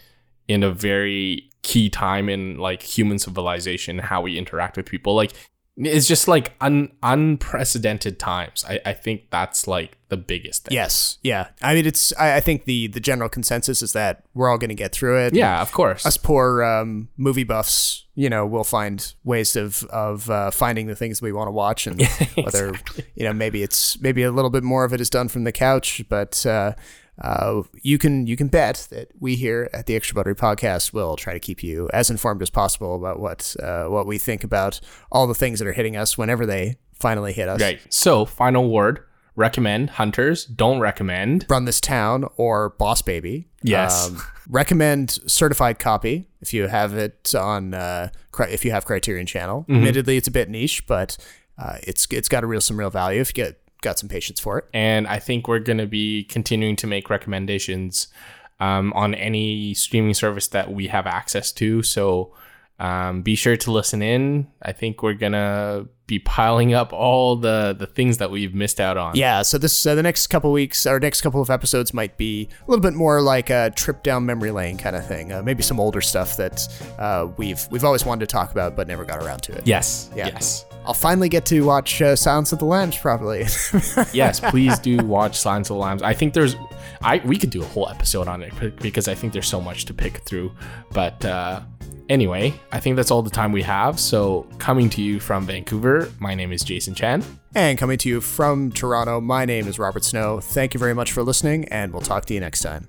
in 0.48 0.64
a 0.64 0.72
very 0.72 1.50
key 1.62 1.89
time 1.89 2.30
in 2.30 2.58
like 2.58 2.82
human 2.82 3.20
civilization, 3.20 4.00
how 4.00 4.22
we 4.22 4.38
interact 4.38 4.78
with 4.78 4.86
people. 4.86 5.16
Like 5.16 5.34
it's 5.78 6.08
just 6.08 6.28
like 6.28 6.54
un- 6.60 6.92
unprecedented 7.02 8.20
times. 8.20 8.66
I, 8.68 8.80
I 8.86 8.94
think 8.94 9.30
that's 9.30 9.68
like 9.68 9.98
the 10.10 10.18
biggest 10.18 10.66
thing. 10.66 10.74
Yes, 10.76 11.18
yeah. 11.24 11.48
I 11.62 11.74
mean, 11.74 11.86
it's. 11.86 12.14
I, 12.20 12.36
I 12.36 12.39
think 12.42 12.66
the 12.66 12.88
the 12.88 13.00
general 13.00 13.30
consensus 13.30 13.82
is 13.82 13.94
that 13.94 14.26
we're 14.34 14.50
all 14.50 14.58
going 14.58 14.70
to 14.70 14.76
get 14.76 14.92
through 14.92 15.26
it. 15.26 15.34
Yeah, 15.34 15.62
of 15.62 15.72
course. 15.72 16.06
Us 16.06 16.18
poor 16.18 16.64
um, 16.64 17.08
movie 17.18 17.46
buffs, 17.46 18.06
you 18.16 18.30
know, 18.30 18.46
we'll 18.46 18.66
find 18.66 19.14
ways 19.24 19.56
of 19.56 19.84
of 19.86 20.30
uh, 20.30 20.52
finding 20.52 20.88
the 20.88 20.96
things 20.96 21.22
we 21.22 21.32
want 21.32 21.48
to 21.48 21.52
watch, 21.52 21.88
and 21.88 22.02
whether 22.36 22.70
Exactly. 22.70 23.06
you 23.16 23.24
know 23.24 23.34
maybe 23.34 23.64
it's 23.64 24.00
maybe 24.02 24.24
a 24.24 24.32
little 24.32 24.52
bit 24.52 24.64
more 24.64 24.84
of 24.84 24.94
it 24.94 25.00
is 25.00 25.10
done 25.10 25.28
from 25.30 25.44
the 25.46 25.52
couch, 25.52 26.04
but. 26.10 26.46
Uh, 26.46 26.74
uh, 27.22 27.62
you 27.82 27.98
can 27.98 28.26
you 28.28 28.36
can 28.36 28.48
bet 28.48 28.88
that 28.90 29.10
we 29.20 29.36
here 29.36 29.70
at 29.74 29.86
the 29.86 29.96
Extra 29.96 30.16
Buttery 30.16 30.36
Podcast 30.36 30.92
will 30.92 31.16
try 31.16 31.34
to 31.34 31.40
keep 31.40 31.64
you 31.64 31.90
as 31.94 32.10
informed 32.10 32.42
as 32.42 32.50
possible 32.50 32.96
about 32.96 33.20
what 33.20 33.56
uh, 33.62 33.86
what 33.86 34.06
we 34.08 34.18
think 34.18 34.44
about 34.44 34.80
all 35.12 35.28
the 35.28 35.36
things 35.36 35.60
that 35.60 35.68
are 35.68 35.74
hitting 35.74 35.96
us 35.96 36.18
whenever 36.18 36.46
they 36.46 36.78
finally 36.94 37.34
hit 37.34 37.48
us. 37.48 37.62
Right. 37.62 37.80
So, 37.90 38.26
final 38.26 38.70
word 38.70 39.04
recommend 39.36 39.92
Hunters, 39.92 40.46
don't 40.46 40.80
recommend. 40.80 41.46
Run 41.50 41.66
This 41.66 41.80
Town 41.80 42.26
or 42.38 42.70
Boss 42.72 43.02
Baby. 43.02 43.48
Yes. 43.64 44.10
Um, 44.10 44.22
recommend 44.50 45.20
Certified 45.26 45.80
Copy 45.80 46.28
if 46.42 46.54
you 46.54 46.68
have 46.68 46.96
it 46.96 47.34
on, 47.36 47.74
uh, 47.74 48.10
if 48.50 48.66
you 48.66 48.72
have 48.72 48.86
Criterion 48.86 49.26
Channel. 49.26 49.66
Mhm. 49.70 49.78
Admittedly, 49.78 50.18
it's 50.18 50.28
a 50.28 50.32
bit 50.32 50.50
niche, 50.50 50.86
but 50.88 51.18
uh, 51.58 51.78
it's 51.84 52.08
it's 52.12 52.28
got 52.30 52.44
a 52.44 52.48
real 52.48 52.62
some 52.62 52.78
real 52.78 52.90
value 52.90 53.22
if 53.22 53.30
you 53.30 53.34
get 53.34 53.61
got 53.82 54.00
some 54.00 54.10
patience 54.10 54.40
for 54.40 54.60
it. 54.60 54.66
And 54.74 55.08
I 55.08 55.20
think 55.20 55.48
we're 55.48 55.60
going 55.60 55.80
to 55.80 55.88
be 55.88 56.24
continuing 56.24 56.76
to 56.78 56.88
make 56.88 57.10
recommendations 57.10 58.08
um, 58.60 58.94
on 58.94 59.16
any 59.16 59.74
streaming 59.74 60.14
service 60.14 60.48
that 60.50 60.72
we 60.72 60.88
have 60.88 61.08
access 61.08 61.52
to. 61.54 61.82
So 61.82 62.34
um, 62.82 63.22
be 63.22 63.36
sure 63.36 63.56
to 63.56 63.72
listen 63.72 64.02
in. 64.02 64.48
I 64.60 64.72
think 64.72 65.04
we're 65.04 65.14
going 65.14 65.34
to 65.34 65.88
be 66.08 66.18
piling 66.18 66.74
up 66.74 66.92
all 66.92 67.36
the, 67.36 67.76
the 67.78 67.86
things 67.86 68.18
that 68.18 68.32
we've 68.32 68.56
missed 68.56 68.80
out 68.80 68.98
on. 68.98 69.16
Yeah, 69.16 69.44
so 69.44 69.60
this 69.60 69.86
uh, 69.86 69.94
the 69.94 70.02
next 70.02 70.28
couple 70.28 70.52
weeks, 70.52 70.88
our 70.88 71.00
next 71.00 71.22
couple 71.22 71.42
of 71.44 71.52
episodes 71.52 71.94
might 71.94 72.18
be 72.18 72.50
a 72.60 72.70
little 72.70 72.82
bit 72.82 72.94
more 72.94 73.22
like 73.22 73.52
a 73.52 73.72
trip 73.76 74.02
down 74.02 74.26
memory 74.26 74.50
lane 74.50 74.80
kind 74.80 74.96
of 74.96 75.06
thing. 75.06 75.32
Uh, 75.32 75.44
maybe 75.44 75.62
some 75.62 75.80
older 75.80 76.02
stuff 76.02 76.36
that 76.38 76.68
uh, 76.98 77.28
we've 77.38 77.68
we've 77.70 77.84
always 77.84 78.04
wanted 78.04 78.28
to 78.28 78.34
talk 78.34 78.52
about 78.52 78.76
but 78.76 78.88
never 78.88 79.06
got 79.06 79.24
around 79.24 79.44
to 79.44 79.54
it. 79.54 79.68
Yes. 79.68 80.10
Yeah. 80.16 80.28
Yes. 80.28 80.66
I'll 80.84 80.96
finally 80.96 81.30
get 81.30 81.46
to 81.46 81.62
watch 81.62 82.02
uh, 82.02 82.16
Silence 82.16 82.52
of 82.52 82.58
the 82.58 82.66
Lambs 82.66 82.98
probably. 82.98 83.42
yes, 84.14 84.40
please 84.40 84.80
do 84.80 84.98
watch 85.06 85.38
Silence 85.38 85.70
of 85.70 85.76
the 85.76 85.82
Lambs. 85.82 86.02
I 86.02 86.16
think 86.16 86.34
there's, 86.34 86.56
I 87.04 87.22
we 87.24 87.38
could 87.38 87.52
do 87.52 87.62
a 87.62 87.66
whole 87.66 87.88
episode 87.88 88.28
on 88.28 88.42
it 88.42 88.82
because 88.82 89.08
I 89.08 89.14
think 89.14 89.34
there's 89.34 89.48
so 89.48 89.62
much 89.62 89.86
to 89.86 89.94
pick 89.94 90.18
through. 90.26 90.52
But 90.92 91.24
uh, 91.24 91.62
anyway, 92.12 92.53
I 92.72 92.80
think 92.80 92.97
that's 92.97 93.09
all 93.09 93.24
the 93.24 93.30
time 93.30 93.51
we 93.51 93.64
have. 93.64 93.99
So 93.99 94.47
coming 94.59 94.89
to 94.91 95.01
you 95.01 95.20
from 95.20 95.47
Vancouver, 95.47 96.12
my 96.20 96.36
name 96.36 96.51
is 96.51 96.62
Jason 96.62 96.93
Chan. 96.93 97.24
And 97.55 97.78
coming 97.78 97.97
to 97.99 98.09
you 98.09 98.22
from 98.22 98.72
Toronto, 98.72 99.20
my 99.22 99.45
name 99.45 99.68
is 99.68 99.80
Robert 99.80 100.03
Snow. 100.03 100.39
Thank 100.39 100.74
you 100.74 100.80
very 100.80 100.93
much 100.93 101.12
for 101.12 101.24
listening, 101.24 101.66
and 101.70 101.91
we'll 101.91 102.01
talk 102.01 102.26
to 102.26 102.34
you 102.34 102.39
next 102.39 102.62
time. 102.62 102.88